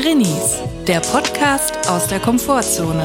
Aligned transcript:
Drinnies, 0.00 0.62
der 0.88 1.00
Podcast 1.00 1.74
aus 1.90 2.06
der 2.06 2.20
Komfortzone. 2.20 3.02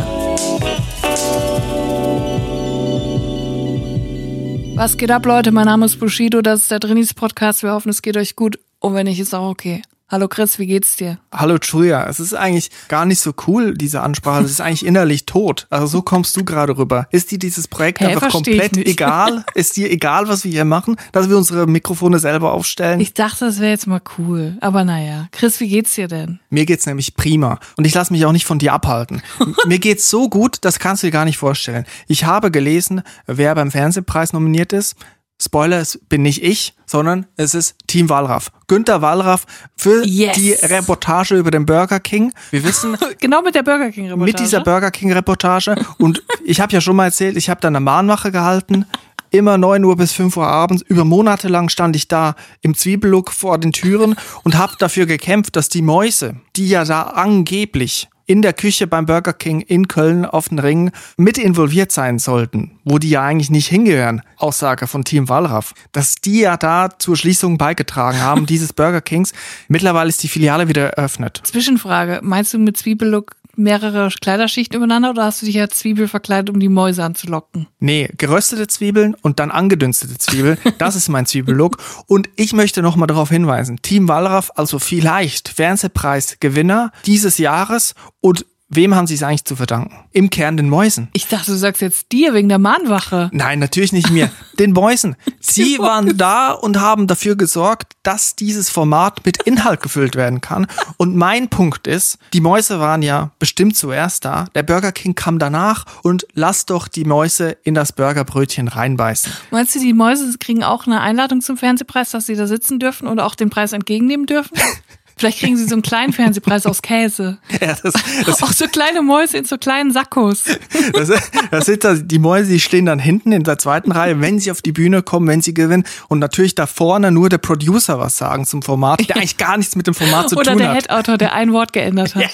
Was 4.75 4.95
geht 4.95 5.11
ab, 5.11 5.25
Leute? 5.25 5.51
Mein 5.51 5.65
Name 5.65 5.87
ist 5.87 5.99
Bushido, 5.99 6.41
das 6.41 6.61
ist 6.61 6.71
der 6.71 6.79
Drinnies 6.79 7.13
Podcast. 7.13 7.63
Wir 7.63 7.73
hoffen, 7.73 7.89
es 7.89 8.01
geht 8.01 8.15
euch 8.15 8.37
gut. 8.37 8.59
Und 8.79 8.93
wenn 8.93 9.07
nicht, 9.07 9.19
ist 9.19 9.33
auch 9.33 9.49
okay. 9.49 9.81
Hallo 10.07 10.27
Chris, 10.27 10.59
wie 10.59 10.67
geht's 10.67 10.97
dir? 10.97 11.17
Hallo 11.33 11.57
Julia, 11.59 12.07
es 12.07 12.19
ist 12.19 12.35
eigentlich 12.35 12.69
gar 12.89 13.07
nicht 13.07 13.19
so 13.19 13.33
cool, 13.47 13.73
diese 13.73 14.01
Ansprache. 14.01 14.43
Es 14.43 14.51
ist 14.51 14.61
eigentlich 14.61 14.85
innerlich 14.85 15.25
tot. 15.25 15.65
Also 15.71 15.87
so 15.87 16.01
kommst 16.03 16.37
du 16.37 16.45
gerade 16.45 16.77
rüber. 16.77 17.07
Ist 17.09 17.31
dir 17.31 17.39
dieses 17.39 17.67
Projekt 17.67 18.01
Hä, 18.01 18.13
einfach 18.13 18.29
komplett 18.29 18.77
egal? 18.77 19.43
Ist 19.55 19.77
dir 19.77 19.89
egal, 19.89 20.27
was 20.27 20.43
wir 20.43 20.51
hier 20.51 20.63
machen? 20.63 20.95
Dass 21.11 21.27
wir 21.27 21.35
unsere 21.35 21.65
Mikrofone 21.65 22.19
selber 22.19 22.53
aufstellen? 22.53 22.99
Ich 22.99 23.15
dachte, 23.15 23.45
das 23.45 23.59
wäre 23.59 23.71
jetzt 23.71 23.87
mal 23.87 24.01
cool. 24.19 24.57
Aber 24.61 24.83
naja. 24.83 25.27
Chris, 25.31 25.59
wie 25.59 25.69
geht's 25.69 25.95
dir 25.95 26.07
denn? 26.07 26.39
Mir 26.51 26.67
geht's 26.67 26.85
nämlich 26.85 27.15
prima. 27.15 27.59
Und 27.75 27.87
ich 27.87 27.95
lasse 27.95 28.13
mich 28.13 28.27
auch 28.27 28.31
nicht 28.31 28.45
von 28.45 28.59
dir 28.59 28.73
abhalten. 28.73 29.23
Mir 29.65 29.79
geht's 29.79 30.07
so 30.07 30.29
gut, 30.29 30.57
das 30.61 30.77
kannst 30.77 31.01
du 31.01 31.07
dir 31.07 31.11
gar 31.11 31.25
nicht 31.25 31.39
vorstellen. 31.39 31.85
Ich 32.07 32.25
habe 32.25 32.51
gelesen, 32.51 33.01
wer 33.25 33.55
beim 33.55 33.71
Fernsehpreis 33.71 34.33
nominiert 34.33 34.71
ist. 34.71 34.97
Spoiler, 35.41 35.79
es 35.79 35.99
bin 36.09 36.21
nicht 36.21 36.41
ich, 36.43 36.73
sondern 36.85 37.25
es 37.35 37.53
ist 37.53 37.75
Team 37.87 38.07
Wallraff. 38.09 38.51
Günter 38.67 39.01
Wallraff 39.01 39.45
für 39.75 40.05
Yes. 40.05 40.35
die 40.37 40.51
Reportage 40.53 41.35
über 41.35 41.51
den 41.51 41.65
Burger 41.65 41.99
King. 41.99 42.31
Wir 42.51 42.63
wissen, 42.63 42.97
Genau 43.19 43.41
mit 43.41 43.53
der 43.53 43.63
Burger 43.63 43.91
King 43.91 44.05
Reportage. 44.05 44.31
mit 44.31 44.39
dieser 44.39 44.61
Burger 44.61 44.91
King 44.91 45.11
Reportage. 45.11 45.75
Und 45.97 46.23
ich 46.45 46.61
habe 46.61 46.71
ja 46.73 46.79
schon 46.79 46.95
mal 46.95 47.05
erzählt, 47.05 47.35
ich 47.35 47.49
habe 47.49 47.59
da 47.59 47.67
eine 47.67 47.81
Mahnwache 47.81 48.31
gehalten. 48.31 48.85
Immer 49.29 49.57
9 49.57 49.83
Uhr 49.83 49.97
bis 49.97 50.13
5 50.13 50.37
Uhr 50.37 50.47
abends. 50.47 50.81
Über 50.87 51.03
Monate 51.03 51.49
lang 51.49 51.67
stand 51.67 51.97
ich 51.97 52.07
da 52.07 52.35
im 52.61 52.73
Zwiebellook 52.73 53.33
vor 53.33 53.57
den 53.57 53.73
Türen 53.73 54.15
und 54.43 54.57
habe 54.57 54.75
dafür 54.79 55.05
gekämpft, 55.05 55.57
dass 55.57 55.67
die 55.67 55.81
Mäuse, 55.81 56.37
die 56.55 56.69
ja 56.69 56.85
da 56.85 57.01
angeblich 57.01 58.07
in 58.25 58.41
der 58.41 58.53
Küche 58.53 58.87
beim 58.87 59.05
Burger 59.05 59.33
King 59.33 59.61
in 59.61 59.87
Köln 59.87 60.25
auf 60.25 60.49
den 60.49 60.59
Ring 60.59 60.91
mit 61.17 61.37
involviert 61.37 61.91
sein 61.91 62.19
sollten, 62.19 62.79
wo 62.83 62.97
die 62.99 63.09
ja 63.09 63.23
eigentlich 63.23 63.51
nicht 63.51 63.67
hingehören, 63.67 64.21
Aussage 64.37 64.87
von 64.87 65.03
Team 65.03 65.29
Wallraff, 65.29 65.73
dass 65.91 66.15
die 66.15 66.41
ja 66.41 66.57
da 66.57 66.89
zur 66.97 67.15
Schließung 67.15 67.57
beigetragen 67.57 68.21
haben, 68.21 68.45
dieses 68.47 68.73
Burger 68.73 69.01
Kings. 69.01 69.33
Mittlerweile 69.67 70.09
ist 70.09 70.23
die 70.23 70.27
Filiale 70.27 70.67
wieder 70.67 70.89
eröffnet. 70.89 71.41
Zwischenfrage. 71.43 72.19
Meinst 72.23 72.53
du 72.53 72.57
mit 72.57 72.77
Zwiebellook 72.77 73.35
mehrere 73.57 74.09
Kleiderschichten 74.21 74.77
übereinander 74.77 75.11
oder 75.11 75.23
hast 75.25 75.41
du 75.41 75.45
dich 75.45 75.59
als 75.59 75.79
Zwiebel 75.79 76.07
verkleidet, 76.07 76.49
um 76.49 76.59
die 76.59 76.69
Mäuse 76.69 77.03
anzulocken? 77.03 77.67
Nee, 77.79 78.09
geröstete 78.17 78.67
Zwiebeln 78.67 79.15
und 79.21 79.39
dann 79.39 79.51
angedünstete 79.51 80.17
Zwiebeln. 80.17 80.57
Das 80.77 80.95
ist 80.95 81.09
mein 81.09 81.25
Zwiebellook. 81.25 81.77
Und 82.05 82.29
ich 82.35 82.53
möchte 82.53 82.81
nochmal 82.81 83.07
darauf 83.07 83.29
hinweisen. 83.29 83.81
Team 83.81 84.07
Wallraff, 84.07 84.51
also 84.55 84.77
vielleicht 84.77 85.49
Fernsehpreisgewinner 85.49 86.91
dieses 87.05 87.37
Jahres. 87.37 87.95
Und 88.19 88.45
wem 88.67 88.95
haben 88.95 89.07
sie 89.07 89.15
es 89.15 89.23
eigentlich 89.23 89.45
zu 89.45 89.55
verdanken? 89.55 89.95
Im 90.11 90.29
Kern 90.29 90.57
den 90.57 90.69
Mäusen. 90.69 91.09
Ich 91.13 91.27
dachte, 91.27 91.51
du 91.51 91.57
sagst 91.57 91.81
jetzt 91.81 92.11
dir 92.11 92.33
wegen 92.33 92.49
der 92.49 92.59
Mahnwache. 92.59 93.29
Nein, 93.31 93.59
natürlich 93.59 93.93
nicht 93.93 94.09
mir. 94.09 94.31
Den 94.59 94.71
Mäusen. 94.71 95.17
Sie 95.41 95.77
waren 95.79 96.17
da 96.17 96.51
und 96.51 96.79
haben 96.79 97.07
dafür 97.07 97.35
gesorgt, 97.35 97.93
dass 98.03 98.37
dieses 98.37 98.69
Format 98.69 99.25
mit 99.25 99.43
Inhalt 99.43 99.81
gefüllt 99.81 100.15
werden 100.15 100.39
kann. 100.39 100.67
Und 100.95 101.15
mein 101.15 101.49
Punkt 101.49 101.87
ist, 101.87 102.17
die 102.31 102.39
Mäuse 102.39 102.79
waren 102.79 103.01
ja 103.01 103.31
bestimmt 103.37 103.75
zuerst 103.75 104.23
da. 104.23 104.45
Der 104.55 104.63
Burger 104.63 104.93
King 104.93 105.13
kam 105.13 105.39
danach 105.39 105.85
und 106.03 106.25
lass 106.33 106.65
doch 106.65 106.87
die 106.87 107.03
Mäuse 107.03 107.57
in 107.63 107.73
das 107.73 107.91
Burgerbrötchen 107.91 108.69
reinbeißen. 108.69 109.31
Meinst 109.51 109.75
du, 109.75 109.79
die 109.79 109.93
Mäuse 109.93 110.37
kriegen 110.39 110.63
auch 110.63 110.87
eine 110.87 111.01
Einladung 111.01 111.41
zum 111.41 111.57
Fernsehpreis, 111.57 112.11
dass 112.11 112.27
sie 112.27 112.35
da 112.35 112.47
sitzen 112.47 112.79
dürfen 112.79 113.07
oder 113.07 113.25
auch 113.25 113.35
den 113.35 113.49
Preis 113.49 113.73
entgegennehmen 113.73 114.25
dürfen? 114.25 114.57
Vielleicht 115.17 115.39
kriegen 115.39 115.55
sie 115.55 115.65
so 115.65 115.75
einen 115.75 115.81
kleinen 115.81 116.11
Fernsehpreis 116.13 116.65
aus 116.65 116.81
Käse. 116.81 117.37
Ja, 117.61 117.73
das, 117.81 117.93
das, 118.25 118.43
Auch 118.43 118.51
so 118.51 118.67
kleine 118.67 119.01
Mäuse 119.01 119.37
in 119.37 119.45
so 119.45 119.57
kleinen 119.57 119.91
Sackos. 119.91 120.43
das, 120.93 121.09
das 121.51 121.65
sind 121.65 121.83
da, 121.83 121.93
die 121.93 122.19
Mäuse, 122.19 122.51
die 122.51 122.59
stehen 122.59 122.85
dann 122.85 122.99
hinten 122.99 123.31
in 123.31 123.43
der 123.43 123.57
zweiten 123.57 123.91
Reihe, 123.91 124.19
wenn 124.19 124.39
sie 124.39 124.51
auf 124.51 124.61
die 124.61 124.73
Bühne 124.73 125.01
kommen, 125.01 125.27
wenn 125.27 125.41
sie 125.41 125.53
gewinnen. 125.53 125.85
Und 126.09 126.19
natürlich 126.19 126.53
da 126.53 126.67
vorne 126.67 127.11
nur 127.11 127.29
der 127.29 127.37
Producer 127.37 127.97
was 127.99 128.17
sagen 128.17 128.45
zum 128.45 128.61
Format, 128.61 129.07
der 129.07 129.15
eigentlich 129.15 129.37
gar 129.37 129.57
nichts 129.57 129.75
mit 129.75 129.87
dem 129.87 129.93
Format 129.93 130.29
zu 130.29 130.35
Oder 130.35 130.51
tun 130.51 130.59
der 130.59 130.69
hat. 130.69 130.75
Head-Autor, 130.75 131.17
der 131.17 131.33
ein 131.33 131.53
Wort 131.53 131.71
geändert 131.71 132.15
hat. 132.15 132.25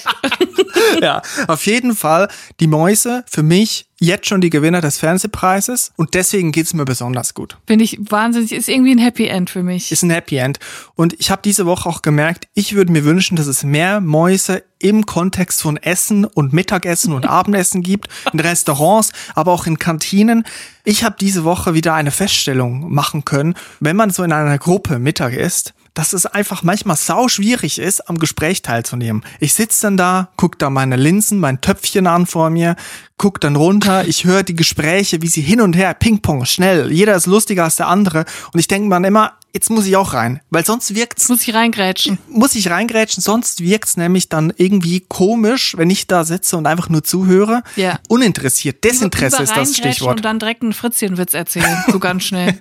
ja, 1.02 1.22
auf 1.48 1.66
jeden 1.68 1.96
Fall 1.96 2.30
die 2.60 2.68
Mäuse 2.68 3.24
für 3.30 3.44
mich 3.44 3.91
jetzt 4.02 4.28
schon 4.28 4.42
die 4.42 4.50
Gewinner 4.50 4.82
des 4.82 4.98
Fernsehpreises 4.98 5.94
und 5.96 6.16
deswegen 6.16 6.52
geht's 6.52 6.74
mir 6.74 6.86
besonders 6.86 7.36
gut. 7.36 7.58
Finde 7.68 7.86
ich 7.86 8.00
wahnsinnig. 8.02 8.52
Ist 8.52 8.68
irgendwie 8.68 8.92
ein 8.92 8.98
Happy 8.98 9.28
End 9.28 9.50
für 9.50 9.62
mich. 9.62 9.92
Ist 9.92 10.02
ein 10.02 10.10
Happy 10.10 10.38
End. 10.38 10.60
Und 10.96 11.14
ich 11.20 11.30
habe 11.30 11.44
diese 11.46 11.68
Woche 11.68 11.88
auch 11.88 12.02
gemerkt, 12.02 12.48
ich 12.56 12.74
würde 12.74 12.92
mir 12.92 13.06
wünschen, 13.06 13.38
dass 13.38 13.46
es 13.46 13.64
mehr 13.64 14.02
Mäuse 14.02 14.64
im 14.80 15.06
Kontext 15.06 15.62
von 15.62 15.78
Essen 15.78 16.26
und 16.26 16.52
Mittagessen 16.52 17.14
und 17.14 17.26
Abendessen 17.30 17.84
gibt, 17.84 18.08
in 18.34 18.40
Restaurants, 18.40 19.12
aber 19.36 19.52
auch 19.52 19.68
in 19.68 19.78
Kantinen. 19.78 20.46
Ich 20.84 21.04
habe 21.04 21.16
diese 21.20 21.44
Woche 21.44 21.76
wieder 21.76 21.94
eine 21.94 22.12
Feststellung 22.12 22.92
machen 22.92 23.24
können, 23.24 23.54
wenn 23.80 23.96
man 23.96 24.10
so 24.10 24.24
in 24.24 24.32
einer 24.32 24.58
Gruppe 24.58 24.98
Mittag 24.98 25.34
isst, 25.34 25.76
dass 25.94 26.14
es 26.14 26.26
einfach 26.26 26.64
manchmal 26.64 26.98
sau 26.98 27.28
schwierig 27.28 27.80
ist, 27.80 28.10
am 28.10 28.18
Gespräch 28.18 28.62
teilzunehmen. 28.62 29.24
Ich 29.40 29.54
sitz 29.54 29.80
dann 29.80 29.98
da, 29.98 30.30
guck 30.38 30.58
da 30.60 30.70
meine 30.70 30.96
Linsen, 30.96 31.40
mein 31.40 31.62
Töpfchen 31.62 32.08
an 32.08 32.26
vor 32.26 32.50
mir, 32.50 32.76
guck 33.18 33.42
dann 33.42 33.56
runter, 33.56 34.08
ich 34.08 34.26
höre 34.26 34.44
die 34.44 34.56
Gespräche, 34.56 35.22
wie 35.22 35.28
sie 35.28 35.42
hin 35.42 35.62
und 35.62 35.76
her, 35.76 35.94
Ping-Pong, 35.94 36.46
schnell, 36.46 36.92
jeder 36.92 37.16
ist 37.16 37.26
lustiger 37.26 37.66
als 37.66 37.76
der 37.76 37.88
andere 37.88 38.26
und 38.54 38.60
ich 38.60 38.68
denke 38.68 38.88
mir 38.88 38.96
dann 38.96 39.04
immer, 39.04 39.34
jetzt 39.54 39.70
muss 39.70 39.86
ich 39.86 39.98
auch 39.98 40.14
rein, 40.14 40.40
weil 40.50 40.66
sonst 40.66 40.96
wirkt's 40.96 41.28
Muss 41.30 41.48
ich 41.48 41.54
reingrätschen. 41.54 42.18
muss 42.30 42.56
ich 42.56 42.70
reingrätschen, 42.70 43.22
sonst 43.22 43.62
wirkt's 43.62 43.98
nämlich 43.98 44.30
dann 44.30 44.54
irgendwie 44.56 45.02
komisch, 45.02 45.76
wenn 45.78 45.90
ich 45.90 46.08
da 46.08 46.24
sitze 46.24 46.58
und 46.58 46.68
einfach 46.68 46.90
nur 46.90 47.04
zuhöre. 47.04 47.64
Ja. 47.76 48.00
Uninteressiert. 48.08 48.84
Desinteresse 48.84 49.38
Über 49.38 49.44
ist 49.44 49.58
das 49.58 49.76
Stichwort. 49.76 50.18
Und 50.18 50.26
dann 50.26 50.40
direkt 50.40 50.64
einen 50.64 50.74
Fritzchenwitz 50.74 51.34
erzählen. 51.34 51.84
So 51.92 52.00
ganz 52.00 52.24
schnell. 52.24 52.58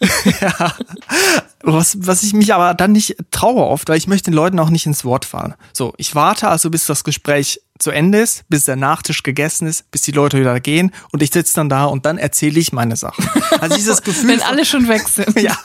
Was, 1.62 1.98
was 2.00 2.22
ich 2.22 2.32
mich 2.32 2.54
aber 2.54 2.74
dann 2.74 2.92
nicht 2.92 3.16
traue 3.30 3.66
oft, 3.66 3.88
weil 3.88 3.98
ich 3.98 4.06
möchte 4.06 4.30
den 4.30 4.34
Leuten 4.34 4.58
auch 4.58 4.70
nicht 4.70 4.86
ins 4.86 5.04
Wort 5.04 5.24
fallen. 5.24 5.54
So, 5.72 5.92
ich 5.98 6.14
warte 6.14 6.48
also, 6.48 6.70
bis 6.70 6.86
das 6.86 7.04
Gespräch 7.04 7.60
zu 7.78 7.90
Ende 7.90 8.18
ist, 8.20 8.44
bis 8.48 8.64
der 8.64 8.76
Nachtisch 8.76 9.22
gegessen 9.22 9.66
ist, 9.66 9.90
bis 9.90 10.02
die 10.02 10.12
Leute 10.12 10.38
wieder 10.38 10.58
gehen 10.60 10.92
und 11.12 11.22
ich 11.22 11.30
sitze 11.32 11.54
dann 11.54 11.68
da 11.68 11.84
und 11.84 12.06
dann 12.06 12.18
erzähle 12.18 12.60
ich 12.60 12.72
meine 12.72 12.96
Sachen. 12.96 13.28
Also 13.58 13.76
dieses 13.76 14.02
Gefühl. 14.04 14.28
Wenn 14.28 14.42
alle 14.42 14.64
schon 14.64 14.88
weg 14.88 15.08
sind. 15.08 15.38
ja, 15.40 15.56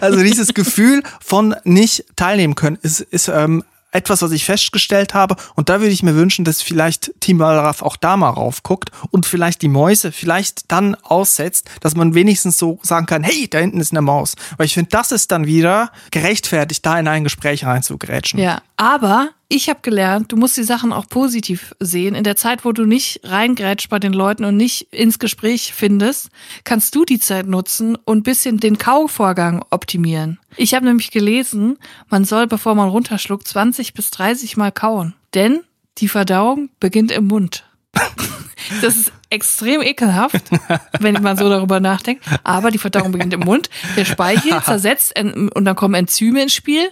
also 0.00 0.22
dieses 0.22 0.54
Gefühl 0.54 1.02
von 1.20 1.54
nicht 1.64 2.04
teilnehmen 2.16 2.54
können, 2.54 2.78
ist, 2.82 3.00
ist 3.00 3.28
ähm, 3.28 3.64
etwas, 3.90 4.22
was 4.22 4.32
ich 4.32 4.44
festgestellt 4.44 5.14
habe. 5.14 5.36
Und 5.54 5.68
da 5.68 5.80
würde 5.80 5.92
ich 5.92 6.02
mir 6.02 6.14
wünschen, 6.14 6.44
dass 6.44 6.62
vielleicht 6.62 7.12
Team 7.20 7.38
Wallraff 7.38 7.82
auch 7.82 7.96
da 7.96 8.16
mal 8.16 8.30
raufguckt 8.30 8.90
und 9.10 9.26
vielleicht 9.26 9.62
die 9.62 9.68
Mäuse 9.68 10.12
vielleicht 10.12 10.70
dann 10.70 10.94
aussetzt, 10.96 11.70
dass 11.80 11.96
man 11.96 12.14
wenigstens 12.14 12.58
so 12.58 12.78
sagen 12.82 13.06
kann, 13.06 13.22
hey, 13.22 13.48
da 13.48 13.58
hinten 13.58 13.80
ist 13.80 13.92
eine 13.92 14.02
Maus. 14.02 14.34
Weil 14.56 14.66
ich 14.66 14.74
finde, 14.74 14.90
das 14.90 15.12
ist 15.12 15.32
dann 15.32 15.46
wieder 15.46 15.90
gerechtfertigt, 16.10 16.84
da 16.84 16.98
in 16.98 17.08
ein 17.08 17.24
Gespräch 17.24 17.64
reinzugrätschen. 17.64 18.38
Ja, 18.38 18.62
aber 18.76 19.30
ich 19.50 19.70
habe 19.70 19.80
gelernt, 19.82 20.30
du 20.30 20.36
musst 20.36 20.58
die 20.58 20.62
Sachen 20.62 20.92
auch 20.92 21.08
positiv 21.08 21.74
sehen. 21.80 22.14
In 22.14 22.24
der 22.24 22.36
Zeit, 22.36 22.64
wo 22.66 22.72
du 22.72 22.84
nicht 22.84 23.20
reingrätschst 23.24 23.88
bei 23.88 23.98
den 23.98 24.12
Leuten 24.12 24.44
und 24.44 24.56
nicht 24.56 24.92
ins 24.92 25.18
Gespräch 25.18 25.72
findest, 25.74 26.28
kannst 26.64 26.94
du 26.94 27.06
die 27.06 27.18
Zeit 27.18 27.46
nutzen 27.46 27.96
und 28.04 28.24
bisschen 28.24 28.60
den 28.60 28.76
Kauvorgang 28.76 29.64
optimieren. 29.70 30.38
Ich 30.56 30.74
habe 30.74 30.84
nämlich 30.84 31.10
gelesen, 31.10 31.78
man 32.10 32.24
soll, 32.24 32.46
bevor 32.46 32.74
man 32.74 32.90
runterschluckt, 32.90 33.48
20 33.48 33.94
bis 33.94 34.10
30 34.10 34.58
Mal 34.58 34.70
kauen. 34.70 35.14
Denn 35.32 35.60
die 35.96 36.08
Verdauung 36.08 36.68
beginnt 36.78 37.10
im 37.10 37.26
Mund. 37.26 37.64
Das 38.82 38.96
ist 38.96 39.12
extrem 39.30 39.82
ekelhaft, 39.82 40.44
wenn 41.00 41.22
man 41.22 41.36
so 41.36 41.48
darüber 41.48 41.80
nachdenkt. 41.80 42.24
Aber 42.44 42.70
die 42.70 42.78
Verdauung 42.78 43.12
beginnt 43.12 43.34
im 43.34 43.40
Mund. 43.40 43.68
Der 43.96 44.04
Speichel 44.04 44.62
zersetzt 44.64 45.14
und 45.18 45.64
dann 45.64 45.76
kommen 45.76 45.94
Enzyme 45.94 46.42
ins 46.42 46.54
Spiel. 46.54 46.88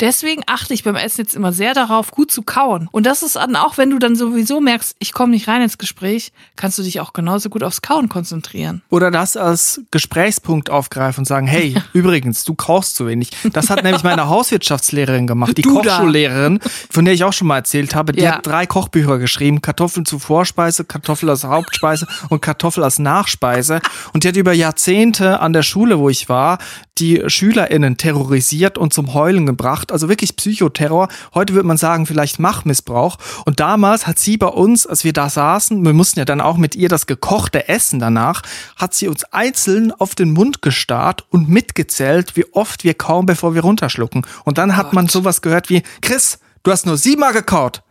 Deswegen 0.00 0.42
achte 0.46 0.74
ich 0.74 0.84
beim 0.84 0.94
Essen 0.94 1.22
jetzt 1.22 1.34
immer 1.34 1.52
sehr 1.52 1.74
darauf, 1.74 2.12
gut 2.12 2.30
zu 2.30 2.42
kauen. 2.42 2.88
Und 2.92 3.04
das 3.04 3.24
ist 3.24 3.34
dann 3.34 3.56
auch, 3.56 3.78
wenn 3.78 3.90
du 3.90 3.98
dann 3.98 4.14
sowieso 4.14 4.60
merkst, 4.60 4.94
ich 5.00 5.12
komme 5.12 5.32
nicht 5.32 5.48
rein 5.48 5.60
ins 5.60 5.76
Gespräch, 5.76 6.30
kannst 6.54 6.78
du 6.78 6.84
dich 6.84 7.00
auch 7.00 7.12
genauso 7.12 7.48
gut 7.50 7.64
aufs 7.64 7.82
Kauen 7.82 8.08
konzentrieren. 8.08 8.82
Oder 8.90 9.10
das 9.10 9.36
als 9.36 9.80
Gesprächspunkt 9.90 10.70
aufgreifen 10.70 11.22
und 11.22 11.24
sagen, 11.24 11.48
hey, 11.48 11.74
übrigens, 11.94 12.44
du 12.44 12.54
kaust 12.54 12.94
zu 12.94 13.08
wenig. 13.08 13.30
Das 13.52 13.70
hat 13.70 13.82
nämlich 13.82 14.04
meine 14.04 14.28
Hauswirtschaftslehrerin 14.28 15.26
gemacht, 15.26 15.58
die 15.58 15.62
Du 15.62 15.82
da. 15.82 15.96
Kochschullehrerin, 15.96 16.60
von 16.90 17.04
der 17.04 17.14
ich 17.14 17.24
auch 17.24 17.32
schon 17.32 17.48
mal 17.48 17.56
erzählt 17.56 17.96
habe. 17.96 18.12
Die 18.12 18.22
Ja. 18.22 18.36
hat 18.36 18.46
drei 18.46 18.66
Kochbücher 18.66 19.18
geschrieben, 19.18 19.62
Kartoffeln 19.62 20.06
zur 20.06 20.20
Vorspeise, 20.20 20.84
Kartoffel 20.84 21.28
als 21.28 21.44
Hauptspeise 21.78 22.06
und 22.28 22.42
Kartoffel 22.42 22.84
als 22.84 22.98
Nachspeise. 22.98 23.80
Und 24.12 24.24
die 24.24 24.28
hat 24.28 24.36
über 24.36 24.52
Jahrzehnte 24.52 25.40
an 25.40 25.52
der 25.52 25.62
Schule, 25.62 25.98
wo 25.98 26.08
ich 26.08 26.28
war, 26.28 26.58
die 26.98 27.22
SchülerInnen 27.26 27.96
terrorisiert 27.96 28.76
und 28.76 28.92
zum 28.92 29.14
Heulen 29.14 29.46
gebracht. 29.46 29.92
Also 29.92 30.08
wirklich 30.08 30.36
Psychoterror. 30.36 31.08
Heute 31.34 31.54
würde 31.54 31.68
man 31.68 31.76
sagen, 31.76 32.06
vielleicht 32.06 32.40
Machtmissbrauch. 32.40 33.18
Und 33.44 33.60
damals 33.60 34.06
hat 34.06 34.18
sie 34.18 34.36
bei 34.36 34.48
uns, 34.48 34.86
als 34.86 35.04
wir 35.04 35.12
da 35.12 35.30
saßen, 35.30 35.84
wir 35.84 35.92
mussten 35.92 36.18
ja 36.18 36.24
dann 36.24 36.40
auch 36.40 36.56
mit 36.56 36.74
ihr 36.74 36.88
das 36.88 37.06
gekochte 37.06 37.68
Essen 37.68 38.00
danach, 38.00 38.42
hat 38.76 38.94
sie 38.94 39.08
uns 39.08 39.24
einzeln 39.24 39.92
auf 39.92 40.14
den 40.14 40.32
Mund 40.32 40.62
gestarrt 40.62 41.24
und 41.30 41.48
mitgezählt, 41.48 42.36
wie 42.36 42.46
oft 42.52 42.82
wir 42.82 42.94
kaum, 42.94 43.26
bevor 43.26 43.54
wir 43.54 43.62
runterschlucken. 43.62 44.26
Und 44.44 44.58
dann 44.58 44.76
hat 44.76 44.92
man 44.92 45.08
sowas 45.08 45.42
gehört 45.42 45.70
wie, 45.70 45.82
Chris, 46.00 46.40
du 46.64 46.72
hast 46.72 46.86
nur 46.86 46.96
siebenmal 46.96 47.32
gekaut. 47.32 47.82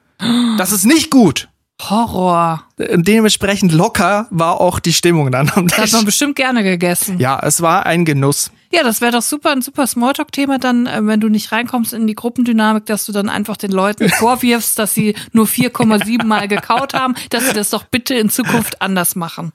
Das 0.57 0.71
ist 0.71 0.85
nicht 0.85 1.11
gut. 1.11 1.47
Horror. 1.79 2.66
Dementsprechend 2.79 3.71
locker 3.71 4.27
war 4.29 4.61
auch 4.61 4.79
die 4.79 4.93
Stimmung 4.93 5.31
dann 5.31 5.49
am 5.55 5.67
Das 5.67 5.77
hat 5.77 5.85
Tisch. 5.85 5.93
man 5.93 6.05
bestimmt 6.05 6.35
gerne 6.35 6.63
gegessen. 6.63 7.19
Ja, 7.19 7.39
es 7.43 7.61
war 7.61 7.85
ein 7.85 8.05
Genuss. 8.05 8.51
Ja, 8.69 8.83
das 8.83 8.99
wäre 8.99 9.13
doch 9.13 9.21
super, 9.21 9.51
ein 9.51 9.61
super 9.61 9.87
Smalltalk-Thema 9.87 10.59
dann, 10.59 10.87
äh, 10.87 10.99
wenn 11.01 11.21
du 11.21 11.29
nicht 11.29 11.53
reinkommst 11.53 11.93
in 11.93 12.05
die 12.05 12.15
Gruppendynamik, 12.15 12.85
dass 12.85 13.05
du 13.05 13.13
dann 13.13 13.29
einfach 13.29 13.55
den 13.55 13.71
Leuten 13.71 14.09
vorwirfst, 14.19 14.77
dass 14.77 14.93
sie 14.93 15.15
nur 15.31 15.45
4,7 15.45 16.25
Mal 16.25 16.49
gekaut 16.49 16.93
haben, 16.93 17.15
dass 17.29 17.47
sie 17.47 17.53
das 17.53 17.69
doch 17.69 17.85
bitte 17.85 18.13
in 18.15 18.29
Zukunft 18.29 18.81
anders 18.81 19.15
machen. 19.15 19.53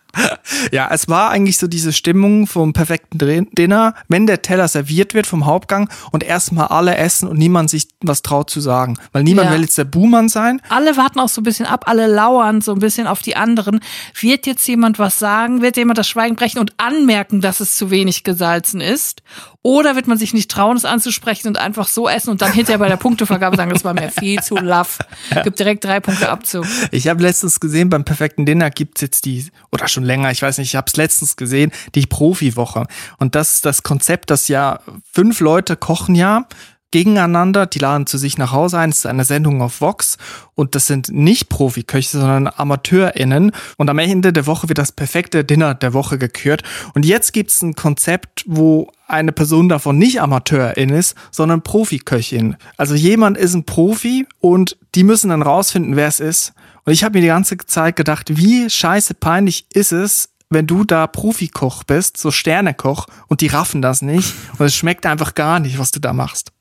Ja, 0.73 0.89
es 0.91 1.09
war 1.09 1.29
eigentlich 1.31 1.59
so 1.59 1.67
diese 1.67 1.93
Stimmung 1.93 2.47
vom 2.47 2.73
perfekten 2.73 3.19
Dinner, 3.19 3.95
wenn 4.09 4.27
der 4.27 4.41
Teller 4.41 4.67
serviert 4.69 5.13
wird 5.13 5.27
vom 5.27 5.45
Hauptgang 5.45 5.91
und 6.11 6.23
erstmal 6.25 6.69
alle 6.69 6.97
essen 6.97 7.29
und 7.29 7.37
niemand 7.39 7.69
sich 7.69 7.89
was 8.01 8.23
traut 8.23 8.49
zu 8.49 8.61
sagen. 8.63 8.97
Weil 9.13 9.25
niemand 9.25 9.49
Ja. 9.51 9.55
will 9.55 9.63
jetzt 9.63 9.77
der 9.77 9.85
Buhmann 9.85 10.31
sein. 10.31 10.61
Alle 10.71 10.97
warten 10.97 11.21
auch 11.21 11.29
so 11.29 11.43
ein 11.43 11.45
bisschen 11.45 11.67
ab, 11.67 11.85
alle 11.87 12.07
lauern 12.07 12.63
so 12.63 12.73
ein 12.73 12.79
bisschen 12.79 13.07
auf 13.13 13.23
die 13.23 13.37
anderen. 13.37 13.81
Wird 14.19 14.47
jetzt 14.47 14.67
jemand 14.67 14.99
was 14.99 15.19
sagen? 15.19 15.63
Wird 15.63 15.77
jemand 15.77 15.99
das 15.99 16.09
Schweigen 16.09 16.35
brechen 16.35 16.59
und 16.59 16.73
anmerken, 16.79 17.41
dass 17.41 17.61
es 17.61 17.77
zu 17.77 17.91
wenig 17.91 18.25
gesalzen 18.25 18.81
ist? 18.81 19.23
Oder 19.63 19.95
wird 19.95 20.09
man 20.09 20.19
sich 20.19 20.35
nicht 20.35 20.51
trauen, 20.51 20.77
es 20.77 20.85
anzusprechen 20.85 21.47
und 21.47 21.57
einfach 21.57 21.87
so 21.87 22.09
essen 22.09 22.31
und 22.31 22.43
dann 22.43 22.53
hinterher 22.53 22.79
bei 22.79 22.89
der 22.89 22.97
Punktevergabe 22.97 23.57
sagen, 23.57 23.71
das 23.71 23.85
war 23.85 23.95
mir 23.95 24.11
viel 24.11 24.43
zu 24.43 24.57
laff. 24.57 24.99
Gibt 25.45 25.59
direkt 25.61 25.85
drei 25.85 26.01
Punkte 26.01 26.29
Abzug. 26.29 26.67
Ich 26.91 27.07
habe 27.07 27.23
letztens 27.23 27.61
gesehen, 27.61 27.89
beim 27.89 28.05
perfekten 28.05 28.45
Dinner 28.45 28.71
gibt's 28.71 29.01
jetzt 29.03 29.25
die, 29.25 29.47
oder 29.71 29.87
schon 29.87 30.03
länger, 30.03 30.33
ich 30.33 30.43
weiß 30.43 30.59
nicht, 30.59 30.71
ich 30.71 30.77
habe 30.77 30.87
es 30.89 30.97
letztens 30.97 31.37
gesehen, 31.37 31.71
die 31.95 32.07
Profi-Woche. 32.07 32.87
Und 33.19 33.37
das 33.37 33.53
ist 33.53 33.65
das 33.65 33.85
Konzept, 33.85 34.31
dass 34.31 34.49
ja 34.49 34.81
fünf 35.13 35.39
Leute 35.39 35.77
kochen 35.77 36.17
ja 36.17 36.47
gegeneinander, 36.93 37.67
die 37.67 37.81
laden 37.81 38.07
zu 38.07 38.19
sich 38.19 38.39
nach 38.39 38.53
Hause 38.53 38.79
ein, 38.79 38.91
es 38.91 38.99
ist 38.99 39.07
eine 39.07 39.25
Sendung 39.25 39.61
auf 39.61 39.81
Vox 39.81 40.19
und 40.55 40.77
das 40.77 40.87
sind 40.87 41.09
nicht 41.11 41.49
Profiköche, 41.49 42.19
sondern 42.19 42.47
AmateurInnen 42.47 43.51
und 43.77 43.91
am 43.91 43.99
Ende 43.99 44.33
der 44.33 44.47
Woche 44.47 44.69
wird 44.69 44.79
das 44.79 44.93
perfekte 44.93 45.45
Dinner 45.45 45.75
der 45.75 45.95
Woche 45.95 46.19
gekürt 46.19 46.63
und 46.95 47.05
jetzt 47.05 47.33
gibt's 47.33 47.63
ein 47.63 47.75
Konzept, 47.75 48.45
wo 48.47 48.91
eine 49.09 49.33
Person 49.33 49.69
davon 49.69 49.99
nicht 49.99 50.21
Amateurin 50.21 50.91
ist, 50.91 51.17
sondern 51.31 51.63
Profiköchin. 51.63 52.57
Also 52.77 52.95
jemand 52.95 53.37
ist 53.37 53.55
ein 53.55 53.65
Profi 53.65 54.27
und 54.41 54.79
die 54.95 55.05
müssen 55.05 55.31
dann 55.31 55.43
rausfinden, 55.43 55.97
wer 55.97 56.09
es 56.09 56.21
ist. 56.21 56.55
Und 56.85 56.93
ich 56.93 57.05
habe 57.05 57.19
mir 57.19 57.23
die 57.23 57.29
ganze 57.29 57.57
Zeit 57.59 57.95
gedacht, 57.97 58.37
wie 58.37 58.69
scheiße 58.69 59.15
peinlich 59.15 59.67
ist 59.73 59.93
es, 59.93 60.31
wenn 60.55 60.67
du 60.67 60.85
da 60.85 61.07
Profikoch 61.07 61.85
bist, 61.85 62.17
so 62.17 62.31
Sternekoch, 62.31 63.07
und 63.29 63.41
die 63.41 63.49
raffen 63.49 63.83
das 63.83 64.03
nicht 64.03 64.35
und 64.59 64.67
es 64.67 64.75
schmeckt 64.75 65.07
einfach 65.07 65.35
gar 65.35 65.61
nicht, 65.61 65.79
was 65.79 65.91
du 65.91 66.01
da 66.01 66.13
machst. 66.13 66.53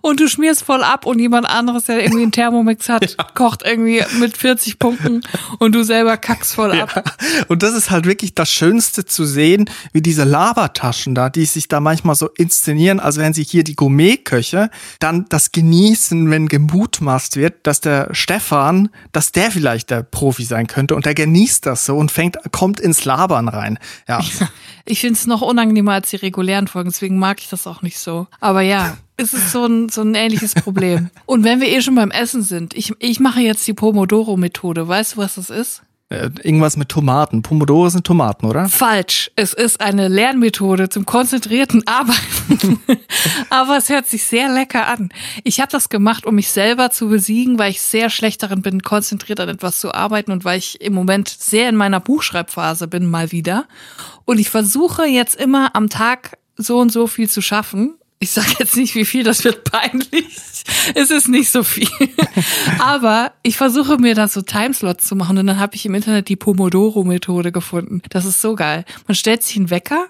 Und 0.00 0.20
du 0.20 0.28
schmierst 0.28 0.62
voll 0.64 0.82
ab 0.82 1.06
und 1.06 1.18
jemand 1.18 1.46
anderes, 1.46 1.84
der 1.84 2.02
irgendwie 2.02 2.22
einen 2.22 2.32
Thermomix 2.32 2.88
hat, 2.88 3.16
kocht 3.34 3.62
irgendwie 3.64 4.02
mit 4.18 4.36
40 4.36 4.78
Punkten 4.78 5.22
und 5.58 5.74
du 5.74 5.82
selber 5.82 6.16
kackst 6.16 6.54
voll 6.54 6.72
ab. 6.72 7.04
Und 7.48 7.62
das 7.62 7.74
ist 7.74 7.90
halt 7.90 8.06
wirklich 8.06 8.34
das 8.34 8.50
Schönste 8.50 9.04
zu 9.04 9.24
sehen, 9.24 9.68
wie 9.92 10.02
diese 10.02 10.24
Labertaschen 10.24 11.14
da, 11.14 11.30
die 11.30 11.44
sich 11.44 11.68
da 11.68 11.80
manchmal 11.80 12.14
so 12.14 12.28
inszenieren, 12.28 13.00
als 13.00 13.16
wären 13.16 13.32
sie 13.32 13.44
hier 13.44 13.64
die 13.64 13.76
Gourmetköche, 13.76 14.70
dann 15.00 15.26
das 15.28 15.52
genießen, 15.52 16.30
wenn 16.30 16.48
gemutmaßt 16.48 17.36
wird, 17.36 17.66
dass 17.66 17.80
der 17.80 18.08
Stefan, 18.12 18.90
dass 19.12 19.32
der 19.32 19.50
vielleicht 19.50 19.90
der 19.90 20.02
Profi 20.02 20.44
sein 20.44 20.66
könnte 20.66 20.94
und 20.94 21.06
der 21.06 21.14
genießt 21.14 21.66
das 21.66 21.86
so 21.86 21.96
und 21.96 22.10
fängt, 22.10 22.38
kommt 22.52 22.80
ins 22.80 23.04
Labern 23.04 23.48
rein. 23.48 23.78
Ja. 24.08 24.20
Ich 24.84 25.00
finde 25.00 25.14
es 25.14 25.28
noch 25.28 25.42
unangenehmer 25.42 25.92
als 25.92 26.10
die 26.10 26.16
regulären 26.16 26.66
Folgen, 26.66 26.90
deswegen 26.90 27.16
mag 27.16 27.38
ich 27.40 27.48
das 27.48 27.68
auch 27.68 27.82
nicht 27.82 28.00
so. 28.00 28.26
Aber 28.40 28.62
ja, 28.62 28.96
es 29.16 29.34
ist 29.34 29.52
so 29.52 29.66
ein, 29.66 29.88
so 29.88 30.02
ein 30.02 30.14
ähnliches 30.14 30.54
Problem. 30.54 31.10
Und 31.26 31.44
wenn 31.44 31.60
wir 31.60 31.68
eh 31.68 31.80
schon 31.80 31.94
beim 31.94 32.10
Essen 32.10 32.42
sind, 32.42 32.74
ich, 32.74 32.92
ich 32.98 33.20
mache 33.20 33.40
jetzt 33.40 33.66
die 33.66 33.74
Pomodoro-Methode. 33.74 34.88
Weißt 34.88 35.14
du, 35.14 35.16
was 35.18 35.34
das 35.36 35.50
ist? 35.50 35.82
Äh, 36.12 36.30
Irgendwas 36.42 36.76
mit 36.76 36.90
Tomaten. 36.90 37.40
Pomodoro 37.40 37.88
sind 37.88 38.06
Tomaten, 38.06 38.44
oder? 38.46 38.68
Falsch. 38.68 39.30
Es 39.34 39.54
ist 39.54 39.80
eine 39.80 40.08
Lernmethode 40.08 40.90
zum 40.90 41.06
konzentrierten 41.06 41.86
Arbeiten. 41.86 42.80
Aber 43.50 43.78
es 43.78 43.88
hört 43.88 44.06
sich 44.06 44.24
sehr 44.24 44.52
lecker 44.52 44.88
an. 44.88 45.10
Ich 45.42 45.60
habe 45.60 45.72
das 45.72 45.88
gemacht, 45.88 46.26
um 46.26 46.34
mich 46.34 46.50
selber 46.50 46.90
zu 46.90 47.08
besiegen, 47.08 47.58
weil 47.58 47.70
ich 47.70 47.80
sehr 47.80 48.10
schlecht 48.10 48.42
darin 48.42 48.60
bin, 48.60 48.82
konzentriert 48.82 49.40
an 49.40 49.48
etwas 49.48 49.80
zu 49.80 49.94
arbeiten 49.94 50.32
und 50.32 50.44
weil 50.44 50.58
ich 50.58 50.82
im 50.82 50.92
Moment 50.92 51.28
sehr 51.28 51.68
in 51.68 51.76
meiner 51.76 52.00
Buchschreibphase 52.00 52.88
bin, 52.88 53.06
mal 53.08 53.32
wieder. 53.32 53.66
Und 54.26 54.38
ich 54.38 54.50
versuche 54.50 55.06
jetzt 55.06 55.34
immer 55.34 55.74
am 55.74 55.88
Tag 55.88 56.36
so 56.56 56.78
und 56.78 56.92
so 56.92 57.06
viel 57.06 57.28
zu 57.30 57.40
schaffen. 57.40 57.94
Ich 58.22 58.30
sage 58.30 58.54
jetzt 58.60 58.76
nicht, 58.76 58.94
wie 58.94 59.04
viel, 59.04 59.24
das 59.24 59.42
wird 59.42 59.64
peinlich. 59.64 60.28
Es 60.94 61.10
ist 61.10 61.26
nicht 61.26 61.50
so 61.50 61.64
viel. 61.64 61.88
Aber 62.78 63.32
ich 63.42 63.56
versuche 63.56 63.98
mir 63.98 64.14
da 64.14 64.28
so 64.28 64.42
Timeslots 64.42 65.08
zu 65.08 65.16
machen 65.16 65.38
und 65.38 65.48
dann 65.48 65.58
habe 65.58 65.74
ich 65.74 65.86
im 65.86 65.94
Internet 65.96 66.28
die 66.28 66.36
Pomodoro-Methode 66.36 67.50
gefunden. 67.50 68.00
Das 68.10 68.24
ist 68.24 68.40
so 68.40 68.54
geil. 68.54 68.84
Man 69.08 69.16
stellt 69.16 69.42
sich 69.42 69.56
einen 69.56 69.70
Wecker 69.70 70.06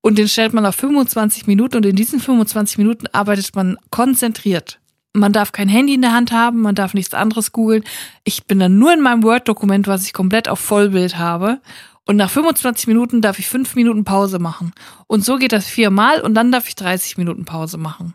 und 0.00 0.16
den 0.16 0.28
stellt 0.28 0.52
man 0.52 0.64
auf 0.64 0.76
25 0.76 1.48
Minuten 1.48 1.78
und 1.78 1.86
in 1.86 1.96
diesen 1.96 2.20
25 2.20 2.78
Minuten 2.78 3.08
arbeitet 3.08 3.56
man 3.56 3.78
konzentriert. 3.90 4.78
Man 5.12 5.32
darf 5.32 5.50
kein 5.50 5.68
Handy 5.68 5.94
in 5.94 6.02
der 6.02 6.12
Hand 6.12 6.30
haben, 6.30 6.62
man 6.62 6.76
darf 6.76 6.94
nichts 6.94 7.14
anderes 7.14 7.50
googeln. 7.50 7.82
Ich 8.22 8.44
bin 8.44 8.60
dann 8.60 8.78
nur 8.78 8.92
in 8.92 9.00
meinem 9.00 9.24
Word-Dokument, 9.24 9.88
was 9.88 10.06
ich 10.06 10.12
komplett 10.12 10.48
auf 10.48 10.60
Vollbild 10.60 11.18
habe. 11.18 11.60
Und 12.06 12.16
nach 12.16 12.30
25 12.30 12.86
Minuten 12.86 13.20
darf 13.20 13.38
ich 13.38 13.48
fünf 13.48 13.74
Minuten 13.74 14.04
Pause 14.04 14.38
machen. 14.38 14.72
Und 15.08 15.24
so 15.24 15.36
geht 15.36 15.52
das 15.52 15.66
viermal 15.66 16.20
und 16.20 16.34
dann 16.34 16.52
darf 16.52 16.68
ich 16.68 16.76
30 16.76 17.18
Minuten 17.18 17.44
Pause 17.44 17.78
machen. 17.78 18.14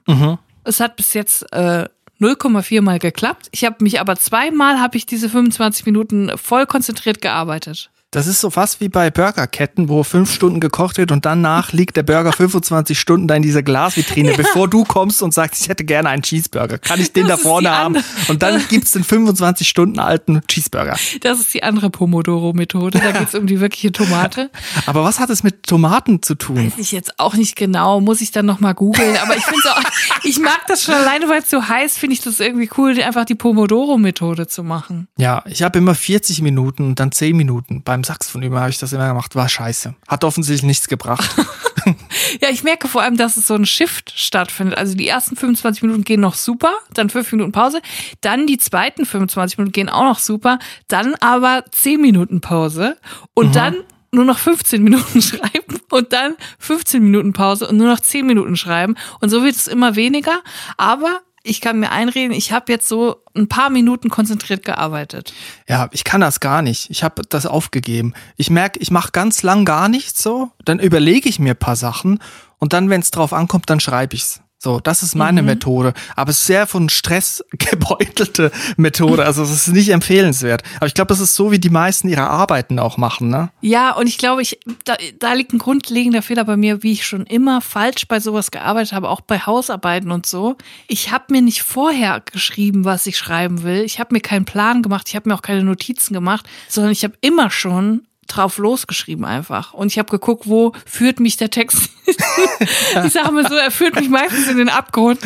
Es 0.63 0.79
hat 0.79 0.95
bis 0.95 1.13
jetzt 1.13 1.43
äh, 1.51 1.85
0,4 2.21 2.81
Mal 2.81 2.99
geklappt. 2.99 3.49
Ich 3.51 3.65
habe 3.65 3.83
mich 3.83 3.99
aber 3.99 4.15
zweimal 4.15 4.79
habe 4.79 4.95
ich 4.95 5.05
diese 5.05 5.27
25 5.29 5.85
Minuten 5.85 6.31
voll 6.37 6.65
konzentriert 6.65 7.21
gearbeitet. 7.21 7.91
Das 8.13 8.27
ist 8.27 8.41
so 8.41 8.49
fast 8.49 8.81
wie 8.81 8.89
bei 8.89 9.09
Burgerketten, 9.09 9.87
wo 9.87 10.03
fünf 10.03 10.33
Stunden 10.33 10.59
gekocht 10.59 10.97
wird 10.97 11.13
und 11.13 11.25
danach 11.25 11.71
liegt 11.71 11.95
der 11.95 12.03
Burger 12.03 12.33
25 12.33 12.99
Stunden 12.99 13.25
da 13.29 13.35
in 13.35 13.41
dieser 13.41 13.63
Glasvitrine, 13.63 14.33
bevor 14.37 14.67
du 14.67 14.83
kommst 14.83 15.23
und 15.23 15.33
sagst, 15.33 15.61
ich 15.61 15.69
hätte 15.69 15.85
gerne 15.85 16.09
einen 16.09 16.21
Cheeseburger. 16.21 16.77
Kann 16.77 16.99
ich 16.99 17.13
den 17.13 17.27
Das 17.29 17.39
da 17.39 17.47
vorne 17.47 17.71
haben? 17.71 18.03
Und 18.27 18.43
dann 18.43 18.61
gibt's 18.69 18.91
den 18.91 19.05
25 19.05 19.65
Stunden 19.65 19.97
alten 19.99 20.41
Cheeseburger. 20.45 20.97
Das 21.21 21.39
ist 21.39 21.53
die 21.53 21.63
andere 21.63 21.89
Pomodoro-Methode. 21.89 22.99
Da 22.99 23.13
geht's 23.13 23.33
um 23.33 23.47
die 23.47 23.61
wirkliche 23.61 23.93
Tomate. 23.93 24.49
Aber 24.87 25.05
was 25.05 25.21
hat 25.21 25.29
es 25.29 25.41
mit 25.43 25.63
Tomaten 25.63 26.21
zu 26.21 26.35
tun? 26.35 26.57
Weiß 26.57 26.79
ich 26.79 26.91
jetzt 26.91 27.17
auch 27.17 27.35
nicht 27.35 27.55
genau, 27.55 28.01
muss 28.01 28.19
ich 28.19 28.31
dann 28.31 28.45
nochmal 28.45 28.73
googeln. 28.73 29.15
Aber 29.23 29.37
ich 29.37 29.45
finde 29.45 29.71
auch, 29.71 29.81
ich 30.23 30.37
mag 30.37 30.59
das 30.67 30.83
schon 30.83 30.95
alleine, 30.95 31.29
weil 31.29 31.43
es 31.43 31.49
so 31.49 31.65
heiß, 31.65 31.97
finde 31.97 32.15
ich 32.15 32.21
das 32.21 32.41
irgendwie 32.41 32.69
cool, 32.77 33.01
einfach 33.01 33.23
die 33.23 33.35
Pomodoro-Methode 33.35 34.47
zu 34.47 34.63
machen. 34.63 35.07
Ja, 35.17 35.45
ich 35.47 35.63
habe 35.63 35.79
immer 35.79 35.95
40 35.95 36.41
Minuten 36.41 36.83
und 36.87 36.99
dann 36.99 37.13
10 37.13 37.37
Minuten. 37.37 37.83
Beim 37.83 38.00
Saxophon 38.03 38.43
über 38.43 38.59
habe 38.59 38.69
ich 38.69 38.77
das 38.77 38.93
immer 38.93 39.07
gemacht. 39.07 39.35
War 39.35 39.49
scheiße. 39.49 39.95
Hat 40.07 40.23
offensichtlich 40.23 40.63
nichts 40.63 40.87
gebracht. 40.87 41.29
Ja, 42.41 42.49
ich 42.49 42.63
merke 42.63 42.87
vor 42.87 43.01
allem, 43.01 43.17
dass 43.17 43.37
es 43.37 43.47
so 43.47 43.55
ein 43.55 43.65
Shift 43.65 44.13
stattfindet. 44.15 44.77
Also 44.77 44.95
die 44.95 45.07
ersten 45.07 45.35
25 45.35 45.83
Minuten 45.83 46.03
gehen 46.03 46.21
noch 46.21 46.35
super, 46.35 46.73
dann 46.93 47.09
5 47.09 47.31
Minuten 47.33 47.51
Pause, 47.51 47.81
dann 48.21 48.47
die 48.47 48.57
zweiten 48.57 49.05
25 49.05 49.57
Minuten 49.57 49.73
gehen 49.73 49.89
auch 49.89 50.03
noch 50.03 50.19
super, 50.19 50.59
dann 50.87 51.15
aber 51.15 51.65
10 51.71 52.01
Minuten 52.01 52.41
Pause 52.41 52.97
und 53.33 53.55
dann 53.55 53.75
nur 54.11 54.25
noch 54.25 54.39
15 54.39 54.83
Minuten 54.83 55.21
schreiben 55.21 55.79
und 55.89 56.13
dann 56.13 56.35
15 56.59 57.03
Minuten 57.03 57.33
Pause 57.33 57.67
und 57.67 57.77
nur 57.77 57.87
noch 57.87 57.99
10 57.99 58.25
Minuten 58.25 58.55
schreiben. 58.55 58.95
Und 59.19 59.29
so 59.29 59.43
wird 59.43 59.55
es 59.55 59.67
immer 59.67 59.95
weniger. 59.95 60.41
Aber 60.77 61.21
ich 61.43 61.61
kann 61.61 61.79
mir 61.79 61.91
einreden, 61.91 62.31
ich 62.31 62.51
habe 62.51 62.71
jetzt 62.71 62.87
so 62.87 63.23
ein 63.35 63.47
paar 63.47 63.69
Minuten 63.69 64.09
konzentriert 64.09 64.65
gearbeitet. 64.65 65.33
Ja, 65.67 65.89
ich 65.91 66.03
kann 66.03 66.21
das 66.21 66.39
gar 66.39 66.61
nicht. 66.61 66.89
Ich 66.89 67.03
habe 67.03 67.21
das 67.27 67.45
aufgegeben. 67.45 68.13
Ich 68.37 68.49
merke, 68.49 68.79
ich 68.79 68.91
mache 68.91 69.11
ganz 69.11 69.43
lang 69.43 69.65
gar 69.65 69.89
nichts 69.89 70.21
so, 70.21 70.51
dann 70.65 70.79
überlege 70.79 71.29
ich 71.29 71.39
mir 71.39 71.53
ein 71.53 71.57
paar 71.57 71.75
Sachen 71.75 72.19
und 72.57 72.73
dann, 72.73 72.89
wenn 72.89 73.01
es 73.01 73.11
drauf 73.11 73.33
ankommt, 73.33 73.69
dann 73.69 73.79
schreibe 73.79 74.15
ich's. 74.15 74.41
So, 74.63 74.79
das 74.79 75.01
ist 75.01 75.15
meine 75.15 75.41
Methode. 75.41 75.95
Aber 76.15 76.29
es 76.29 76.41
ist 76.41 76.45
sehr 76.45 76.67
von 76.67 76.87
Stress 76.87 77.43
gebeutelte 77.51 78.51
Methode. 78.77 79.25
Also 79.25 79.41
es 79.41 79.49
ist 79.49 79.69
nicht 79.69 79.89
empfehlenswert. 79.89 80.61
Aber 80.75 80.85
ich 80.85 80.93
glaube, 80.93 81.07
das 81.07 81.19
ist 81.19 81.33
so, 81.33 81.51
wie 81.51 81.57
die 81.57 81.71
meisten 81.71 82.07
ihre 82.07 82.29
Arbeiten 82.29 82.77
auch 82.77 82.97
machen, 82.97 83.29
ne? 83.29 83.49
Ja, 83.61 83.95
und 83.95 84.05
ich 84.05 84.19
glaube, 84.19 84.43
ich, 84.43 84.59
da, 84.85 84.97
da 85.17 85.33
liegt 85.33 85.51
ein 85.51 85.57
grundlegender 85.57 86.21
Fehler 86.21 86.45
bei 86.45 86.57
mir, 86.57 86.83
wie 86.83 86.91
ich 86.91 87.07
schon 87.07 87.25
immer 87.25 87.59
falsch 87.61 88.07
bei 88.07 88.19
sowas 88.19 88.51
gearbeitet 88.51 88.93
habe, 88.93 89.09
auch 89.09 89.21
bei 89.21 89.39
Hausarbeiten 89.39 90.11
und 90.11 90.27
so. 90.27 90.57
Ich 90.87 91.11
habe 91.11 91.25
mir 91.29 91.41
nicht 91.41 91.63
vorher 91.63 92.19
geschrieben, 92.19 92.85
was 92.85 93.07
ich 93.07 93.17
schreiben 93.17 93.63
will. 93.63 93.81
Ich 93.81 93.99
habe 93.99 94.13
mir 94.13 94.21
keinen 94.21 94.45
Plan 94.45 94.83
gemacht, 94.83 95.09
ich 95.09 95.15
habe 95.15 95.27
mir 95.27 95.33
auch 95.33 95.41
keine 95.41 95.63
Notizen 95.63 96.13
gemacht, 96.13 96.47
sondern 96.67 96.91
ich 96.91 97.03
habe 97.03 97.15
immer 97.21 97.49
schon 97.49 98.03
drauf 98.27 98.57
losgeschrieben 98.57 99.25
einfach. 99.25 99.73
Und 99.73 99.91
ich 99.91 99.99
habe 99.99 100.09
geguckt, 100.09 100.47
wo 100.47 100.73
führt 100.85 101.19
mich 101.19 101.37
der 101.37 101.49
Text. 101.49 101.89
Ich 102.07 103.13
sage 103.13 103.31
mal 103.31 103.47
so, 103.47 103.55
er 103.55 103.71
führt 103.71 103.95
mich 103.95 104.09
meistens 104.09 104.47
in 104.47 104.57
den 104.57 104.69
Abgrund. 104.69 105.19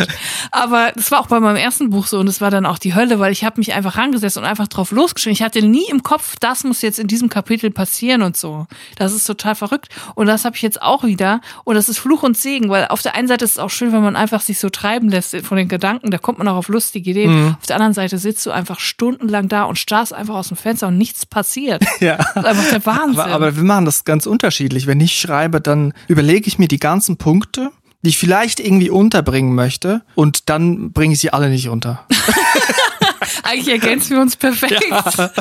Aber 0.52 0.92
das 0.96 1.12
war 1.12 1.20
auch 1.20 1.28
bei 1.28 1.40
meinem 1.40 1.56
ersten 1.56 1.90
Buch 1.90 2.08
so 2.08 2.20
und 2.20 2.28
es 2.28 2.42
war 2.42 2.52
dann 2.52 2.66
auch 2.66 2.78
die 2.78 2.96
Hölle, 2.96 3.20
weil 3.20 3.32
ich 3.32 3.44
habe 3.44 3.60
mich 3.60 3.74
einfach 3.74 3.98
rangesetzt 3.98 4.38
und 4.38 4.44
einfach 4.44 4.68
drauf 4.68 4.92
losgeschrieben. 4.92 5.34
Ich 5.34 5.42
hatte 5.42 5.62
nie 5.62 5.88
im 5.90 6.04
Kopf, 6.04 6.36
das 6.40 6.64
muss 6.64 6.82
jetzt 6.82 7.00
in 7.00 7.08
diesem 7.08 7.30
Kapitel 7.30 7.72
passieren 7.72 8.22
und 8.22 8.38
so. 8.38 8.68
Das 8.98 9.14
ist 9.14 9.26
total 9.26 9.56
verrückt. 9.56 9.90
Und 10.16 10.28
das 10.28 10.46
habe 10.46 10.56
ich 10.56 10.62
jetzt 10.62 10.82
auch 10.82 11.04
wieder. 11.04 11.42
Und 11.64 11.76
das 11.76 11.90
ist 11.90 12.00
Fluch 12.00 12.24
und 12.24 12.38
Segen, 12.38 12.70
weil 12.70 12.88
auf 12.88 13.02
der 13.02 13.16
einen 13.16 13.28
Seite 13.28 13.46
ist 13.46 13.52
es 13.52 13.60
auch 13.60 13.70
schön, 13.70 13.92
wenn 13.92 14.02
man 14.02 14.16
einfach 14.16 14.42
sich 14.42 14.60
so 14.60 14.70
treiben 14.70 15.10
lässt 15.10 15.36
von 15.38 15.58
den 15.58 15.68
Gedanken. 15.68 16.12
Da 16.12 16.18
kommt 16.18 16.38
man 16.38 16.48
auch 16.48 16.56
auf 16.56 16.68
lustige 16.68 17.12
Ideen. 17.12 17.46
Mhm. 17.46 17.56
Auf 17.60 17.66
der 17.68 17.76
anderen 17.76 17.94
Seite 17.94 18.18
sitzt 18.18 18.46
du 18.46 18.52
einfach 18.52 18.80
stundenlang 18.80 19.48
da 19.48 19.64
und 19.64 19.80
starrst 19.80 20.14
einfach 20.14 20.36
aus 20.36 20.50
dem 20.50 20.58
Fenster 20.58 20.88
und 20.88 20.98
nichts 20.98 21.26
passiert. 21.26 21.84
Ja. 22.02 22.18
Das 22.18 22.36
ist 22.36 22.46
einfach 22.46 22.70
der 22.70 22.86
Wahnsinn. 22.86 23.20
Aber, 23.22 23.34
aber 23.34 23.56
wir 23.56 23.64
machen 23.64 23.86
das 23.86 24.04
ganz 24.04 24.26
unterschiedlich. 24.26 24.86
Wenn 24.86 25.00
ich 25.00 25.18
schreibe, 25.18 25.62
dann 25.62 25.94
überlege 26.08 26.48
ich 26.48 26.60
mir 26.60 26.65
die 26.68 26.80
ganzen 26.80 27.18
Punkte 27.18 27.72
die 28.06 28.10
ich 28.10 28.20
vielleicht 28.20 28.60
irgendwie 28.60 28.92
unterbringen 28.92 29.56
möchte 29.56 30.04
und 30.14 30.48
dann 30.50 30.92
bringe 30.92 31.14
ich 31.14 31.20
sie 31.20 31.34
alle 31.34 31.50
nicht 31.50 31.70
unter. 31.70 32.06
Eigentlich 33.44 33.70
ergänzen 33.70 34.12
wir 34.12 34.22
uns 34.22 34.36
perfekt. 34.36 34.84
Ja. 34.88 35.04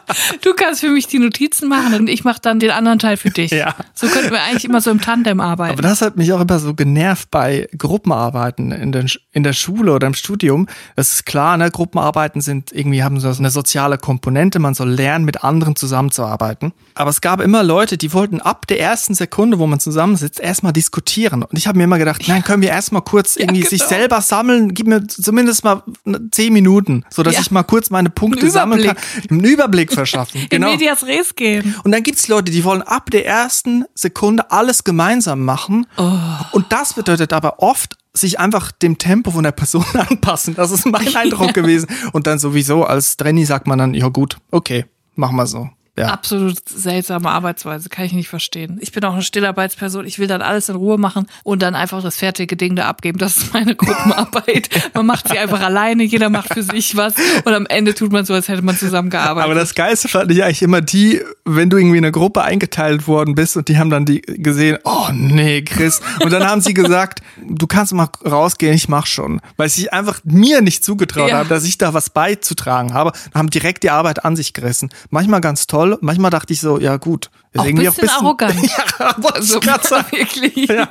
Du 0.42 0.54
kannst 0.54 0.80
für 0.80 0.90
mich 0.90 1.06
die 1.06 1.18
Notizen 1.18 1.68
machen 1.68 1.94
und 1.94 2.08
ich 2.08 2.24
mache 2.24 2.40
dann 2.40 2.58
den 2.58 2.70
anderen 2.70 2.98
Teil 2.98 3.16
für 3.16 3.30
dich. 3.30 3.50
Ja. 3.50 3.74
So 3.94 4.06
könnten 4.06 4.30
wir 4.30 4.42
eigentlich 4.42 4.64
immer 4.64 4.80
so 4.80 4.90
im 4.90 5.00
Tandem 5.00 5.40
arbeiten. 5.40 5.72
Aber 5.72 5.82
das 5.82 6.02
hat 6.02 6.16
mich 6.16 6.32
auch 6.32 6.40
immer 6.40 6.58
so 6.58 6.74
genervt 6.74 7.30
bei 7.30 7.68
Gruppenarbeiten 7.76 8.72
in, 8.72 8.92
den, 8.92 9.10
in 9.32 9.42
der 9.42 9.52
Schule 9.52 9.92
oder 9.92 10.06
im 10.06 10.14
Studium. 10.14 10.66
Das 10.96 11.12
ist 11.12 11.26
klar, 11.26 11.56
ne? 11.56 11.70
Gruppenarbeiten 11.70 12.40
sind 12.40 12.72
irgendwie 12.72 13.02
haben 13.02 13.20
so 13.20 13.28
eine 13.28 13.50
soziale 13.50 13.98
Komponente. 13.98 14.58
Man 14.58 14.74
soll 14.74 14.90
lernen, 14.90 15.24
mit 15.24 15.44
anderen 15.44 15.76
zusammenzuarbeiten. 15.76 16.72
Aber 16.94 17.10
es 17.10 17.20
gab 17.20 17.40
immer 17.40 17.62
Leute, 17.62 17.96
die 17.96 18.12
wollten 18.12 18.40
ab 18.40 18.66
der 18.66 18.80
ersten 18.80 19.14
Sekunde, 19.14 19.58
wo 19.58 19.66
man 19.66 19.80
zusammensitzt, 19.80 20.40
erstmal 20.40 20.72
diskutieren. 20.72 21.42
Und 21.42 21.56
ich 21.56 21.66
habe 21.66 21.78
mir 21.78 21.84
immer 21.84 21.98
gedacht, 21.98 22.22
nein, 22.28 22.42
können 22.42 22.62
wir 22.62 22.70
erstmal 22.70 23.02
kurz 23.02 23.36
irgendwie 23.36 23.60
ja, 23.62 23.68
genau. 23.68 23.78
sich 23.78 23.82
selber 23.82 24.20
sammeln? 24.20 24.74
Gib 24.74 24.86
mir 24.86 25.06
zumindest 25.06 25.64
mal 25.64 25.82
zehn 26.30 26.52
Minuten, 26.52 27.04
so 27.10 27.22
dass 27.22 27.34
ja. 27.34 27.40
ich 27.40 27.50
mal 27.50 27.62
kurz 27.62 27.90
meine 27.90 28.10
Punkte 28.10 28.50
sammeln 28.50 28.82
kann. 28.82 28.96
Einen 29.30 29.44
Überblick 29.44 29.92
verschaffen. 30.02 30.46
Genau. 30.50 30.68
In 30.68 30.72
Medias 30.74 31.04
Res 31.04 31.34
gehen. 31.34 31.74
Und 31.84 31.92
dann 31.92 32.02
gibt's 32.02 32.28
Leute, 32.28 32.50
die 32.50 32.64
wollen 32.64 32.82
ab 32.82 33.10
der 33.10 33.26
ersten 33.26 33.84
Sekunde 33.94 34.50
alles 34.50 34.84
gemeinsam 34.84 35.44
machen. 35.44 35.86
Oh. 35.96 36.12
Und 36.52 36.72
das 36.72 36.94
bedeutet 36.94 37.32
aber 37.32 37.60
oft 37.60 37.96
sich 38.12 38.38
einfach 38.38 38.72
dem 38.72 38.98
Tempo 38.98 39.30
von 39.30 39.44
der 39.44 39.52
Person 39.52 39.84
anpassen. 39.94 40.54
Das 40.54 40.70
ist 40.70 40.86
mein 40.86 41.14
Eindruck 41.16 41.54
gewesen. 41.54 41.88
Und 42.12 42.26
dann 42.26 42.38
sowieso 42.38 42.84
als 42.84 43.16
Trenny 43.16 43.44
sagt 43.44 43.66
man 43.66 43.78
dann, 43.78 43.94
ja 43.94 44.08
gut, 44.08 44.38
okay, 44.50 44.86
machen 45.14 45.36
wir 45.36 45.46
so. 45.46 45.70
Ja. 45.98 46.06
Absolut 46.06 46.66
seltsame 46.66 47.28
Arbeitsweise, 47.28 47.90
kann 47.90 48.06
ich 48.06 48.14
nicht 48.14 48.30
verstehen. 48.30 48.78
Ich 48.80 48.92
bin 48.92 49.04
auch 49.04 49.12
eine 49.12 49.20
Stillarbeitsperson, 49.20 50.06
ich 50.06 50.18
will 50.18 50.26
dann 50.26 50.40
alles 50.40 50.70
in 50.70 50.76
Ruhe 50.76 50.96
machen 50.96 51.26
und 51.44 51.60
dann 51.60 51.74
einfach 51.74 52.02
das 52.02 52.16
fertige 52.16 52.56
Ding 52.56 52.76
da 52.76 52.88
abgeben. 52.88 53.18
Das 53.18 53.36
ist 53.36 53.52
meine 53.52 53.76
Gruppenarbeit. 53.76 54.70
Man 54.94 55.04
macht 55.04 55.28
sie 55.28 55.38
einfach 55.38 55.60
alleine, 55.60 56.02
jeder 56.02 56.30
macht 56.30 56.54
für 56.54 56.62
sich 56.62 56.96
was 56.96 57.12
und 57.44 57.52
am 57.52 57.66
Ende 57.66 57.94
tut 57.94 58.10
man 58.10 58.24
so, 58.24 58.32
als 58.32 58.48
hätte 58.48 58.62
man 58.62 58.76
zusammengearbeitet. 58.76 59.44
Aber 59.44 59.54
das 59.54 59.74
Geilste 59.74 60.08
fand 60.08 60.30
ich 60.30 60.42
eigentlich 60.42 60.62
immer 60.62 60.80
die, 60.80 61.20
wenn 61.44 61.68
du 61.68 61.76
irgendwie 61.76 61.98
in 61.98 62.04
eine 62.04 62.12
Gruppe 62.12 62.42
eingeteilt 62.42 63.06
worden 63.06 63.34
bist 63.34 63.58
und 63.58 63.68
die 63.68 63.76
haben 63.76 63.90
dann 63.90 64.06
die 64.06 64.22
gesehen, 64.22 64.78
oh 64.84 65.08
nee, 65.12 65.60
Chris. 65.60 66.00
Und 66.20 66.32
dann 66.32 66.44
haben 66.44 66.62
sie 66.62 66.72
gesagt, 66.72 67.20
du 67.46 67.66
kannst 67.66 67.92
mal 67.92 68.08
rausgehen, 68.24 68.74
ich 68.74 68.88
mach 68.88 69.06
schon. 69.06 69.40
Weil 69.58 69.68
sie 69.68 69.90
einfach 69.90 70.20
mir 70.24 70.62
nicht 70.62 70.84
zugetraut 70.84 71.28
ja. 71.28 71.38
haben, 71.38 71.48
dass 71.50 71.64
ich 71.64 71.76
da 71.76 71.92
was 71.92 72.08
beizutragen 72.10 72.94
habe. 72.94 73.12
Haben 73.34 73.50
direkt 73.50 73.82
die 73.82 73.90
Arbeit 73.90 74.24
an 74.24 74.36
sich 74.36 74.54
gerissen. 74.54 74.90
Manchmal 75.10 75.42
ganz 75.42 75.66
toll 75.66 75.81
toll. 75.82 75.98
Manchmal 76.00 76.30
dachte 76.30 76.52
ich 76.52 76.60
so, 76.60 76.78
ja 76.78 76.96
gut. 76.96 77.30
Auch 77.56 77.66
irgendwie 77.66 77.84
bisschen 77.84 78.08
auch 78.08 78.14
bisschen 78.14 78.24
arrogant. 78.24 78.62
ja, 78.98 79.16
also 79.34 79.60
wirklich. 80.10 80.68
Ja. 80.68 80.88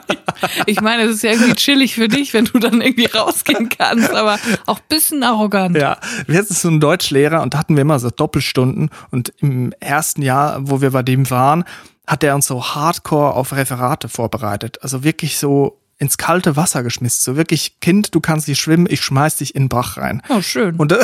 Ich 0.68 0.82
meine, 0.82 1.04
es 1.04 1.16
ist 1.16 1.24
ja 1.24 1.32
irgendwie 1.32 1.56
chillig 1.56 1.96
für 1.96 2.08
dich, 2.08 2.34
wenn 2.34 2.46
du 2.46 2.60
dann 2.60 2.82
irgendwie 2.82 3.06
rausgehen 3.08 3.70
kannst, 3.70 4.12
aber 4.12 4.38
auch 4.68 4.80
bisschen 4.80 5.24
arrogant. 5.24 5.76
Ja, 5.78 5.98
wir 6.28 6.38
hatten 6.38 6.54
so 6.54 6.68
einen 6.68 6.80
Deutschlehrer 6.80 7.42
und 7.42 7.54
da 7.54 7.60
hatten 7.60 7.76
wir 7.76 7.82
immer 7.82 8.00
so 8.00 8.10
Doppelstunden 8.10 8.90
und 9.10 9.34
im 9.40 9.74
ersten 9.80 10.22
Jahr, 10.22 10.60
wo 10.62 10.82
wir 10.82 10.92
bei 10.92 11.04
dem 11.04 11.30
waren, 11.30 11.64
hat 12.06 12.24
er 12.24 12.36
uns 12.36 12.46
so 12.46 12.64
hardcore 12.64 13.34
auf 13.34 13.54
Referate 13.54 14.10
vorbereitet. 14.10 14.80
Also 14.82 15.04
wirklich 15.04 15.38
so 15.38 15.81
ins 16.02 16.18
kalte 16.18 16.56
Wasser 16.56 16.82
geschmissen. 16.82 17.22
So 17.22 17.38
wirklich, 17.38 17.80
Kind, 17.80 18.16
du 18.16 18.22
kannst 18.22 18.48
nicht 18.48 18.60
schwimmen, 18.60 18.88
ich 18.90 19.02
schmeiß 19.02 19.36
dich 19.36 19.54
in 19.54 19.64
den 19.64 19.70
Bach 19.70 19.98
rein. 19.98 20.24
Oh, 20.30 20.42
schön. 20.42 20.76
Und 20.78 20.96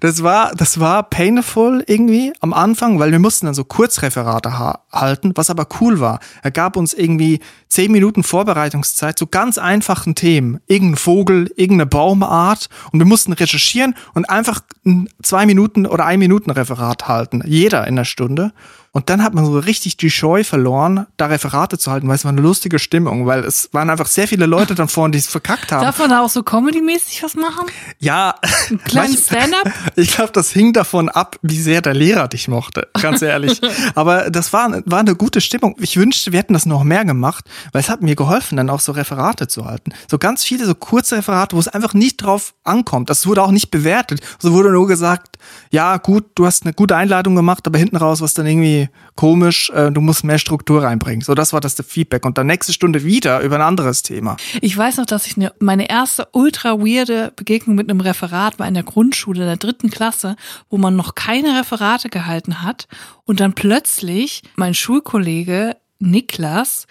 das 0.00 0.22
war, 0.24 0.52
das 0.56 0.80
war 0.80 1.04
painful 1.04 1.84
irgendwie 1.86 2.32
am 2.40 2.52
Anfang, 2.52 2.98
weil 2.98 3.12
wir 3.12 3.20
mussten 3.20 3.46
dann 3.46 3.54
so 3.54 3.62
Kurzreferate 3.62 4.58
halten, 4.90 5.32
was 5.36 5.50
aber 5.50 5.68
cool 5.80 6.00
war. 6.00 6.18
Er 6.42 6.50
gab 6.50 6.76
uns 6.76 6.94
irgendwie 6.94 7.38
zehn 7.68 7.92
Minuten 7.92 8.24
Vorbereitungszeit 8.24 9.16
zu 9.16 9.28
ganz 9.28 9.56
einfachen 9.56 10.16
Themen. 10.16 10.58
Irgendein 10.66 10.96
Vogel, 10.96 11.52
irgendeine 11.54 11.86
Baumart 11.86 12.68
und 12.90 12.98
wir 12.98 13.06
mussten 13.06 13.32
recherchieren 13.32 13.94
und 14.14 14.28
einfach 14.28 14.62
ein 14.84 15.08
zwei 15.22 15.46
Minuten 15.46 15.86
oder 15.86 16.06
ein 16.06 16.18
Minuten 16.18 16.50
Referat 16.50 17.06
halten. 17.06 17.42
Jeder 17.46 17.86
in 17.86 17.94
der 17.94 18.04
Stunde. 18.04 18.52
Und 18.92 19.08
dann 19.08 19.22
hat 19.22 19.34
man 19.34 19.46
so 19.46 19.56
richtig 19.56 19.96
die 19.98 20.10
Scheu 20.10 20.42
verloren, 20.42 21.06
da 21.16 21.26
Referate 21.26 21.78
zu 21.78 21.92
halten, 21.92 22.08
weil 22.08 22.16
es 22.16 22.24
war 22.24 22.32
eine 22.32 22.40
lustige 22.40 22.80
Stimmung, 22.80 23.24
weil 23.24 23.44
es 23.44 23.68
waren 23.72 23.88
einfach 23.88 24.06
sehr 24.06 24.26
viele 24.26 24.46
Leute 24.46 24.74
dann 24.74 24.88
vorne, 24.88 25.12
die 25.12 25.18
es 25.18 25.28
verkackt 25.28 25.70
haben. 25.70 25.84
Darf 25.84 26.00
man 26.00 26.10
da 26.10 26.22
auch 26.22 26.28
so 26.28 26.42
comedy-mäßig 26.42 27.22
was 27.22 27.36
machen? 27.36 27.66
Ja. 28.00 28.34
Ein 28.68 28.78
kleines 28.84 29.26
Stand-up? 29.26 29.72
Ich 29.94 30.16
glaube, 30.16 30.32
das 30.32 30.50
hing 30.50 30.72
davon 30.72 31.08
ab, 31.08 31.36
wie 31.42 31.60
sehr 31.60 31.82
der 31.82 31.94
Lehrer 31.94 32.26
dich 32.26 32.48
mochte, 32.48 32.88
ganz 33.00 33.22
ehrlich. 33.22 33.60
Aber 33.94 34.28
das 34.28 34.52
war, 34.52 34.82
war 34.86 34.98
eine 34.98 35.14
gute 35.14 35.40
Stimmung. 35.40 35.76
Ich 35.78 35.96
wünschte, 35.96 36.32
wir 36.32 36.40
hätten 36.40 36.54
das 36.54 36.66
noch 36.66 36.82
mehr 36.82 37.04
gemacht, 37.04 37.44
weil 37.70 37.82
es 37.82 37.88
hat 37.88 38.02
mir 38.02 38.16
geholfen, 38.16 38.56
dann 38.56 38.70
auch 38.70 38.80
so 38.80 38.90
Referate 38.90 39.46
zu 39.46 39.66
halten. 39.66 39.92
So 40.10 40.18
ganz 40.18 40.42
viele 40.42 40.66
so 40.66 40.74
kurze 40.74 41.16
Referate, 41.18 41.54
wo 41.54 41.60
es 41.60 41.68
einfach 41.68 41.94
nicht 41.94 42.16
drauf 42.16 42.54
ankommt. 42.64 43.08
Das 43.08 43.24
wurde 43.24 43.44
auch 43.44 43.52
nicht 43.52 43.70
bewertet. 43.70 44.20
So 44.40 44.52
wurde 44.52 44.72
nur 44.72 44.88
gesagt, 44.88 45.38
ja 45.70 45.96
gut, 45.98 46.24
du 46.34 46.44
hast 46.44 46.64
eine 46.64 46.72
gute 46.72 46.96
Einladung 46.96 47.36
gemacht, 47.36 47.68
aber 47.68 47.78
hinten 47.78 47.96
raus 47.96 48.20
was 48.20 48.34
dann 48.34 48.46
irgendwie 48.46 48.79
komisch, 49.16 49.70
äh, 49.70 49.90
du 49.90 50.00
musst 50.00 50.24
mehr 50.24 50.38
Struktur 50.38 50.82
reinbringen. 50.82 51.20
So, 51.20 51.34
das 51.34 51.52
war 51.52 51.60
das 51.60 51.74
Feedback. 51.86 52.24
Und 52.24 52.38
dann 52.38 52.46
nächste 52.46 52.72
Stunde 52.72 53.04
wieder 53.04 53.40
über 53.40 53.56
ein 53.56 53.62
anderes 53.62 54.02
Thema. 54.02 54.36
Ich 54.60 54.76
weiß 54.76 54.98
noch, 54.98 55.06
dass 55.06 55.26
ich 55.26 55.36
ne, 55.36 55.52
meine 55.58 55.90
erste 55.90 56.28
ultra 56.32 56.78
weirde 56.78 57.32
Begegnung 57.36 57.76
mit 57.76 57.90
einem 57.90 58.00
Referat 58.00 58.58
war 58.58 58.68
in 58.68 58.74
der 58.74 58.82
Grundschule, 58.82 59.40
in 59.40 59.46
der 59.46 59.56
dritten 59.56 59.90
Klasse, 59.90 60.36
wo 60.68 60.78
man 60.78 60.96
noch 60.96 61.14
keine 61.14 61.58
Referate 61.58 62.08
gehalten 62.08 62.62
hat. 62.62 62.88
Und 63.24 63.40
dann 63.40 63.54
plötzlich 63.54 64.42
mein 64.56 64.74
Schulkollege 64.74 65.76
Niklas 65.98 66.86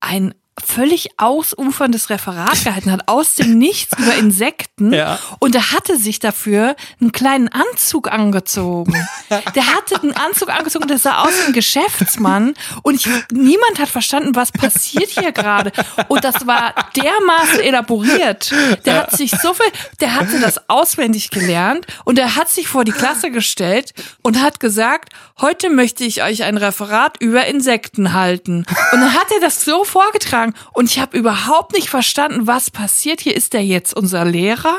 ein 0.00 0.34
völlig 0.58 1.10
ausuferndes 1.16 2.10
Referat 2.10 2.64
gehalten 2.64 2.92
hat, 2.92 3.08
aus 3.08 3.34
dem 3.34 3.58
Nichts 3.58 3.98
über 3.98 4.14
Insekten. 4.14 4.92
Ja. 4.92 5.18
Und 5.38 5.54
er 5.54 5.72
hatte 5.72 5.96
sich 5.96 6.18
dafür 6.18 6.76
einen 7.00 7.12
kleinen 7.12 7.48
Anzug 7.48 8.10
angezogen. 8.10 8.94
Der 9.54 9.66
hatte 9.66 10.00
einen 10.02 10.12
Anzug 10.12 10.48
angezogen, 10.48 10.88
der 10.88 10.98
sah 10.98 11.22
aus 11.22 11.30
wie 11.30 11.46
ein 11.48 11.52
Geschäftsmann. 11.52 12.54
Und 12.82 12.94
ich, 12.96 13.08
niemand 13.32 13.78
hat 13.78 13.88
verstanden, 13.88 14.34
was 14.34 14.50
passiert 14.50 15.10
hier 15.10 15.32
gerade. 15.32 15.72
Und 16.08 16.24
das 16.24 16.46
war 16.46 16.74
dermaßen 16.96 17.60
elaboriert. 17.60 18.52
Der 18.84 18.96
hat 18.96 19.12
sich 19.12 19.30
so 19.30 19.54
viel, 19.54 19.66
der 20.00 20.14
hatte 20.14 20.40
das 20.40 20.68
auswendig 20.68 21.30
gelernt 21.30 21.86
und 22.04 22.18
er 22.18 22.36
hat 22.36 22.48
sich 22.48 22.68
vor 22.68 22.84
die 22.84 22.92
Klasse 22.92 23.30
gestellt 23.30 23.92
und 24.22 24.40
hat 24.40 24.58
gesagt, 24.60 25.12
heute 25.40 25.70
möchte 25.70 26.04
ich 26.04 26.22
euch 26.22 26.42
ein 26.42 26.56
Referat 26.56 27.16
über 27.20 27.46
Insekten 27.46 28.12
halten. 28.12 28.66
Und 28.92 29.00
dann 29.00 29.14
hat 29.14 29.30
er 29.32 29.40
das 29.40 29.64
so 29.64 29.84
vorgetragen 29.84 30.39
sagen. 30.40 30.54
Und 30.72 30.90
ich 30.90 30.98
habe 30.98 31.16
überhaupt 31.16 31.72
nicht 31.72 31.88
verstanden, 31.88 32.46
was 32.46 32.70
passiert. 32.70 33.20
Hier 33.20 33.36
ist 33.36 33.52
der 33.52 33.64
jetzt 33.64 33.94
unser 33.94 34.24
Lehrer. 34.24 34.76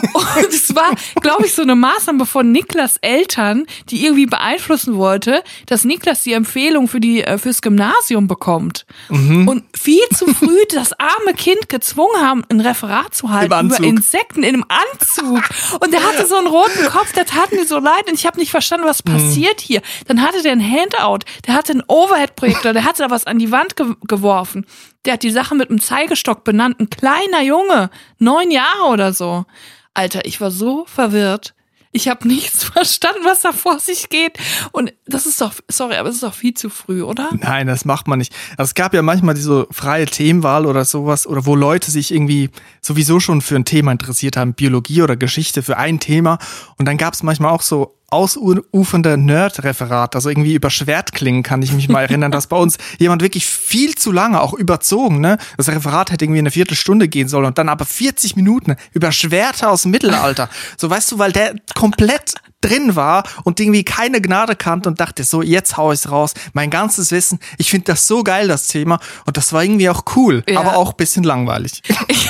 Und 0.12 0.48
es 0.48 0.74
war, 0.74 0.94
glaube 1.20 1.46
ich, 1.46 1.54
so 1.54 1.62
eine 1.62 1.74
Maßnahme 1.74 2.26
von 2.26 2.50
Niklas 2.50 2.96
Eltern, 3.00 3.66
die 3.90 4.04
irgendwie 4.04 4.26
beeinflussen 4.26 4.96
wollte, 4.96 5.42
dass 5.66 5.84
Niklas 5.84 6.22
die 6.22 6.32
Empfehlung 6.32 6.88
für 6.88 7.00
die 7.00 7.22
äh, 7.22 7.38
fürs 7.38 7.62
Gymnasium 7.62 8.26
bekommt. 8.26 8.86
Mhm. 9.08 9.48
Und 9.48 9.64
viel 9.76 10.02
zu 10.16 10.26
früh 10.34 10.58
das 10.74 10.92
arme 10.98 11.34
Kind 11.36 11.68
gezwungen 11.68 12.20
haben, 12.20 12.44
ein 12.48 12.60
Referat 12.60 13.14
zu 13.14 13.30
halten 13.30 13.66
über 13.66 13.80
Insekten 13.82 14.42
in 14.42 14.54
einem 14.54 14.64
Anzug. 14.68 15.42
Und 15.80 15.92
der 15.92 16.02
hatte 16.02 16.26
so 16.26 16.36
einen 16.36 16.46
roten 16.46 16.86
Kopf, 16.86 17.12
der 17.12 17.26
tat 17.26 17.52
mir 17.52 17.66
so 17.66 17.78
leid 17.78 18.08
und 18.08 18.14
ich 18.14 18.26
habe 18.26 18.38
nicht 18.38 18.50
verstanden, 18.50 18.86
was 18.86 19.04
mhm. 19.04 19.12
passiert 19.12 19.60
mhm. 19.60 19.64
hier. 19.64 19.82
Dann 20.06 20.22
hatte 20.22 20.42
der 20.42 20.52
ein 20.52 20.62
Handout, 20.62 21.24
der 21.46 21.54
hatte 21.54 21.72
einen 21.72 21.82
Overhead-Projektor, 21.86 22.72
der 22.72 22.84
hatte 22.84 23.02
da 23.02 23.10
was 23.10 23.26
an 23.26 23.38
die 23.38 23.50
Wand 23.50 23.76
ge 23.76 23.94
geworfen. 24.06 24.66
Der 25.04 25.14
hat 25.14 25.22
die 25.22 25.30
Sache 25.30 25.54
mit 25.54 25.70
einem 25.70 25.80
Zeigestock 25.80 26.44
benannt. 26.44 26.80
Ein 26.80 26.90
kleiner 26.90 27.42
Junge, 27.42 27.90
neun 28.18 28.50
Jahre 28.50 28.84
oder 28.90 29.12
so. 29.12 29.44
Alter, 29.92 30.24
ich 30.24 30.40
war 30.40 30.50
so 30.50 30.84
verwirrt. 30.86 31.54
Ich 31.96 32.08
habe 32.08 32.26
nichts 32.28 32.64
verstanden, 32.64 33.20
was 33.24 33.42
da 33.42 33.52
vor 33.52 33.78
sich 33.78 34.08
geht. 34.10 34.36
Und 34.72 34.92
das 35.06 35.26
ist 35.26 35.40
doch, 35.40 35.54
sorry, 35.68 35.94
aber 35.94 36.08
es 36.08 36.16
ist 36.16 36.24
doch 36.24 36.34
viel 36.34 36.52
zu 36.52 36.68
früh, 36.68 37.02
oder? 37.02 37.30
Nein, 37.38 37.68
das 37.68 37.84
macht 37.84 38.08
man 38.08 38.18
nicht. 38.18 38.34
Also 38.58 38.70
es 38.70 38.74
gab 38.74 38.92
ja 38.92 39.02
manchmal 39.02 39.34
diese 39.34 39.66
freie 39.70 40.06
Themenwahl 40.06 40.66
oder 40.66 40.84
sowas, 40.84 41.26
oder 41.26 41.46
wo 41.46 41.54
Leute 41.54 41.90
sich 41.90 42.12
irgendwie 42.12 42.50
sowieso 42.82 43.20
schon 43.20 43.40
für 43.40 43.56
ein 43.56 43.64
Thema 43.64 43.92
interessiert 43.92 44.36
haben, 44.36 44.54
Biologie 44.54 45.02
oder 45.02 45.16
Geschichte 45.16 45.62
für 45.62 45.76
ein 45.76 46.00
Thema. 46.00 46.38
Und 46.76 46.86
dann 46.86 46.98
gab 46.98 47.14
es 47.14 47.22
manchmal 47.22 47.52
auch 47.52 47.62
so 47.62 47.96
ausufernde 48.14 49.18
Nerd-Referat, 49.18 50.14
also 50.14 50.30
irgendwie 50.30 50.54
über 50.54 50.70
Schwertklingen 50.70 51.42
kann 51.42 51.62
ich 51.62 51.72
mich 51.72 51.88
mal 51.88 52.02
erinnern, 52.02 52.30
dass 52.30 52.46
bei 52.46 52.56
uns 52.56 52.78
jemand 52.98 53.22
wirklich 53.22 53.44
viel 53.44 53.94
zu 53.96 54.12
lange, 54.12 54.40
auch 54.40 54.54
überzogen, 54.54 55.20
ne? 55.20 55.38
Das 55.56 55.68
Referat 55.68 56.10
hätte 56.10 56.24
irgendwie 56.24 56.38
eine 56.38 56.50
Viertelstunde 56.50 57.08
gehen 57.08 57.28
sollen 57.28 57.46
und 57.46 57.58
dann 57.58 57.68
aber 57.68 57.84
40 57.84 58.36
Minuten 58.36 58.76
über 58.92 59.12
Schwerter 59.12 59.70
aus 59.70 59.82
dem 59.82 59.90
Mittelalter. 59.90 60.48
So 60.76 60.88
weißt 60.88 61.12
du, 61.12 61.18
weil 61.18 61.32
der 61.32 61.56
komplett 61.74 62.34
drin 62.64 62.96
war 62.96 63.24
und 63.44 63.60
irgendwie 63.60 63.84
keine 63.84 64.20
Gnade 64.20 64.56
kannte 64.56 64.88
und 64.88 65.00
dachte, 65.00 65.24
so, 65.24 65.42
jetzt 65.42 65.76
hau 65.76 65.92
ich's 65.92 66.10
raus. 66.10 66.34
Mein 66.52 66.70
ganzes 66.70 67.10
Wissen. 67.12 67.38
Ich 67.58 67.70
finde 67.70 67.86
das 67.86 68.06
so 68.06 68.22
geil, 68.24 68.48
das 68.48 68.68
Thema. 68.68 68.98
Und 69.26 69.36
das 69.36 69.52
war 69.52 69.62
irgendwie 69.62 69.88
auch 69.90 70.04
cool, 70.16 70.42
ja. 70.48 70.60
aber 70.60 70.76
auch 70.76 70.94
bisschen 70.94 71.24
langweilig. 71.24 71.82
Ich, 72.06 72.28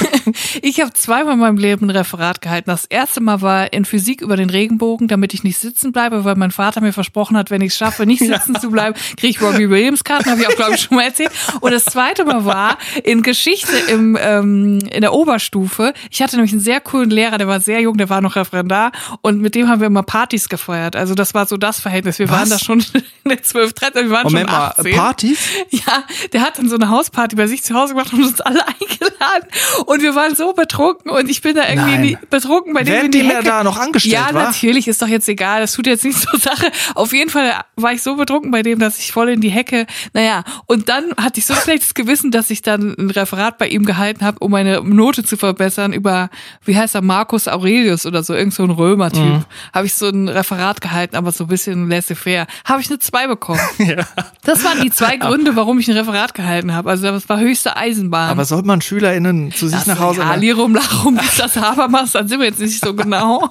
ich 0.63 0.81
habe 0.81 0.93
zweimal 0.95 1.35
in 1.35 1.41
meinem 1.41 1.59
Leben 1.59 1.87
ein 1.87 1.91
Referat 1.91 2.41
gehalten. 2.41 2.71
Das 2.71 2.87
erste 2.87 3.21
Mal 3.21 3.43
war 3.43 3.73
in 3.73 3.85
Physik 3.85 4.23
über 4.23 4.37
den 4.37 4.49
Regenbogen, 4.49 5.09
damit 5.09 5.35
ich 5.35 5.45
nicht 5.45 5.59
sitzen 5.59 5.93
bleibe, 5.93 6.25
weil 6.25 6.37
mein 6.37 6.51
Vater 6.51 6.81
mir 6.81 6.93
versprochen 6.93 7.37
hat, 7.37 7.51
wenn 7.51 7.61
ich 7.61 7.73
es 7.73 7.77
schaffe, 7.77 8.07
nicht 8.07 8.21
sitzen 8.25 8.55
ja. 8.55 8.61
zu 8.61 8.71
bleiben, 8.71 8.97
kriege 9.17 9.29
ich 9.29 9.43
Robbie 9.43 9.69
Williams 9.69 10.05
Karten, 10.05 10.31
habe 10.31 10.41
ich 10.41 10.49
auch, 10.49 10.57
glaube 10.57 10.75
ich, 10.75 10.83
schon 10.83 10.97
mal 10.97 11.05
erzählt. 11.05 11.31
Und 11.61 11.73
das 11.73 11.85
zweite 11.85 12.25
Mal 12.25 12.45
war 12.45 12.79
in 13.03 13.23
Geschichte 13.23 13.77
im, 13.89 14.17
ähm, 14.21 14.79
in 14.91 15.01
der 15.03 15.13
Oberstufe. 15.13 15.93
Ich 16.11 16.23
hatte 16.23 16.37
nämlich 16.37 16.53
einen 16.53 16.61
sehr 16.61 16.81
coolen 16.81 17.11
Lehrer, 17.11 17.37
der 17.37 17.49
war 17.49 17.61
sehr 17.61 17.81
jung, 17.81 17.99
der 17.99 18.09
war 18.09 18.21
noch 18.21 18.37
Referendar 18.37 18.93
und 19.21 19.41
mit 19.41 19.55
dem 19.55 19.69
haben 19.69 19.81
wir 19.81 19.89
immer 19.89 20.03
Partys 20.25 20.49
gefeiert. 20.49 20.97
Also 20.97 21.15
das 21.15 21.35
war 21.35 21.45
so 21.45 21.59
das 21.59 21.81
Verhältnis. 21.81 22.19
Wir 22.19 22.31
Was? 22.31 22.39
waren 22.39 22.49
da 22.51 22.59
schon 22.59 22.81
in 23.25 23.29
der 23.29 23.43
12, 23.43 23.75
13, 23.75 24.05
wir 24.05 24.11
waren 24.11 24.23
Moment 24.25 24.49
schon 24.49 24.59
18. 24.59 24.85
Mal, 24.85 24.97
Partys? 24.97 25.39
Ja, 25.71 26.05
der 26.33 26.41
hat 26.41 26.59
dann 26.59 26.69
so 26.71 26.77
eine 26.77 26.89
Hausparty 26.89 27.37
bei 27.37 27.47
sich 27.47 27.63
zu 27.63 27.75
Hause 27.75 27.93
gemacht 27.93 28.11
und 28.15 28.23
uns 28.25 28.41
alle 28.41 28.61
eingeladen. 28.67 29.49
Und 29.85 30.01
wir 30.03 30.15
waren 30.15 30.35
so 30.35 30.55
betrunken 30.55 31.11
und 31.11 31.29
ich 31.29 31.43
bin 31.43 31.55
da 31.57 31.69
irgendwie 31.69 32.09
die, 32.09 32.19
betrunken 32.31 32.73
bei 32.73 32.85
dem 32.85 33.11
die 33.11 33.23
Hecke. 33.23 33.45
da 33.45 33.63
noch 33.65 33.77
angestellt 33.79 34.15
Ja, 34.15 34.33
war? 34.35 34.45
natürlich, 34.45 34.89
ist 34.89 35.03
doch 35.03 35.09
jetzt 35.09 35.29
egal. 35.29 35.61
Das 35.61 35.73
tut 35.73 35.87
jetzt 35.87 36.05
nicht 36.05 36.19
zur 36.19 36.39
Sache. 36.41 36.71
Auf 36.95 37.13
jeden 37.13 37.29
Fall 37.29 37.53
war 37.77 37.93
ich 37.93 38.03
so 38.03 38.17
betrunken 38.17 38.51
bei 38.51 38.63
dem, 38.63 38.79
dass 38.79 38.99
ich 38.99 39.13
voll 39.13 39.29
in 39.29 39.43
die 39.43 39.51
Hecke, 39.51 39.87
naja. 40.15 40.43
Und 40.67 40.89
dann 40.89 41.05
hatte 41.21 41.39
ich 41.39 41.45
so 41.47 41.55
schlechtes 41.55 41.93
Gewissen, 41.93 42.31
dass 42.31 42.49
ich 42.49 42.63
dann 42.63 42.95
ein 42.99 43.11
Referat 43.11 43.59
bei 43.59 43.69
ihm 43.69 43.85
gehalten 43.85 44.25
habe, 44.25 44.39
um 44.39 44.53
meine 44.53 44.81
Note 44.83 45.23
zu 45.23 45.37
verbessern 45.37 45.93
über, 45.93 46.31
wie 46.65 46.77
heißt 46.79 46.95
er, 46.95 47.03
Marcus 47.03 47.47
Aurelius 47.47 48.07
oder 48.07 48.23
so, 48.23 48.33
irgend 48.35 48.55
so 48.55 48.63
ein 48.63 48.71
Römer-Typ. 48.71 49.21
Mhm. 49.23 49.45
Habe 49.75 49.87
ich 49.87 49.95
so 49.95 50.07
ein 50.15 50.29
Referat 50.29 50.81
gehalten, 50.81 51.17
aber 51.17 51.33
so 51.33 51.45
ein 51.45 51.49
bisschen 51.49 51.89
laissez-faire. 51.89 52.47
Habe 52.65 52.81
ich 52.81 52.89
eine 52.89 52.99
zwei 52.99 53.27
bekommen. 53.27 53.61
ja. 53.79 54.07
Das 54.45 54.65
waren 54.65 54.81
die 54.81 54.91
zwei 54.91 55.17
Gründe, 55.19 55.57
warum 55.57 55.79
ich 55.79 55.89
ein 55.89 55.97
Referat 55.97 56.35
gehalten 56.35 56.73
habe. 56.75 56.91
Also 56.91 57.05
das 57.05 57.29
war 57.29 57.39
höchste 57.39 57.77
Eisenbahn. 57.77 58.31
Aber 58.31 58.45
sollte 58.45 58.67
man 58.67 58.81
SchülerInnen 58.81 59.53
zu 59.53 59.69
sich 59.69 59.79
das 59.79 59.87
nach 59.87 59.99
Hause... 59.99 60.21
Ja, 60.21 60.35
Lirum 60.35 60.75
Lachum, 60.75 61.17
bis 61.17 61.37
das 61.37 61.57
Habermas, 61.57 62.13
dann 62.13 62.29
sind 62.29 62.41
wir 62.41 62.47
jetzt 62.47 62.61
nicht 62.61 62.83
so 62.83 62.95
genau. 62.95 63.51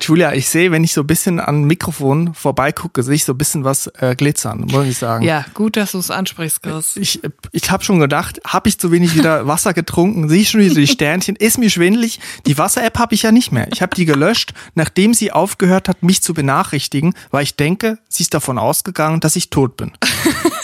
Julia, 0.00 0.32
ich 0.32 0.48
sehe, 0.48 0.70
wenn 0.70 0.84
ich 0.84 0.92
so 0.92 1.02
ein 1.02 1.06
bisschen 1.06 1.40
an 1.40 1.64
Mikrofon 1.64 2.34
vorbeigucke, 2.34 3.02
sehe 3.02 3.14
ich 3.14 3.24
so 3.24 3.32
ein 3.32 3.38
bisschen 3.38 3.64
was 3.64 3.86
äh, 3.98 4.14
glitzern, 4.16 4.66
muss 4.70 4.86
ich 4.86 4.98
sagen. 4.98 5.24
Ja, 5.24 5.44
gut, 5.54 5.76
dass 5.76 5.92
du 5.92 5.98
es 5.98 6.10
ansprichst, 6.10 6.62
Chris. 6.62 6.96
Ich, 6.96 7.20
ich 7.52 7.70
habe 7.70 7.84
schon 7.84 8.00
gedacht, 8.00 8.40
habe 8.46 8.68
ich 8.68 8.78
zu 8.78 8.92
wenig 8.92 9.14
wieder 9.14 9.46
Wasser 9.46 9.72
getrunken, 9.74 10.28
sehe 10.28 10.42
ich 10.42 10.50
schon 10.50 10.60
wieder 10.60 10.74
die 10.74 10.86
Sternchen, 10.86 11.36
ist 11.36 11.58
mir 11.58 11.70
schwindelig. 11.70 12.20
Die 12.46 12.58
Wasser-App 12.58 12.98
habe 12.98 13.14
ich 13.14 13.22
ja 13.22 13.32
nicht 13.32 13.52
mehr. 13.52 13.68
Ich 13.72 13.82
habe 13.82 13.94
die 13.94 14.04
gelöscht, 14.04 14.52
nachdem 14.74 15.14
sie 15.14 15.32
aufgehört 15.32 15.88
hat, 15.88 15.95
mich 16.00 16.22
zu 16.22 16.34
benachrichtigen, 16.34 17.14
weil 17.30 17.42
ich 17.42 17.56
denke, 17.56 17.98
sie 18.08 18.22
ist 18.22 18.34
davon 18.34 18.58
ausgegangen, 18.58 19.20
dass 19.20 19.36
ich 19.36 19.50
tot 19.50 19.76
bin. 19.76 19.92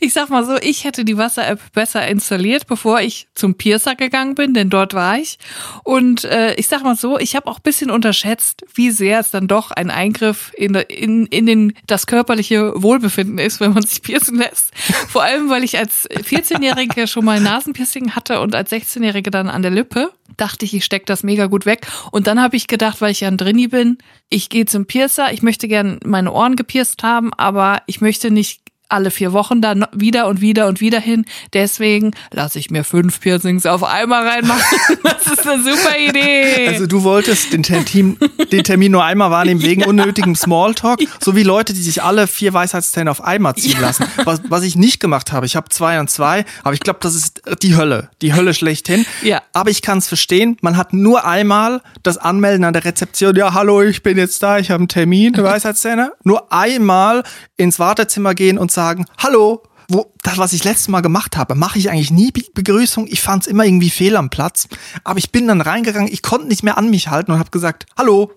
Ich 0.00 0.12
sag 0.12 0.30
mal 0.30 0.44
so, 0.44 0.56
ich 0.56 0.84
hätte 0.84 1.04
die 1.04 1.16
Wasser-App 1.16 1.72
besser 1.72 2.06
installiert, 2.06 2.66
bevor 2.66 3.00
ich 3.00 3.28
zum 3.34 3.54
Piercer 3.54 3.94
gegangen 3.94 4.34
bin, 4.34 4.54
denn 4.54 4.70
dort 4.70 4.94
war 4.94 5.18
ich. 5.18 5.38
Und 5.84 6.24
äh, 6.24 6.54
ich 6.54 6.68
sag 6.68 6.82
mal 6.82 6.96
so, 6.96 7.18
ich 7.18 7.36
habe 7.36 7.46
auch 7.46 7.58
bisschen 7.60 7.90
unterschätzt, 7.90 8.64
wie 8.74 8.90
sehr 8.90 9.20
es 9.20 9.30
dann 9.30 9.48
doch 9.48 9.70
ein 9.70 9.90
Eingriff 9.90 10.52
in, 10.56 10.74
in, 10.74 11.26
in 11.26 11.46
den, 11.46 11.74
das 11.86 12.06
körperliche 12.06 12.72
Wohlbefinden 12.82 13.38
ist, 13.38 13.60
wenn 13.60 13.72
man 13.72 13.82
sich 13.82 14.02
piercen 14.02 14.38
lässt. 14.38 14.74
Vor 15.08 15.22
allem, 15.22 15.48
weil 15.48 15.64
ich 15.64 15.78
als 15.78 16.08
14-Jährige 16.10 17.06
schon 17.06 17.24
mal 17.24 17.40
Nasenpiercing 17.40 18.12
hatte 18.12 18.40
und 18.40 18.54
als 18.54 18.72
16-Jährige 18.72 19.30
dann 19.30 19.48
an 19.48 19.62
der 19.62 19.70
Lippe 19.70 20.12
dachte 20.36 20.64
ich, 20.64 20.74
ich 20.74 20.84
steck 20.84 21.06
das 21.06 21.22
mega 21.22 21.46
gut 21.46 21.66
weg. 21.66 21.86
Und 22.10 22.26
dann 22.26 22.40
habe 22.40 22.56
ich 22.56 22.66
gedacht, 22.66 23.00
weil 23.00 23.12
ich 23.12 23.20
ja 23.20 23.28
ein 23.28 23.36
Drini 23.36 23.68
bin, 23.68 23.98
ich 24.28 24.48
gehe 24.48 24.66
zum 24.66 24.86
Piercer, 24.86 25.32
ich 25.32 25.42
möchte 25.42 25.68
gern 25.68 26.00
meine 26.04 26.32
Ohren 26.32 26.56
gepierst 26.56 27.02
haben, 27.02 27.32
aber 27.34 27.82
ich 27.86 28.00
möchte 28.00 28.30
nicht 28.30 28.61
alle 28.92 29.10
vier 29.10 29.32
Wochen 29.32 29.60
da 29.60 29.74
wieder 29.92 30.28
und 30.28 30.40
wieder 30.40 30.66
und 30.68 30.80
wieder 30.80 31.00
hin. 31.00 31.24
Deswegen 31.52 32.12
lasse 32.30 32.58
ich 32.58 32.70
mir 32.70 32.84
fünf 32.84 33.20
Piercings 33.20 33.66
auf 33.66 33.84
einmal 33.84 34.26
reinmachen. 34.26 34.62
Das 35.02 35.38
ist 35.38 35.46
eine 35.46 35.62
super 35.62 35.96
Idee. 35.98 36.68
Also 36.68 36.86
du 36.86 37.02
wolltest 37.02 37.52
den 37.52 37.62
Termin, 37.62 38.18
den 38.50 38.64
Termin 38.64 38.92
nur 38.92 39.04
einmal 39.04 39.30
wahrnehmen 39.30 39.62
wegen 39.62 39.82
ja. 39.82 39.86
unnötigem 39.86 40.34
Smalltalk, 40.34 41.00
ja. 41.00 41.08
so 41.20 41.36
wie 41.36 41.42
Leute, 41.42 41.74
die 41.74 41.82
sich 41.82 42.02
alle 42.02 42.26
vier 42.26 42.52
Weisheitszähne 42.52 43.10
auf 43.10 43.22
einmal 43.22 43.54
ziehen 43.54 43.72
ja. 43.72 43.80
lassen. 43.80 44.06
Was, 44.24 44.40
was 44.48 44.62
ich 44.62 44.76
nicht 44.76 45.00
gemacht 45.00 45.32
habe. 45.32 45.46
Ich 45.46 45.56
habe 45.56 45.68
zwei 45.70 46.00
und 46.00 46.10
zwei, 46.10 46.44
aber 46.64 46.74
ich 46.74 46.80
glaube, 46.80 46.98
das 47.02 47.14
ist 47.14 47.42
die 47.62 47.76
Hölle. 47.76 48.10
Die 48.20 48.34
Hölle 48.34 48.54
schlechthin. 48.54 49.06
Ja. 49.22 49.42
Aber 49.52 49.70
ich 49.70 49.82
kann 49.82 49.98
es 49.98 50.08
verstehen. 50.08 50.56
Man 50.60 50.76
hat 50.76 50.92
nur 50.92 51.24
einmal 51.24 51.82
das 52.02 52.18
Anmelden 52.18 52.64
an 52.64 52.72
der 52.72 52.84
Rezeption. 52.84 53.36
Ja, 53.36 53.54
hallo, 53.54 53.82
ich 53.82 54.02
bin 54.02 54.18
jetzt 54.18 54.42
da, 54.42 54.58
ich 54.58 54.70
habe 54.70 54.80
einen 54.80 54.88
Termin, 54.88 55.36
Weisheitszähne. 55.36 56.12
Nur 56.24 56.52
einmal 56.52 57.22
ins 57.56 57.78
Wartezimmer 57.78 58.34
gehen 58.34 58.58
und 58.58 58.70
sagen, 58.70 58.81
sagen, 58.82 59.06
hallo, 59.18 59.62
wo, 59.88 60.12
das, 60.22 60.38
was 60.38 60.52
ich 60.52 60.64
letztes 60.64 60.88
Mal 60.88 61.02
gemacht 61.02 61.36
habe, 61.36 61.54
mache 61.54 61.78
ich 61.78 61.90
eigentlich 61.90 62.10
nie 62.10 62.32
Begrüßung. 62.32 63.06
Ich 63.08 63.20
fand 63.20 63.42
es 63.42 63.46
immer 63.46 63.64
irgendwie 63.64 63.90
fehl 63.90 64.16
am 64.16 64.30
Platz. 64.30 64.68
Aber 65.04 65.18
ich 65.18 65.30
bin 65.30 65.46
dann 65.46 65.60
reingegangen, 65.60 66.12
ich 66.12 66.22
konnte 66.22 66.48
nicht 66.48 66.62
mehr 66.62 66.78
an 66.78 66.90
mich 66.90 67.08
halten 67.08 67.32
und 67.32 67.38
habe 67.38 67.50
gesagt, 67.50 67.86
hallo. 67.96 68.32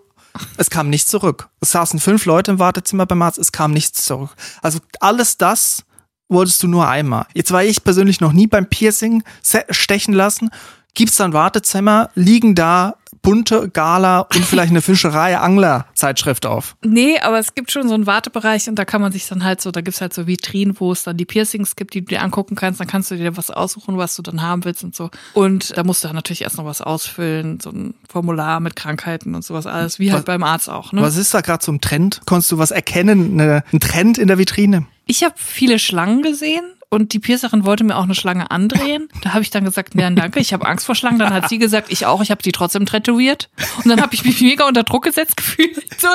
Es 0.57 0.69
kam 0.69 0.89
nichts 0.89 1.09
zurück. 1.09 1.47
Es 1.61 1.71
saßen 1.71 1.99
fünf 2.01 2.25
Leute 2.25 2.51
im 2.51 2.59
Wartezimmer 2.59 3.05
beim 3.05 3.21
Arzt, 3.21 3.39
es 3.39 3.53
kam 3.53 3.71
nichts 3.71 4.03
zurück. 4.03 4.35
Also 4.61 4.79
alles 4.99 5.37
das 5.37 5.85
wolltest 6.27 6.61
du 6.61 6.67
nur 6.67 6.89
einmal. 6.89 7.25
Jetzt 7.33 7.51
war 7.51 7.63
ich 7.63 7.85
persönlich 7.85 8.19
noch 8.19 8.33
nie 8.33 8.47
beim 8.47 8.67
Piercing 8.67 9.23
stechen 9.69 10.13
lassen. 10.13 10.49
Gibt's 10.95 11.17
dann 11.17 11.33
Wartezimmer, 11.33 12.09
liegen 12.15 12.55
da 12.55 12.95
bunte 13.25 13.69
Gala 13.69 14.19
und 14.19 14.45
vielleicht 14.45 14.69
eine 14.69 14.81
Fischerei 14.83 15.37
Angler 15.37 15.87
Zeitschrift 15.95 16.45
auf. 16.45 16.75
Nee, 16.85 17.19
aber 17.19 17.39
es 17.39 17.55
gibt 17.55 17.71
schon 17.71 17.87
so 17.87 17.95
einen 17.95 18.05
Wartebereich 18.05 18.69
und 18.69 18.75
da 18.75 18.85
kann 18.85 19.01
man 19.01 19.11
sich 19.11 19.27
dann 19.27 19.43
halt 19.43 19.61
so, 19.61 19.71
da 19.71 19.81
gibt's 19.81 19.99
halt 19.99 20.13
so 20.13 20.27
Vitrinen, 20.27 20.79
wo 20.79 20.91
es 20.91 21.03
dann 21.03 21.17
die 21.17 21.25
Piercings 21.25 21.75
gibt, 21.75 21.95
die 21.95 22.01
du 22.01 22.07
dir 22.07 22.21
angucken 22.21 22.55
kannst, 22.55 22.79
dann 22.79 22.87
kannst 22.87 23.09
du 23.09 23.17
dir 23.17 23.35
was 23.35 23.49
aussuchen, 23.49 23.97
was 23.97 24.15
du 24.15 24.21
dann 24.21 24.43
haben 24.43 24.63
willst 24.63 24.83
und 24.83 24.95
so. 24.95 25.09
Und 25.33 25.75
da 25.75 25.83
musst 25.83 26.03
du 26.03 26.07
natürlich 26.13 26.43
erst 26.43 26.57
noch 26.57 26.65
was 26.65 26.81
ausfüllen, 26.81 27.59
so 27.59 27.71
ein 27.71 27.95
Formular 28.07 28.59
mit 28.59 28.75
Krankheiten 28.75 29.33
und 29.33 29.43
sowas 29.43 29.65
alles, 29.65 29.97
wie 29.97 30.11
halt 30.11 30.19
was, 30.19 30.25
beim 30.25 30.43
Arzt 30.43 30.69
auch. 30.69 30.93
Ne? 30.93 31.01
Was 31.01 31.17
ist 31.17 31.33
da 31.33 31.41
gerade 31.41 31.65
so 31.65 31.71
ein 31.71 31.81
Trend? 31.81 32.21
Konntest 32.27 32.51
du 32.51 32.59
was 32.59 32.69
erkennen, 32.69 33.41
eine, 33.41 33.63
ein 33.73 33.79
Trend 33.79 34.19
in 34.19 34.27
der 34.27 34.37
Vitrine? 34.37 34.85
Ich 35.07 35.23
habe 35.23 35.33
viele 35.35 35.79
Schlangen 35.79 36.21
gesehen 36.21 36.74
und 36.89 37.13
die 37.13 37.19
Piercerin 37.19 37.65
wollte 37.65 37.83
mir 37.83 37.97
auch 37.97 38.03
eine 38.03 38.15
Schlange 38.15 38.51
andrehen. 38.51 39.09
Da 39.21 39.33
habe 39.33 39.41
ich 39.41 39.49
dann 39.49 39.65
gesagt, 39.65 39.95
nein, 39.95 40.15
danke, 40.15 40.39
ich 40.39 40.53
habe 40.53 40.65
Angst 40.65 40.85
vor 40.85 40.95
Schlangen. 40.95 41.19
Dann 41.19 41.33
hat 41.33 41.49
sie 41.49 41.57
gesagt, 41.57 41.91
ich 41.91 42.05
auch, 42.05 42.21
ich 42.21 42.31
habe 42.31 42.41
die 42.41 42.51
trotzdem 42.51 42.85
tätowiert. 42.85 43.49
Und 43.77 43.89
dann 43.89 44.01
habe 44.01 44.13
ich 44.13 44.23
mich 44.23 44.41
mega 44.41 44.67
unter 44.67 44.83
Druck 44.83 45.03
gesetzt 45.03 45.37
gefühlt. 45.37 45.75
So, 45.97 46.07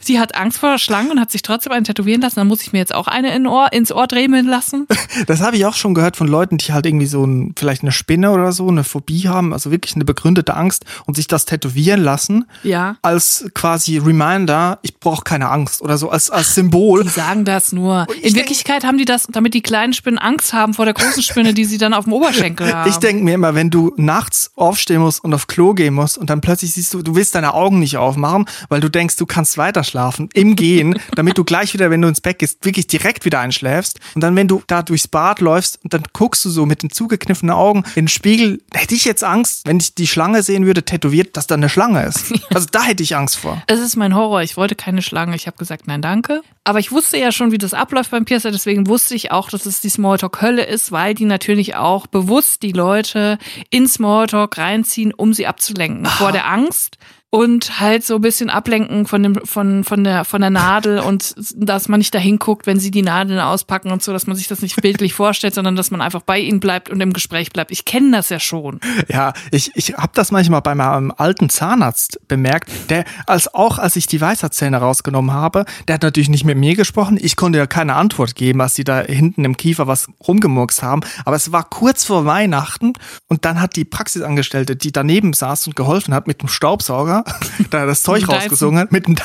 sie 0.00 0.18
hat 0.18 0.34
Angst 0.34 0.58
vor 0.58 0.78
Schlangen 0.78 1.10
und 1.10 1.20
hat 1.20 1.30
sich 1.30 1.42
trotzdem 1.42 1.72
einen 1.72 1.84
tätowieren 1.84 2.20
lassen. 2.20 2.36
Dann 2.36 2.48
muss 2.48 2.62
ich 2.62 2.72
mir 2.72 2.78
jetzt 2.78 2.94
auch 2.94 3.06
eine 3.06 3.34
in 3.34 3.46
Ohr, 3.46 3.72
ins 3.72 3.92
Ohr 3.92 4.06
drehen 4.06 4.32
lassen. 4.46 4.86
Das 5.26 5.40
habe 5.40 5.56
ich 5.56 5.64
auch 5.66 5.74
schon 5.74 5.94
gehört 5.94 6.16
von 6.16 6.28
Leuten, 6.28 6.58
die 6.58 6.72
halt 6.72 6.86
irgendwie 6.86 7.06
so 7.06 7.24
ein, 7.24 7.54
vielleicht 7.56 7.82
eine 7.82 7.92
Spinne 7.92 8.30
oder 8.30 8.52
so, 8.52 8.68
eine 8.68 8.84
Phobie 8.84 9.28
haben, 9.28 9.52
also 9.52 9.70
wirklich 9.70 9.94
eine 9.94 10.04
begründete 10.04 10.54
Angst 10.54 10.84
und 11.06 11.16
sich 11.16 11.26
das 11.26 11.44
tätowieren 11.44 12.02
lassen. 12.02 12.44
Ja. 12.62 12.96
Als 13.02 13.46
quasi 13.54 13.98
Reminder, 13.98 14.78
ich 14.82 14.98
brauche 14.98 15.24
keine 15.24 15.48
Angst 15.48 15.82
oder 15.82 15.98
so, 15.98 16.10
als, 16.10 16.30
als 16.30 16.54
Symbol. 16.54 17.04
Die 17.04 17.08
sagen 17.08 17.44
das 17.44 17.72
nur. 17.72 18.06
In 18.22 18.34
Wirklichkeit 18.34 18.84
haben 18.84 18.98
die 18.98 19.04
das, 19.04 19.26
damit 19.30 19.54
die 19.54 19.62
kleinen 19.62 19.92
Spinnen 19.92 20.15
Angst 20.18 20.52
haben 20.52 20.74
vor 20.74 20.84
der 20.84 20.94
großen 20.94 21.22
Spinne, 21.22 21.54
die 21.54 21.64
sie 21.64 21.78
dann 21.78 21.94
auf 21.94 22.04
dem 22.04 22.12
Oberschenkel 22.12 22.72
haben. 22.74 22.88
Ich 22.88 22.96
denke 22.96 23.24
mir 23.24 23.34
immer, 23.34 23.54
wenn 23.54 23.70
du 23.70 23.92
nachts 23.96 24.50
aufstehen 24.56 25.00
musst 25.00 25.22
und 25.24 25.34
auf 25.34 25.46
Klo 25.46 25.74
gehen 25.74 25.94
musst 25.94 26.18
und 26.18 26.30
dann 26.30 26.40
plötzlich 26.40 26.74
siehst 26.74 26.94
du, 26.94 27.02
du 27.02 27.14
willst 27.14 27.34
deine 27.34 27.54
Augen 27.54 27.78
nicht 27.78 27.96
aufmachen, 27.96 28.46
weil 28.68 28.80
du 28.80 28.88
denkst, 28.88 29.16
du 29.16 29.26
kannst 29.26 29.58
weiter 29.58 29.84
schlafen 29.84 30.28
im 30.34 30.56
Gehen, 30.56 30.98
damit 31.14 31.38
du 31.38 31.44
gleich 31.44 31.74
wieder, 31.74 31.90
wenn 31.90 32.02
du 32.02 32.08
ins 32.08 32.20
Bett 32.20 32.38
gehst, 32.38 32.64
wirklich 32.64 32.86
direkt 32.86 33.24
wieder 33.24 33.40
einschläfst. 33.40 34.00
Und 34.14 34.20
dann, 34.22 34.36
wenn 34.36 34.48
du 34.48 34.62
da 34.66 34.82
durchs 34.82 35.08
Bad 35.08 35.40
läufst 35.40 35.78
und 35.84 35.92
dann 35.92 36.02
guckst 36.12 36.44
du 36.44 36.50
so 36.50 36.66
mit 36.66 36.82
den 36.82 36.90
zugekniffenen 36.90 37.54
Augen 37.54 37.84
in 37.94 38.04
den 38.04 38.08
Spiegel, 38.08 38.60
hätte 38.72 38.94
ich 38.94 39.04
jetzt 39.04 39.24
Angst, 39.24 39.62
wenn 39.66 39.78
ich 39.78 39.94
die 39.94 40.06
Schlange 40.06 40.42
sehen 40.42 40.66
würde, 40.66 40.84
tätowiert, 40.84 41.36
dass 41.36 41.46
da 41.46 41.54
eine 41.54 41.68
Schlange 41.68 42.04
ist. 42.04 42.32
Also 42.54 42.68
da 42.70 42.84
hätte 42.84 43.02
ich 43.02 43.14
Angst 43.14 43.36
vor. 43.36 43.62
Es 43.66 43.80
ist 43.80 43.96
mein 43.96 44.14
Horror. 44.14 44.40
Ich 44.40 44.56
wollte 44.56 44.76
keine 44.76 45.02
Schlange. 45.02 45.36
Ich 45.36 45.46
habe 45.46 45.58
gesagt, 45.58 45.86
nein, 45.86 46.00
danke. 46.00 46.40
Aber 46.66 46.80
ich 46.80 46.90
wusste 46.90 47.16
ja 47.16 47.30
schon, 47.30 47.52
wie 47.52 47.58
das 47.58 47.74
abläuft 47.74 48.10
beim 48.10 48.24
Piercer, 48.24 48.50
deswegen 48.50 48.88
wusste 48.88 49.14
ich 49.14 49.30
auch, 49.30 49.50
dass 49.50 49.66
es 49.66 49.80
die 49.80 49.88
Smalltalk-Hölle 49.88 50.64
ist, 50.64 50.90
weil 50.90 51.14
die 51.14 51.24
natürlich 51.24 51.76
auch 51.76 52.08
bewusst 52.08 52.64
die 52.64 52.72
Leute 52.72 53.38
in 53.70 53.86
Smalltalk 53.86 54.58
reinziehen, 54.58 55.14
um 55.14 55.32
sie 55.32 55.46
abzulenken. 55.46 56.06
Vor 56.06 56.32
der 56.32 56.50
Angst, 56.50 56.98
und 57.30 57.80
halt 57.80 58.04
so 58.04 58.14
ein 58.14 58.20
bisschen 58.20 58.50
ablenken 58.50 59.06
von 59.06 59.22
dem 59.22 59.34
von 59.44 59.82
von 59.82 60.04
der 60.04 60.24
von 60.24 60.40
der 60.40 60.50
Nadel 60.50 61.00
und 61.00 61.34
dass 61.56 61.88
man 61.88 61.98
nicht 61.98 62.14
dahin 62.14 62.38
guckt, 62.38 62.66
wenn 62.66 62.78
sie 62.78 62.92
die 62.92 63.02
Nadeln 63.02 63.40
auspacken 63.40 63.90
und 63.90 64.02
so, 64.02 64.12
dass 64.12 64.28
man 64.28 64.36
sich 64.36 64.46
das 64.46 64.62
nicht 64.62 64.80
bildlich 64.80 65.12
vorstellt, 65.14 65.54
sondern 65.54 65.74
dass 65.74 65.90
man 65.90 66.00
einfach 66.00 66.22
bei 66.22 66.38
ihnen 66.38 66.60
bleibt 66.60 66.88
und 66.88 67.00
im 67.00 67.12
Gespräch 67.12 67.52
bleibt. 67.52 67.72
Ich 67.72 67.84
kenne 67.84 68.12
das 68.12 68.28
ja 68.28 68.38
schon. 68.38 68.80
Ja, 69.08 69.32
ich 69.50 69.72
ich 69.74 69.94
habe 69.94 70.12
das 70.14 70.30
manchmal 70.30 70.62
bei 70.62 70.74
meinem 70.76 71.12
alten 71.16 71.48
Zahnarzt 71.48 72.20
bemerkt, 72.28 72.70
der 72.90 73.04
als 73.26 73.52
auch 73.52 73.78
als 73.78 73.96
ich 73.96 74.06
die 74.06 74.20
Weisheitszähne 74.20 74.76
rausgenommen 74.76 75.32
habe, 75.32 75.64
der 75.88 75.94
hat 75.94 76.02
natürlich 76.02 76.28
nicht 76.28 76.44
mit 76.44 76.56
mir 76.56 76.76
gesprochen. 76.76 77.18
Ich 77.20 77.34
konnte 77.34 77.58
ja 77.58 77.66
keine 77.66 77.96
Antwort 77.96 78.36
geben, 78.36 78.60
was 78.60 78.76
sie 78.76 78.84
da 78.84 79.00
hinten 79.00 79.44
im 79.44 79.56
Kiefer 79.56 79.88
was 79.88 80.08
rumgemurkst 80.26 80.82
haben, 80.82 81.00
aber 81.24 81.34
es 81.34 81.50
war 81.50 81.64
kurz 81.64 82.04
vor 82.04 82.24
Weihnachten 82.24 82.92
und 83.26 83.44
dann 83.44 83.60
hat 83.60 83.74
die 83.74 83.84
Praxisangestellte, 83.84 84.76
die 84.76 84.92
daneben 84.92 85.32
saß 85.32 85.66
und 85.66 85.74
geholfen 85.74 86.14
hat 86.14 86.28
mit 86.28 86.40
dem 86.40 86.48
Staubsauger 86.48 87.15
da 87.70 87.86
das 87.86 88.02
Zeug 88.02 88.28
rausgezogen 88.28 88.78
hat, 88.78 88.92
mit 88.92 89.06
dem, 89.06 89.16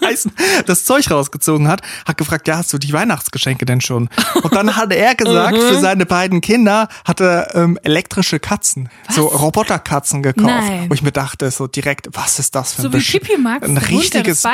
Dyson 0.00 0.32
das 0.66 0.84
Zeug 0.84 1.10
rausgezogen 1.10 1.68
hat, 1.68 1.82
hat 2.06 2.16
gefragt, 2.16 2.48
ja, 2.48 2.58
hast 2.58 2.72
du 2.72 2.78
die 2.78 2.92
Weihnachtsgeschenke 2.92 3.64
denn 3.64 3.80
schon? 3.80 4.08
Und 4.42 4.54
dann 4.54 4.76
hat 4.76 4.92
er 4.92 5.14
gesagt, 5.14 5.58
für 5.58 5.76
mhm. 5.76 5.80
seine 5.80 6.06
beiden 6.06 6.40
Kinder 6.40 6.88
hat 7.04 7.20
er 7.20 7.54
ähm, 7.54 7.78
elektrische 7.82 8.38
Katzen, 8.38 8.88
was? 9.06 9.16
so 9.16 9.26
Roboterkatzen 9.26 10.22
gekauft. 10.22 10.46
Nein. 10.46 10.90
Wo 10.90 10.94
ich 10.94 11.02
mir 11.02 11.12
dachte, 11.12 11.50
so 11.50 11.66
direkt, 11.66 12.08
was 12.12 12.38
ist 12.38 12.54
das 12.54 12.74
für 12.74 12.82
ein 12.82 12.92
So 12.92 12.92
wie 12.92 13.02
Pipi 13.02 13.38
Max, 13.38 13.66
ein 13.66 13.78
richtiges, 13.78 14.44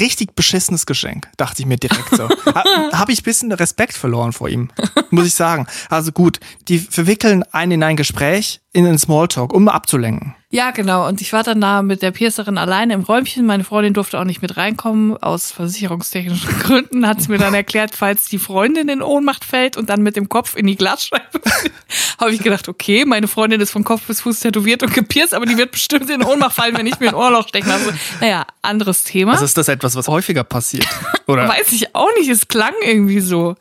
richtig 0.00 0.34
beschissenes 0.34 0.86
Geschenk, 0.86 1.28
dachte 1.36 1.62
ich 1.62 1.66
mir 1.66 1.76
direkt 1.76 2.16
so. 2.16 2.28
Habe 2.92 3.12
ich 3.12 3.20
ein 3.20 3.24
bisschen 3.24 3.52
Respekt 3.52 3.94
verloren 3.94 4.32
vor 4.32 4.48
ihm, 4.48 4.70
muss 5.10 5.26
ich 5.26 5.34
sagen. 5.34 5.66
Also 5.88 6.12
gut, 6.12 6.40
die 6.68 6.78
verwickeln 6.78 7.42
einen 7.52 7.72
in 7.72 7.82
ein 7.82 7.96
Gespräch, 7.96 8.60
in 8.74 8.84
den 8.84 8.98
Smalltalk, 8.98 9.52
um 9.52 9.68
abzulenken. 9.68 10.34
Ja, 10.48 10.70
genau. 10.70 11.08
Und 11.08 11.22
ich 11.22 11.32
war 11.32 11.42
dann 11.42 11.62
da 11.62 11.80
mit 11.80 12.02
der 12.02 12.10
Piercerin 12.10 12.58
alleine 12.58 12.92
im 12.92 13.00
Räumchen. 13.02 13.46
Meine 13.46 13.64
Freundin 13.64 13.94
durfte 13.94 14.18
auch 14.18 14.24
nicht 14.24 14.42
mit 14.42 14.58
reinkommen. 14.58 15.16
Aus 15.16 15.50
versicherungstechnischen 15.50 16.58
Gründen 16.60 17.06
hat 17.06 17.22
sie 17.22 17.30
mir 17.30 17.38
dann 17.38 17.54
erklärt, 17.54 17.94
falls 17.94 18.26
die 18.26 18.38
Freundin 18.38 18.88
in 18.88 19.02
Ohnmacht 19.02 19.44
fällt 19.44 19.78
und 19.78 19.88
dann 19.88 20.02
mit 20.02 20.16
dem 20.16 20.28
Kopf 20.28 20.54
in 20.54 20.66
die 20.66 20.76
Glasscheibe, 20.76 21.40
habe 22.20 22.32
ich 22.32 22.42
gedacht, 22.42 22.68
okay, 22.68 23.04
meine 23.06 23.28
Freundin 23.28 23.62
ist 23.62 23.70
von 23.70 23.84
Kopf 23.84 24.02
bis 24.06 24.20
Fuß 24.22 24.40
tätowiert 24.40 24.82
und 24.82 24.92
gepierst, 24.92 25.32
aber 25.34 25.46
die 25.46 25.56
wird 25.56 25.72
bestimmt 25.72 26.10
in 26.10 26.22
Ohnmacht 26.22 26.54
fallen, 26.54 26.76
wenn 26.76 26.86
ich 26.86 27.00
mir 27.00 27.08
ein 27.08 27.14
Ohrloch 27.14 27.48
stechen 27.48 27.68
lasse. 27.68 27.94
Naja, 28.20 28.46
anderes 28.60 29.04
Thema. 29.04 29.32
Also 29.32 29.46
ist 29.46 29.56
das 29.56 29.68
etwas, 29.68 29.96
was 29.96 30.08
häufiger 30.08 30.44
passiert? 30.44 30.86
Oder? 31.26 31.48
Weiß 31.48 31.72
ich 31.72 31.94
auch 31.94 32.10
nicht. 32.18 32.28
Es 32.28 32.48
klang 32.48 32.74
irgendwie 32.84 33.20
so. 33.20 33.54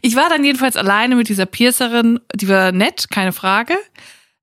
Ich 0.00 0.14
war 0.14 0.28
dann 0.28 0.44
jedenfalls 0.44 0.76
alleine 0.76 1.16
mit 1.16 1.28
dieser 1.28 1.46
Piercerin. 1.46 2.20
Die 2.34 2.48
war 2.48 2.70
nett, 2.70 3.06
keine 3.10 3.32
Frage. 3.32 3.76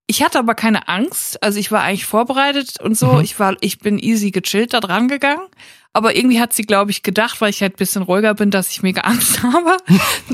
Ich 0.08 0.22
hatte 0.22 0.40
aber 0.40 0.54
keine 0.56 0.88
Angst. 0.88 1.42
Also 1.42 1.60
ich 1.60 1.72
war 1.72 1.82
eigentlich 1.82 2.06
vorbereitet 2.06 2.80
und 2.82 2.98
so. 2.98 3.14
Mhm. 3.14 3.22
Ich 3.22 3.40
war, 3.40 3.56
ich 3.62 3.80
bin 3.80 4.00
easy 4.00 4.32
gechillt 4.32 4.74
da 4.74 4.80
dran 4.80 5.08
gegangen. 5.08 5.48
Aber 5.96 6.16
irgendwie 6.16 6.42
hat 6.42 6.54
sie, 6.54 6.64
glaube 6.64 6.90
ich, 6.90 7.04
gedacht, 7.04 7.40
weil 7.40 7.52
ich 7.52 7.62
halt 7.62 7.78
bisschen 7.78 8.02
ruhiger 8.02 8.34
bin, 8.34 8.50
dass 8.50 8.70
ich 8.72 8.82
mega 8.82 9.02
Angst 9.04 9.44
habe. 9.44 9.78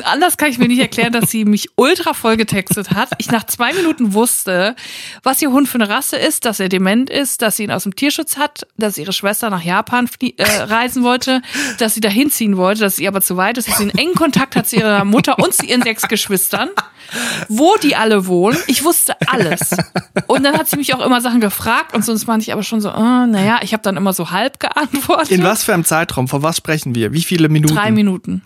Anders 0.03 0.37
kann 0.37 0.49
ich 0.49 0.57
mir 0.57 0.69
nicht 0.69 0.79
erklären, 0.79 1.11
dass 1.11 1.29
sie 1.29 1.43
mich 1.43 1.69
ultra 1.75 2.13
voll 2.13 2.37
getextet 2.37 2.91
hat. 2.91 3.09
Ich 3.17 3.29
nach 3.29 3.43
zwei 3.43 3.73
Minuten 3.73 4.13
wusste, 4.13 4.75
was 5.21 5.41
ihr 5.41 5.51
Hund 5.51 5.67
für 5.67 5.75
eine 5.75 5.89
Rasse 5.89 6.15
ist, 6.15 6.45
dass 6.45 6.61
er 6.61 6.69
dement 6.69 7.09
ist, 7.09 7.41
dass 7.41 7.57
sie 7.57 7.63
ihn 7.63 7.71
aus 7.71 7.83
dem 7.83 7.95
Tierschutz 7.95 8.37
hat, 8.37 8.65
dass 8.77 8.97
ihre 8.97 9.11
Schwester 9.11 9.49
nach 9.49 9.63
Japan 9.63 10.09
äh, 10.21 10.43
reisen 10.43 11.03
wollte, 11.03 11.41
dass 11.77 11.93
sie 11.93 12.01
da 12.01 12.09
hinziehen 12.09 12.55
wollte, 12.55 12.81
dass 12.81 12.95
sie 12.95 13.07
aber 13.07 13.21
zu 13.21 13.35
weit 13.35 13.57
ist, 13.57 13.67
dass 13.67 13.77
sie 13.77 13.83
einen 13.83 13.97
engen 13.97 14.15
Kontakt 14.15 14.55
hat 14.55 14.69
zu 14.69 14.77
ihrer 14.77 15.03
Mutter 15.03 15.39
und 15.39 15.53
zu 15.53 15.65
ihren 15.65 15.81
sechs 15.81 16.07
Geschwistern, 16.07 16.69
wo 17.49 17.75
die 17.77 17.97
alle 17.97 18.27
wohnen. 18.27 18.57
Ich 18.67 18.83
wusste 18.85 19.15
alles. 19.27 19.75
Und 20.27 20.43
dann 20.43 20.57
hat 20.57 20.69
sie 20.69 20.77
mich 20.77 20.93
auch 20.93 21.05
immer 21.05 21.19
Sachen 21.19 21.41
gefragt 21.41 21.93
und 21.93 22.05
sonst 22.05 22.27
war 22.27 22.37
ich 22.37 22.53
aber 22.53 22.63
schon 22.63 22.79
so, 22.79 22.89
äh, 22.89 22.93
naja, 22.93 23.59
ich 23.61 23.73
habe 23.73 23.83
dann 23.83 23.97
immer 23.97 24.13
so 24.13 24.31
halb 24.31 24.59
geantwortet. 24.59 25.31
In 25.31 25.48
was 25.49 25.63
für 25.63 25.73
einem 25.73 25.85
Zeitraum? 25.85 26.27
Von 26.27 26.43
was 26.43 26.57
sprechen 26.57 26.95
wir? 26.95 27.13
Wie 27.13 27.21
viele 27.21 27.49
Minuten? 27.49 27.75
Drei 27.75 27.91
Minuten. 27.91 28.41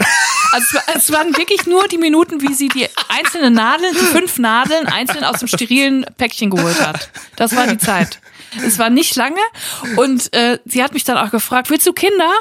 Also 0.53 0.77
es 0.95 1.11
waren 1.11 1.35
wirklich 1.35 1.65
nur 1.65 1.87
die 1.87 1.97
Minuten, 1.97 2.41
wie 2.41 2.53
sie 2.53 2.67
die 2.67 2.87
einzelnen 3.09 3.53
Nadeln, 3.53 3.93
die 3.93 4.05
fünf 4.05 4.37
Nadeln 4.37 4.85
einzeln 4.85 5.23
aus 5.23 5.39
dem 5.39 5.47
sterilen 5.47 6.05
Päckchen 6.17 6.51
geholt 6.51 6.79
hat. 6.85 7.09
Das 7.35 7.55
war 7.55 7.65
die 7.65 7.79
Zeit. 7.79 8.19
Es 8.63 8.77
war 8.77 8.91
nicht 8.91 9.15
lange 9.15 9.41
und 9.95 10.31
äh, 10.33 10.59
sie 10.65 10.83
hat 10.83 10.93
mich 10.93 11.03
dann 11.03 11.17
auch 11.17 11.31
gefragt, 11.31 11.71
willst 11.71 11.87
du 11.87 11.93
Kinder? 11.93 12.31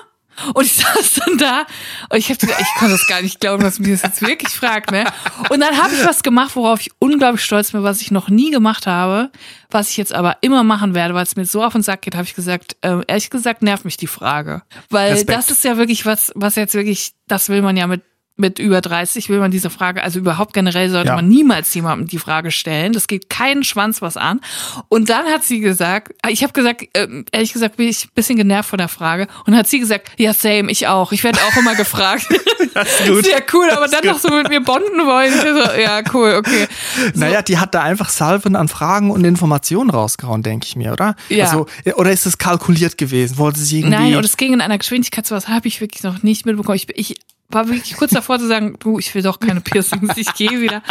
Und 0.54 0.64
ich 0.64 0.74
saß 0.76 1.14
dann 1.24 1.38
da 1.38 1.66
und 2.08 2.18
ich 2.18 2.28
gedacht, 2.28 2.58
ich 2.58 2.78
konnte 2.78 2.94
das 2.94 3.06
gar 3.06 3.22
nicht 3.22 3.40
glauben, 3.40 3.62
dass 3.62 3.78
mich 3.78 3.90
das 3.90 4.02
jetzt 4.02 4.22
wirklich 4.22 4.52
fragt, 4.52 4.90
ne? 4.90 5.04
Und 5.50 5.60
dann 5.60 5.76
habe 5.76 5.94
ich 5.94 6.04
was 6.04 6.22
gemacht, 6.22 6.56
worauf 6.56 6.80
ich 6.80 6.90
unglaublich 6.98 7.44
stolz 7.44 7.72
bin, 7.72 7.82
was 7.82 8.00
ich 8.00 8.10
noch 8.10 8.28
nie 8.28 8.50
gemacht 8.50 8.86
habe, 8.86 9.30
was 9.70 9.90
ich 9.90 9.96
jetzt 9.96 10.12
aber 10.12 10.38
immer 10.40 10.64
machen 10.64 10.94
werde, 10.94 11.14
weil 11.14 11.24
es 11.24 11.36
mir 11.36 11.44
so 11.44 11.62
auf 11.62 11.72
den 11.72 11.82
Sack 11.82 12.02
geht, 12.02 12.14
habe 12.14 12.24
ich 12.24 12.34
gesagt, 12.34 12.76
äh, 12.82 12.98
ehrlich 13.06 13.30
gesagt 13.30 13.62
nervt 13.62 13.84
mich 13.84 13.96
die 13.96 14.06
Frage, 14.06 14.62
weil 14.90 15.12
Respekt. 15.12 15.38
das 15.38 15.50
ist 15.50 15.64
ja 15.64 15.76
wirklich 15.76 16.06
was, 16.06 16.32
was 16.34 16.56
jetzt 16.56 16.74
wirklich, 16.74 17.12
das 17.28 17.48
will 17.48 17.62
man 17.62 17.76
ja 17.76 17.86
mit 17.86 18.02
mit 18.36 18.58
über 18.58 18.80
30 18.80 19.28
will 19.28 19.38
man 19.38 19.50
diese 19.50 19.68
Frage, 19.68 20.02
also 20.02 20.18
überhaupt 20.18 20.54
generell 20.54 20.88
sollte 20.90 21.08
ja. 21.08 21.16
man 21.16 21.28
niemals 21.28 21.72
jemandem 21.74 22.08
die 22.08 22.18
Frage 22.18 22.50
stellen. 22.50 22.92
Das 22.92 23.06
geht 23.06 23.28
keinen 23.28 23.62
Schwanz 23.62 24.00
was 24.00 24.16
an. 24.16 24.40
Und 24.88 25.10
dann 25.10 25.26
hat 25.26 25.44
sie 25.44 25.60
gesagt, 25.60 26.14
ich 26.28 26.42
habe 26.42 26.52
gesagt, 26.52 26.82
äh, 26.94 27.08
ehrlich 27.30 27.52
gesagt 27.52 27.76
bin 27.76 27.88
ich 27.88 28.06
ein 28.06 28.10
bisschen 28.14 28.36
genervt 28.36 28.70
von 28.70 28.78
der 28.78 28.88
Frage. 28.88 29.28
Und 29.46 29.54
hat 29.54 29.68
sie 29.68 29.78
gesagt, 29.78 30.10
ja 30.16 30.32
same, 30.32 30.70
ich 30.70 30.88
auch. 30.88 31.12
Ich 31.12 31.24
werde 31.24 31.38
auch 31.40 31.56
immer 31.58 31.74
gefragt. 31.74 32.26
das 32.74 33.00
ist 33.00 33.08
gut. 33.08 33.24
Sehr 33.24 33.42
cool, 33.52 33.68
aber 33.70 33.86
dann 33.88 34.04
noch 34.06 34.18
so 34.18 34.28
mit 34.30 34.48
mir 34.48 34.62
bonden 34.62 35.06
wollen. 35.06 35.32
So, 35.32 35.80
ja, 35.80 36.00
cool, 36.14 36.36
okay. 36.38 36.66
So. 37.14 37.20
Naja, 37.20 37.42
die 37.42 37.58
hat 37.58 37.74
da 37.74 37.82
einfach 37.82 38.08
Salven 38.08 38.56
an 38.56 38.68
Fragen 38.68 39.10
und 39.10 39.24
Informationen 39.24 39.90
rausgehauen, 39.90 40.42
denke 40.42 40.66
ich 40.66 40.76
mir, 40.76 40.92
oder? 40.92 41.16
Ja. 41.28 41.46
Also, 41.46 41.66
oder 41.96 42.10
ist 42.12 42.24
es 42.24 42.38
kalkuliert 42.38 42.96
gewesen? 42.96 43.36
Wollte 43.36 43.60
sie 43.60 43.80
irgendwie... 43.80 43.96
Nein, 43.96 44.16
und 44.16 44.24
es 44.24 44.36
ging 44.36 44.54
in 44.54 44.60
einer 44.60 44.78
Geschwindigkeit, 44.78 45.26
sowas 45.26 45.48
habe 45.48 45.68
ich 45.68 45.80
wirklich 45.80 46.02
noch 46.02 46.22
nicht 46.22 46.46
mitbekommen. 46.46 46.76
Ich, 46.76 46.88
ich 46.96 47.16
war 47.52 47.68
wirklich 47.68 47.96
kurz 47.96 48.12
davor 48.12 48.38
zu 48.38 48.46
sagen, 48.46 48.76
du, 48.78 48.98
ich 48.98 49.14
will 49.14 49.22
doch 49.22 49.40
keine 49.40 49.60
Piercings, 49.60 50.16
ich 50.16 50.32
gehe 50.34 50.60
wieder. 50.60 50.82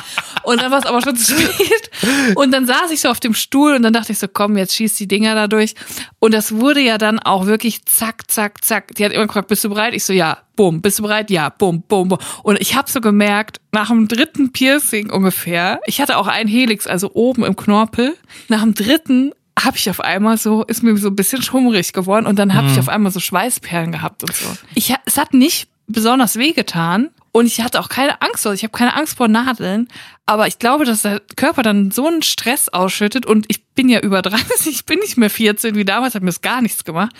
Und 0.43 0.61
dann 0.61 0.71
war 0.71 0.79
es 0.79 0.85
aber 0.85 1.01
schon 1.01 1.15
zu 1.15 1.35
spät. 1.39 1.91
Und 2.35 2.51
dann 2.51 2.65
saß 2.65 2.91
ich 2.91 3.01
so 3.01 3.09
auf 3.09 3.19
dem 3.19 3.33
Stuhl 3.33 3.73
und 3.73 3.83
dann 3.83 3.93
dachte 3.93 4.11
ich 4.11 4.19
so, 4.19 4.27
komm, 4.27 4.57
jetzt 4.57 4.75
schieß 4.75 4.95
die 4.95 5.07
Dinger 5.07 5.35
da 5.35 5.47
durch. 5.47 5.75
Und 6.19 6.33
das 6.33 6.53
wurde 6.55 6.81
ja 6.81 6.97
dann 6.97 7.19
auch 7.19 7.45
wirklich 7.45 7.85
zack, 7.85 8.29
zack, 8.29 8.63
zack. 8.63 8.95
Die 8.95 9.05
hat 9.05 9.11
immer 9.11 9.27
gefragt, 9.27 9.47
bist 9.47 9.63
du 9.63 9.69
bereit? 9.69 9.93
Ich 9.93 10.03
so, 10.03 10.13
ja, 10.13 10.37
bumm, 10.55 10.81
bist 10.81 10.99
du 10.99 11.03
bereit? 11.03 11.29
Ja, 11.31 11.49
bumm, 11.49 11.83
bumm, 11.87 12.09
bumm. 12.09 12.19
Und 12.43 12.59
ich 12.61 12.75
habe 12.75 12.89
so 12.89 13.01
gemerkt, 13.01 13.59
nach 13.71 13.89
dem 13.89 14.07
dritten 14.07 14.51
Piercing 14.51 15.09
ungefähr, 15.09 15.79
ich 15.85 16.01
hatte 16.01 16.17
auch 16.17 16.27
einen 16.27 16.49
Helix, 16.49 16.87
also 16.87 17.11
oben 17.13 17.43
im 17.43 17.55
Knorpel, 17.55 18.15
nach 18.47 18.61
dem 18.61 18.73
dritten 18.73 19.31
habe 19.59 19.77
ich 19.77 19.89
auf 19.89 19.99
einmal 19.99 20.37
so, 20.37 20.63
ist 20.63 20.83
mir 20.83 20.95
so 20.97 21.09
ein 21.09 21.15
bisschen 21.15 21.41
schummerig 21.41 21.93
geworden 21.93 22.25
und 22.25 22.39
dann 22.39 22.53
habe 22.53 22.67
mhm. 22.67 22.73
ich 22.73 22.79
auf 22.79 22.89
einmal 22.89 23.11
so 23.11 23.19
Schweißperlen 23.19 23.91
gehabt 23.91 24.23
und 24.23 24.33
so. 24.33 24.47
Ich, 24.75 24.93
es 25.05 25.17
hat 25.17 25.33
nicht 25.33 25.69
besonders 25.87 26.37
wehgetan. 26.37 27.09
Und 27.33 27.45
ich 27.45 27.61
hatte 27.61 27.79
auch 27.79 27.87
keine 27.87 28.21
Angst, 28.21 28.45
also 28.45 28.51
ich 28.51 28.63
habe 28.63 28.77
keine 28.77 28.93
Angst 28.93 29.15
vor 29.15 29.29
Nadeln, 29.29 29.87
aber 30.25 30.47
ich 30.47 30.59
glaube, 30.59 30.83
dass 30.83 31.03
der 31.03 31.21
Körper 31.37 31.63
dann 31.63 31.89
so 31.89 32.05
einen 32.05 32.23
Stress 32.23 32.67
ausschüttet 32.67 33.25
und 33.25 33.45
ich 33.47 33.65
bin 33.67 33.87
ja 33.87 34.01
über 34.01 34.21
30, 34.21 34.67
ich 34.67 34.85
bin 34.85 34.99
nicht 34.99 35.15
mehr 35.15 35.29
14 35.29 35.75
wie 35.75 35.85
damals, 35.85 36.13
hat 36.13 36.23
mir 36.23 36.27
das 36.27 36.41
gar 36.41 36.61
nichts 36.61 36.83
gemacht. 36.83 37.15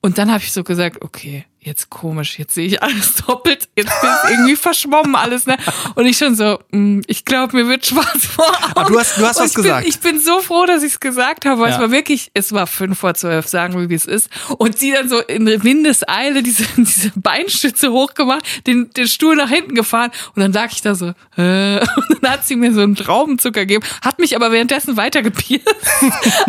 Und 0.00 0.16
dann 0.16 0.30
habe 0.30 0.44
ich 0.44 0.52
so 0.52 0.62
gesagt, 0.62 1.02
okay, 1.02 1.44
jetzt 1.60 1.90
komisch, 1.90 2.38
jetzt 2.38 2.54
sehe 2.54 2.66
ich 2.66 2.82
alles 2.82 3.14
doppelt, 3.26 3.68
jetzt 3.76 3.90
ist 3.90 4.30
irgendwie 4.30 4.56
verschwommen 4.56 5.14
alles, 5.14 5.46
ne? 5.46 5.56
Und 5.94 6.06
ich 6.06 6.16
schon 6.16 6.34
so, 6.34 6.58
mh, 6.70 6.78
mm, 6.78 7.02
ich 7.06 7.24
glaube, 7.24 7.56
mir 7.56 7.68
wird 7.68 7.86
schwarz 7.86 8.26
vor 8.26 8.46
Augen. 8.46 8.72
Aber 8.74 8.90
du 8.90 8.98
hast, 8.98 9.18
du 9.18 9.26
hast 9.26 9.40
was 9.40 9.50
ich 9.50 9.54
gesagt. 9.54 9.80
Bin, 9.82 9.88
ich 9.88 10.00
bin 10.00 10.20
so 10.20 10.40
froh, 10.40 10.66
dass 10.66 10.82
ich 10.82 10.92
es 10.92 11.00
gesagt 11.00 11.44
habe, 11.46 11.60
weil 11.60 11.70
ja. 11.70 11.76
es 11.76 11.80
war 11.80 11.90
wirklich, 11.90 12.30
es 12.34 12.52
war 12.52 12.66
fünf 12.66 12.98
vor 12.98 13.14
zwölf, 13.14 13.46
sagen 13.46 13.78
wir, 13.78 13.88
wie 13.88 13.94
es 13.94 14.06
ist. 14.06 14.30
Und 14.56 14.78
sie 14.78 14.92
dann 14.92 15.08
so 15.08 15.20
in 15.20 15.46
Windeseile 15.62 16.42
diese, 16.42 16.64
diese 16.76 17.12
Beinstütze 17.16 17.92
hochgemacht, 17.92 18.66
den, 18.66 18.90
den 18.90 19.08
Stuhl 19.08 19.36
nach 19.36 19.48
hinten 19.48 19.74
gefahren 19.74 20.10
und 20.34 20.42
dann 20.42 20.52
lag 20.52 20.70
ich 20.72 20.82
da 20.82 20.94
so, 20.94 21.06
äh, 21.36 21.80
und 22.08 22.22
dann 22.22 22.32
hat 22.32 22.46
sie 22.46 22.56
mir 22.56 22.72
so 22.72 22.80
einen 22.80 22.94
Traubenzucker 22.94 23.60
gegeben, 23.60 23.84
hat 24.02 24.18
mich 24.18 24.36
aber 24.36 24.52
währenddessen 24.52 24.96
weiter 24.96 25.22
gepiert. 25.22 25.62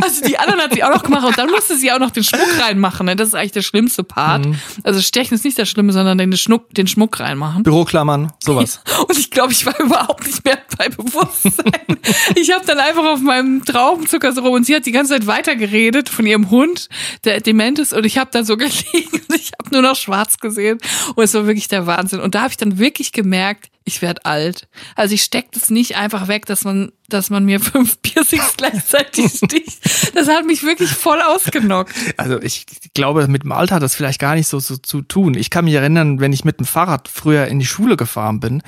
Also 0.02 0.24
die 0.24 0.38
anderen 0.38 0.62
hat 0.62 0.74
sie 0.74 0.84
auch 0.84 0.94
noch 0.94 1.04
gemacht 1.04 1.26
und 1.26 1.38
dann 1.38 1.50
musste 1.50 1.78
sie 1.78 1.92
auch 1.92 2.00
noch 2.00 2.12
den 2.12 2.24
Schmuck 2.24 2.60
reinmachen, 2.60 3.06
ne? 3.06 3.16
Das 3.16 3.30
ist 3.30 3.36
eigentlich 3.36 3.52
der 3.52 3.62
schlimmste 3.62 4.04
Part. 4.04 4.46
Mhm. 4.46 4.56
Also 4.84 5.02
Stechen 5.10 5.34
ist 5.34 5.44
nicht 5.44 5.58
das 5.58 5.68
Schlimme, 5.68 5.92
sondern 5.92 6.18
den 6.20 6.38
Schmuck, 6.38 6.74
den 6.74 6.88
Schmuck 6.88 7.20
reinmachen. 7.20 7.64
Büroklammern, 7.64 8.32
sowas. 8.44 8.82
Und 9.08 9.18
ich 9.18 9.32
glaube, 9.32 9.52
ich 9.52 9.66
war 9.66 9.78
überhaupt 9.84 10.26
nicht 10.26 10.46
mehr 10.46 10.60
bei 10.78 10.90
Bewusstsein. 10.90 11.98
ich 12.36 12.54
habe 12.54 12.64
dann 12.66 12.78
einfach 12.78 13.04
auf 13.04 13.20
meinem 13.20 13.66
Traubenzucker 13.66 14.32
so 14.32 14.42
rum 14.42 14.54
und 14.54 14.66
sie 14.66 14.76
hat 14.76 14.86
die 14.86 14.92
ganze 14.92 15.14
Zeit 15.14 15.28
weitergeredet 15.28 16.10
von 16.10 16.26
ihrem 16.26 16.50
Hund, 16.52 16.90
der 17.26 17.42
dement 17.42 17.80
ist 17.80 17.92
und 17.92 18.06
ich 18.06 18.18
habe 18.18 18.30
da 18.32 18.44
so 18.44 18.56
gelegen 18.58 19.10
und 19.12 19.36
ich 19.36 19.52
habe 19.60 19.74
nur 19.74 19.82
noch 19.82 19.96
schwarz 19.96 20.38
gesehen 20.38 20.78
und 21.16 21.24
es 21.24 21.34
war 21.34 21.48
wirklich 21.48 21.68
der 21.68 21.88
Wahnsinn. 21.88 22.20
Und 22.20 22.36
da 22.36 22.42
habe 22.42 22.52
ich 22.52 22.58
dann 22.58 22.78
wirklich 22.78 23.12
gemerkt, 23.12 23.70
ich 23.90 24.02
werde 24.02 24.26
alt. 24.26 24.68
Also 24.96 25.16
ich 25.16 25.24
stecke 25.24 25.50
das 25.54 25.70
nicht 25.70 25.98
einfach 25.98 26.28
weg, 26.28 26.46
dass 26.46 26.64
man, 26.64 26.92
dass 27.10 27.30
man 27.30 27.44
mir 27.44 27.60
fünf 27.60 28.02
Piercings 28.02 28.54
gleichzeitig 28.56 29.32
sticht. 29.44 30.16
Das 30.16 30.28
hat 30.28 30.46
mich 30.46 30.64
wirklich 30.64 30.90
voll 30.90 31.22
ausgenockt. 31.22 31.94
Also 32.18 32.42
ich 32.42 32.66
glaube, 32.94 33.28
mit 33.28 33.44
dem 33.44 33.52
Alter 33.52 33.76
hat 33.76 33.84
das 33.84 33.96
vielleicht 33.96 34.20
gar 34.20 34.36
nicht 34.36 34.48
so, 34.48 34.60
so 34.60 34.78
zu 34.78 35.02
tun. 35.02 35.34
Ich 35.34 35.50
kann 35.50 35.66
mich 35.66 35.74
erinnern, 35.74 36.20
wenn 36.20 36.34
ich 36.34 36.46
mit 36.46 36.60
dem 36.60 36.66
Fahrrad 36.66 37.08
früher 37.08 37.48
in 37.48 37.60
die 37.60 37.66
Schule 37.66 37.98
gefahren 37.98 38.40
bin, 38.40 38.62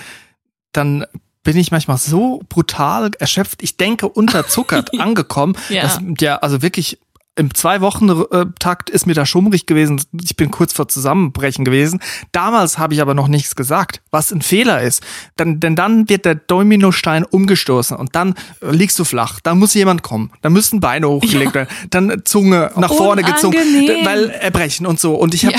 dann 0.74 1.06
bin 1.44 1.58
ich 1.58 1.72
manchmal 1.72 1.98
so 1.98 2.42
brutal 2.50 3.12
erschöpft, 3.20 3.64
ich 3.64 3.78
denke 3.78 4.08
unterzuckert 4.08 4.92
angekommen, 5.00 5.56
ja. 5.70 5.84
dass 5.84 6.00
ja, 6.20 6.38
also 6.38 6.62
wirklich 6.62 7.00
im 7.38 7.54
Zwei-Wochen-Takt 7.54 8.90
ist 8.90 9.08
mir 9.08 9.14
da 9.14 9.26
schummrig 9.26 9.66
gewesen. 9.66 10.02
Ich 10.22 10.36
bin 10.36 10.52
kurz 10.52 10.74
vor 10.74 10.90
Zusammenbrechen 10.90 11.64
gewesen. 11.64 12.02
Damals 12.34 12.78
habe 12.78 12.94
ich 12.94 13.02
aber 13.02 13.14
noch 13.14 13.30
nichts 13.30 13.56
gesagt, 13.56 14.02
was 14.12 14.32
ein 14.32 14.42
Fehler 14.42 14.82
ist. 14.82 15.02
Dann, 15.38 15.62
denn 15.62 15.78
dann 15.78 16.10
wird 16.10 16.26
der 16.26 16.36
Dominostein 16.36 17.24
umgestoßen 17.24 17.96
und 17.96 18.18
dann 18.18 18.36
äh, 18.62 18.72
liegst 18.72 19.00
du 19.00 19.06
flach. 19.06 19.40
Dann 19.40 19.60
muss 19.60 19.74
jemand 19.74 20.04
kommen. 20.04 20.32
Dann 20.42 20.52
müssen 20.52 20.82
Beine 20.82 21.08
hochgelegt 21.08 21.54
werden. 21.54 21.70
Dann 21.90 22.22
Zunge 22.26 22.72
nach 22.76 22.94
vorne 22.94 23.24
gezogen, 23.24 23.56
weil 24.04 24.30
erbrechen 24.30 24.86
und 24.86 25.00
so. 25.00 25.16
Und 25.16 25.34
ich 25.34 25.46
habe, 25.46 25.56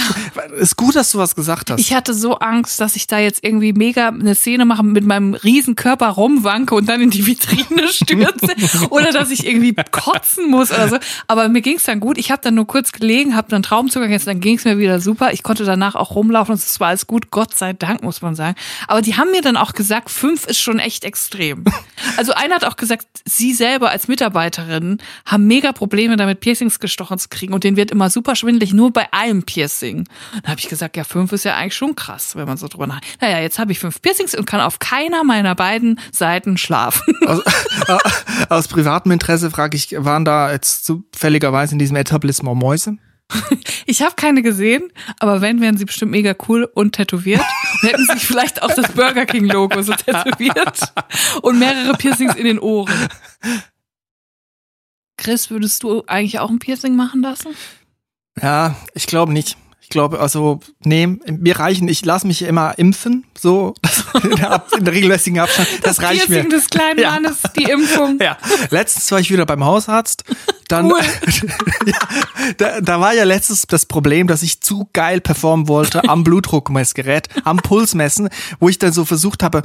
ist 0.58 0.76
gut, 0.76 0.94
dass 0.94 1.10
du 1.12 1.18
was 1.18 1.34
gesagt 1.34 1.70
hast. 1.70 1.80
Ich 1.80 1.94
hatte 1.94 2.12
so 2.12 2.34
Angst, 2.34 2.80
dass 2.80 2.96
ich 2.96 3.06
da 3.06 3.18
jetzt 3.18 3.42
irgendwie 3.42 3.72
mega 3.72 4.08
eine 4.08 4.34
Szene 4.34 4.66
mache, 4.66 4.82
mit 4.82 5.04
meinem 5.04 5.32
riesen 5.32 5.74
Körper 5.74 6.08
rumwanke 6.08 6.74
und 6.74 6.86
dann 6.86 7.00
in 7.00 7.08
die 7.08 7.26
Vitrine 7.26 7.88
stürze 7.90 8.54
oder 8.90 9.10
dass 9.10 9.30
ich 9.30 9.46
irgendwie 9.46 9.74
kotzen 9.90 10.50
muss 10.50 10.70
oder 10.70 10.88
so. 10.90 10.98
Aber 11.28 11.48
mir 11.48 11.61
ging's 11.62 11.84
dann 11.84 12.00
gut. 12.00 12.18
Ich 12.18 12.30
habe 12.30 12.42
dann 12.42 12.54
nur 12.54 12.66
kurz 12.66 12.92
gelegen, 12.92 13.34
habe 13.36 13.48
dann 13.48 13.62
Traumzugang 13.62 14.10
jetzt, 14.10 14.26
dann 14.26 14.40
ging's 14.40 14.64
mir 14.64 14.78
wieder 14.78 15.00
super. 15.00 15.32
Ich 15.32 15.42
konnte 15.42 15.64
danach 15.64 15.94
auch 15.94 16.14
rumlaufen 16.14 16.52
und 16.52 16.58
es 16.58 16.80
war 16.80 16.88
alles 16.88 17.06
gut. 17.06 17.30
Gott 17.30 17.54
sei 17.54 17.72
Dank, 17.72 18.02
muss 18.02 18.22
man 18.22 18.34
sagen. 18.34 18.56
Aber 18.88 19.02
die 19.02 19.16
haben 19.16 19.30
mir 19.30 19.42
dann 19.42 19.56
auch 19.56 19.72
gesagt, 19.72 20.10
fünf 20.10 20.46
ist 20.46 20.60
schon 20.60 20.78
echt 20.78 21.04
extrem. 21.04 21.64
Also 22.16 22.32
einer 22.34 22.56
hat 22.56 22.64
auch 22.64 22.76
gesagt, 22.76 23.06
sie 23.24 23.54
selber 23.54 23.90
als 23.90 24.08
Mitarbeiterin 24.08 24.98
haben 25.24 25.46
mega 25.46 25.72
Probleme 25.72 26.16
damit, 26.16 26.40
Piercings 26.40 26.80
gestochen 26.80 27.16
zu 27.18 27.28
kriegen 27.28 27.54
und 27.54 27.62
denen 27.62 27.76
wird 27.76 27.92
immer 27.92 28.10
super 28.10 28.34
schwindelig, 28.34 28.72
nur 28.72 28.92
bei 28.92 29.12
einem 29.12 29.44
Piercing. 29.44 30.08
Dann 30.42 30.50
habe 30.50 30.58
ich 30.58 30.68
gesagt, 30.68 30.96
ja, 30.96 31.04
fünf 31.04 31.32
ist 31.32 31.44
ja 31.44 31.54
eigentlich 31.54 31.76
schon 31.76 31.94
krass, 31.94 32.34
wenn 32.34 32.46
man 32.46 32.56
so 32.56 32.66
drüber 32.66 32.88
nachdenkt. 32.88 33.22
Naja, 33.22 33.38
jetzt 33.38 33.60
habe 33.60 33.70
ich 33.70 33.78
fünf 33.78 34.02
Piercings 34.02 34.34
und 34.34 34.46
kann 34.46 34.60
auf 34.60 34.80
keiner 34.80 35.22
meiner 35.22 35.54
beiden 35.54 36.00
Seiten 36.10 36.58
schlafen. 36.58 37.14
Aus, 37.26 37.42
aus 38.48 38.68
privatem 38.68 39.12
Interesse 39.12 39.50
frage 39.50 39.76
ich, 39.76 39.94
waren 39.96 40.24
da 40.24 40.50
jetzt 40.50 40.84
zufälligerweise 41.52 41.74
in 41.74 41.78
diesem 41.78 41.96
Etablissement 41.96 42.58
Mäuse? 42.60 42.96
Ich 43.84 44.00
habe 44.00 44.14
keine 44.14 44.42
gesehen, 44.42 44.92
aber 45.18 45.40
wenn, 45.40 45.60
wären 45.60 45.76
sie 45.76 45.84
bestimmt 45.84 46.12
mega 46.12 46.34
cool 46.48 46.70
und 46.72 46.92
tätowiert. 46.92 47.42
Und 47.82 47.88
hätten 47.88 48.06
sich 48.06 48.24
vielleicht 48.24 48.62
auch 48.62 48.72
das 48.72 48.92
Burger 48.92 49.26
King 49.26 49.46
Logo 49.46 49.82
so 49.82 49.92
tätowiert 49.92 50.92
und 51.42 51.58
mehrere 51.58 51.94
Piercings 51.94 52.36
in 52.36 52.44
den 52.44 52.60
Ohren. 52.60 52.94
Chris, 55.16 55.50
würdest 55.50 55.82
du 55.82 56.04
eigentlich 56.06 56.38
auch 56.38 56.48
ein 56.48 56.60
Piercing 56.60 56.94
machen 56.94 57.22
lassen? 57.22 57.48
Ja, 58.40 58.76
ich 58.94 59.08
glaube 59.08 59.32
nicht. 59.32 59.56
Ich 59.92 59.94
glaube, 59.94 60.20
also, 60.20 60.58
nee, 60.84 61.06
mir 61.06 61.58
reichen, 61.58 61.86
ich 61.86 62.02
lasse 62.02 62.26
mich 62.26 62.40
immer 62.40 62.78
impfen, 62.78 63.24
so 63.38 63.74
in 64.22 64.30
der, 64.36 64.50
Ab- 64.52 64.72
in 64.78 64.86
der 64.86 64.94
regelmäßigen 64.94 65.38
Abstand. 65.38 65.68
Das, 65.82 66.00
reicht 66.00 66.30
mir. 66.30 66.36
Piercing 66.36 66.50
des 66.50 66.70
kleinen 66.70 66.98
Ja. 66.98 67.10
Mannes, 67.10 67.36
die 67.58 67.64
Impfung. 67.64 68.18
Ja, 68.22 68.38
letztens 68.70 69.12
war 69.12 69.20
ich 69.20 69.30
wieder 69.30 69.44
beim 69.44 69.62
Hausarzt. 69.66 70.24
Dann, 70.68 70.90
Cool. 70.90 70.98
ja, 71.84 71.98
da, 72.56 72.80
da 72.80 73.00
war 73.00 73.12
ja 73.12 73.24
letztens 73.24 73.66
das 73.66 73.84
Problem, 73.84 74.28
dass 74.28 74.42
ich 74.42 74.62
zu 74.62 74.88
geil 74.94 75.20
performen 75.20 75.68
wollte 75.68 76.08
am 76.08 76.24
Blutdruckmessgerät, 76.24 77.28
am 77.44 77.58
Pulsmessen, 77.58 78.30
wo 78.60 78.70
ich 78.70 78.78
dann 78.78 78.92
so 78.94 79.04
versucht 79.04 79.42
habe, 79.42 79.62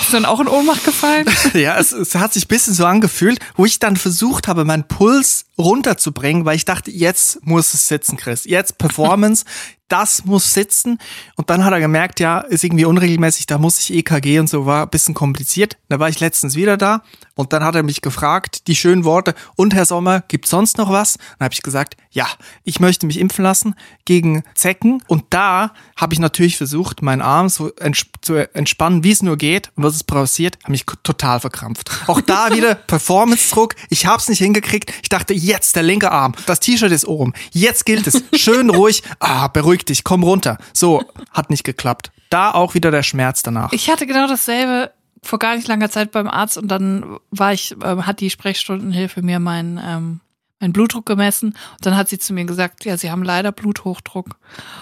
Ist 0.00 0.12
dann 0.12 0.24
auch 0.24 0.40
in 0.40 0.48
Ohnmacht 0.48 0.82
gefallen? 0.84 1.26
ja, 1.54 1.78
es, 1.78 1.92
es 1.92 2.16
hat 2.16 2.32
sich 2.32 2.46
ein 2.46 2.48
bisschen 2.48 2.74
so 2.74 2.84
angefühlt, 2.86 3.38
wo 3.56 3.64
ich 3.64 3.78
dann 3.78 3.96
versucht 3.96 4.48
habe, 4.48 4.64
meinen 4.64 4.88
Puls 4.88 5.44
runterzubringen, 5.58 6.44
weil 6.44 6.56
ich 6.56 6.64
dachte, 6.64 6.90
jetzt 6.90 7.44
muss 7.44 7.74
es 7.74 7.88
sitzen, 7.88 8.16
Chris. 8.16 8.44
Jetzt 8.44 8.78
Performance, 8.78 9.44
das 9.88 10.24
muss 10.24 10.54
sitzen. 10.54 10.98
Und 11.36 11.50
dann 11.50 11.64
hat 11.64 11.72
er 11.72 11.80
gemerkt, 11.80 12.20
ja, 12.20 12.40
ist 12.40 12.62
irgendwie 12.62 12.84
unregelmäßig, 12.84 13.46
da 13.46 13.58
muss 13.58 13.78
ich 13.78 13.92
EKG 13.92 14.38
und 14.38 14.48
so, 14.48 14.66
war 14.66 14.84
ein 14.84 14.90
bisschen 14.90 15.14
kompliziert. 15.14 15.76
Da 15.88 15.98
war 15.98 16.08
ich 16.08 16.20
letztens 16.20 16.54
wieder 16.54 16.76
da 16.76 17.02
und 17.34 17.52
dann 17.52 17.64
hat 17.64 17.74
er 17.74 17.82
mich 17.82 18.02
gefragt, 18.02 18.66
die 18.66 18.74
schönen 18.74 19.04
Worte, 19.04 19.34
und 19.56 19.72
Herr 19.72 19.86
Sommer, 19.86 20.22
gibt's 20.26 20.50
sonst 20.50 20.76
noch 20.76 20.90
was? 20.90 21.18
Dann 21.38 21.46
habe 21.46 21.54
ich 21.54 21.62
gesagt, 21.62 21.96
ja, 22.10 22.26
ich 22.64 22.80
möchte 22.80 23.06
mich 23.06 23.18
impfen 23.18 23.44
lassen 23.44 23.76
gegen 24.04 24.42
Zecken. 24.54 25.02
Und 25.06 25.24
da 25.30 25.72
habe 25.96 26.14
ich 26.14 26.18
natürlich 26.18 26.56
versucht, 26.56 27.00
meinen 27.00 27.22
Arm 27.22 27.48
so 27.48 27.70
ents 27.76 28.06
zu 28.22 28.34
entspannen, 28.54 29.04
wie 29.04 29.12
es 29.12 29.22
nur 29.22 29.36
geht. 29.36 29.70
Und 29.76 29.84
was 29.84 29.94
ist 29.94 30.04
passiert? 30.04 30.58
Habe 30.64 30.72
mich 30.72 30.84
total 31.04 31.38
verkrampft. 31.38 31.90
Auch 32.08 32.20
da 32.20 32.52
wieder 32.56 32.74
Performance-Druck. 32.74 33.76
Ich 33.88 34.06
habe 34.06 34.18
es 34.18 34.28
nicht 34.28 34.38
hingekriegt. 34.38 34.92
Ich 35.02 35.08
dachte, 35.08 35.32
jetzt 35.48 35.74
der 35.74 35.82
linke 35.82 36.12
Arm. 36.12 36.34
Das 36.46 36.60
T-Shirt 36.60 36.92
ist 36.92 37.06
oben. 37.06 37.32
Jetzt 37.52 37.84
gilt 37.86 38.06
es. 38.06 38.22
Schön 38.34 38.70
ruhig. 38.70 39.02
Ah, 39.20 39.48
beruhig 39.48 39.84
dich. 39.84 40.04
Komm 40.04 40.22
runter. 40.22 40.58
So, 40.72 41.02
hat 41.32 41.50
nicht 41.50 41.64
geklappt. 41.64 42.12
Da 42.30 42.52
auch 42.52 42.74
wieder 42.74 42.90
der 42.90 43.02
Schmerz 43.02 43.42
danach. 43.42 43.72
Ich 43.72 43.90
hatte 43.90 44.06
genau 44.06 44.28
dasselbe 44.28 44.92
vor 45.22 45.38
gar 45.38 45.56
nicht 45.56 45.66
langer 45.66 45.90
Zeit 45.90 46.12
beim 46.12 46.28
Arzt 46.28 46.56
und 46.56 46.68
dann 46.68 47.18
war 47.30 47.52
ich, 47.52 47.74
ähm, 47.82 48.06
hat 48.06 48.20
die 48.20 48.30
Sprechstundenhilfe 48.30 49.22
mir 49.22 49.40
meinen 49.40 49.80
ähm, 49.82 50.20
meinen 50.60 50.72
Blutdruck 50.72 51.06
gemessen 51.06 51.50
und 51.50 51.86
dann 51.86 51.96
hat 51.96 52.08
sie 52.08 52.18
zu 52.18 52.32
mir 52.32 52.44
gesagt, 52.44 52.84
ja, 52.84 52.96
sie 52.96 53.10
haben 53.10 53.22
leider 53.22 53.52
Bluthochdruck. 53.52 54.36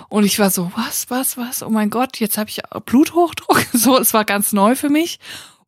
Und 0.08 0.24
ich 0.24 0.38
war 0.38 0.50
so, 0.50 0.72
was, 0.74 1.10
was, 1.10 1.36
was? 1.36 1.62
Oh 1.62 1.70
mein 1.70 1.90
Gott, 1.90 2.18
jetzt 2.18 2.38
habe 2.38 2.50
ich 2.50 2.60
Bluthochdruck. 2.84 3.64
So, 3.72 3.98
es 3.98 4.14
war 4.14 4.24
ganz 4.24 4.52
neu 4.52 4.74
für 4.74 4.88
mich. 4.88 5.18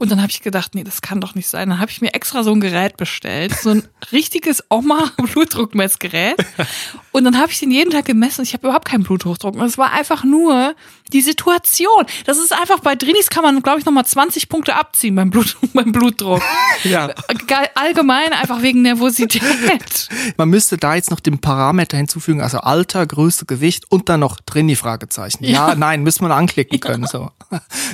Und 0.00 0.12
dann 0.12 0.22
habe 0.22 0.30
ich 0.30 0.42
gedacht, 0.42 0.76
nee, 0.76 0.84
das 0.84 1.02
kann 1.02 1.20
doch 1.20 1.34
nicht 1.34 1.48
sein. 1.48 1.70
Dann 1.70 1.80
habe 1.80 1.90
ich 1.90 2.00
mir 2.00 2.14
extra 2.14 2.44
so 2.44 2.52
ein 2.52 2.60
Gerät 2.60 2.96
bestellt, 2.96 3.52
so 3.58 3.70
ein 3.70 3.82
richtiges 4.12 4.62
Oma-Blutdruckmessgerät. 4.70 6.36
Und 7.12 7.24
dann 7.24 7.36
habe 7.36 7.50
ich 7.50 7.58
den 7.58 7.72
jeden 7.72 7.90
Tag 7.90 8.04
gemessen. 8.04 8.42
Ich 8.42 8.52
habe 8.52 8.68
überhaupt 8.68 8.88
keinen 8.88 9.02
Bluthochdruck. 9.02 9.56
Und 9.56 9.62
es 9.62 9.76
war 9.76 9.92
einfach 9.92 10.22
nur 10.22 10.76
die 11.12 11.20
Situation. 11.20 12.04
Das 12.26 12.38
ist 12.38 12.52
einfach 12.52 12.80
bei 12.80 12.94
Drinis 12.94 13.30
kann 13.30 13.42
man, 13.42 13.62
glaube 13.62 13.78
ich, 13.80 13.84
nochmal 13.86 14.04
20 14.06 14.48
Punkte 14.48 14.74
abziehen 14.76 15.14
beim, 15.14 15.30
Blut, 15.30 15.56
beim 15.74 15.92
Blutdruck. 15.92 16.42
Ja. 16.84 17.08
Ge- 17.46 17.68
Allgemein 17.74 18.32
einfach 18.32 18.62
wegen 18.62 18.82
Nervosität. 18.82 20.08
Man 20.36 20.48
müsste 20.48 20.76
da 20.76 20.94
jetzt 20.94 21.10
noch 21.10 21.20
den 21.20 21.38
Parameter 21.38 21.96
hinzufügen, 21.96 22.40
also 22.40 22.58
Alter, 22.58 23.06
Größe, 23.06 23.46
Gewicht 23.46 23.84
und 23.90 24.08
dann 24.08 24.20
noch 24.20 24.40
drin 24.40 24.68
die 24.68 24.76
Fragezeichen. 24.76 25.44
Ja, 25.44 25.70
Ja. 25.70 25.74
nein, 25.74 26.02
müssen 26.02 26.26
wir 26.26 26.34
anklicken 26.34 26.80
können. 26.80 27.06
So. 27.06 27.30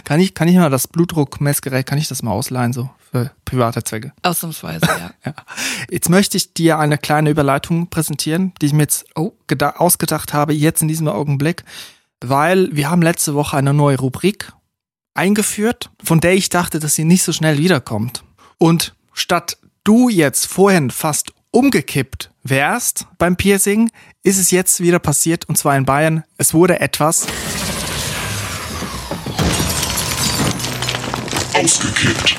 Kann 0.04 0.20
ich, 0.20 0.34
kann 0.34 0.48
ich 0.48 0.56
mal 0.56 0.70
das 0.70 0.88
Blutdruckmessgerät, 0.88 1.86
kann 1.86 1.98
ich 1.98 2.08
das 2.08 2.22
mal 2.22 2.32
ausleihen, 2.32 2.72
so 2.72 2.90
für 3.10 3.30
private 3.44 3.84
Zwecke? 3.84 4.12
Ausnahmsweise, 4.22 4.86
ja. 4.86 5.10
Ja. 5.24 5.34
Jetzt 5.90 6.08
möchte 6.10 6.36
ich 6.36 6.52
dir 6.54 6.78
eine 6.78 6.98
kleine 6.98 7.30
Überleitung 7.30 7.88
präsentieren, 7.88 8.52
die 8.60 8.66
ich 8.66 8.72
mir 8.72 8.82
jetzt 8.82 9.06
oh, 9.14 9.32
geda- 9.48 9.76
ausgedacht 9.76 10.32
habe, 10.34 10.52
jetzt 10.52 10.82
in 10.82 10.88
diesem 10.88 11.08
Augenblick, 11.08 11.64
weil 12.28 12.68
wir 12.74 12.90
haben 12.90 13.02
letzte 13.02 13.34
Woche 13.34 13.56
eine 13.56 13.74
neue 13.74 13.98
Rubrik 13.98 14.52
eingeführt, 15.14 15.90
von 16.02 16.20
der 16.20 16.34
ich 16.34 16.48
dachte, 16.48 16.78
dass 16.78 16.94
sie 16.94 17.04
nicht 17.04 17.22
so 17.22 17.32
schnell 17.32 17.58
wiederkommt. 17.58 18.24
Und 18.58 18.94
statt 19.12 19.58
du 19.84 20.08
jetzt 20.08 20.46
vorhin 20.46 20.90
fast 20.90 21.32
umgekippt 21.50 22.30
wärst 22.42 23.06
beim 23.18 23.36
Piercing, 23.36 23.90
ist 24.22 24.38
es 24.38 24.50
jetzt 24.50 24.80
wieder 24.80 24.98
passiert, 24.98 25.48
und 25.48 25.56
zwar 25.56 25.76
in 25.76 25.84
Bayern. 25.84 26.24
Es 26.36 26.52
wurde 26.52 26.80
etwas 26.80 27.26
Ausgekippt. 31.54 32.36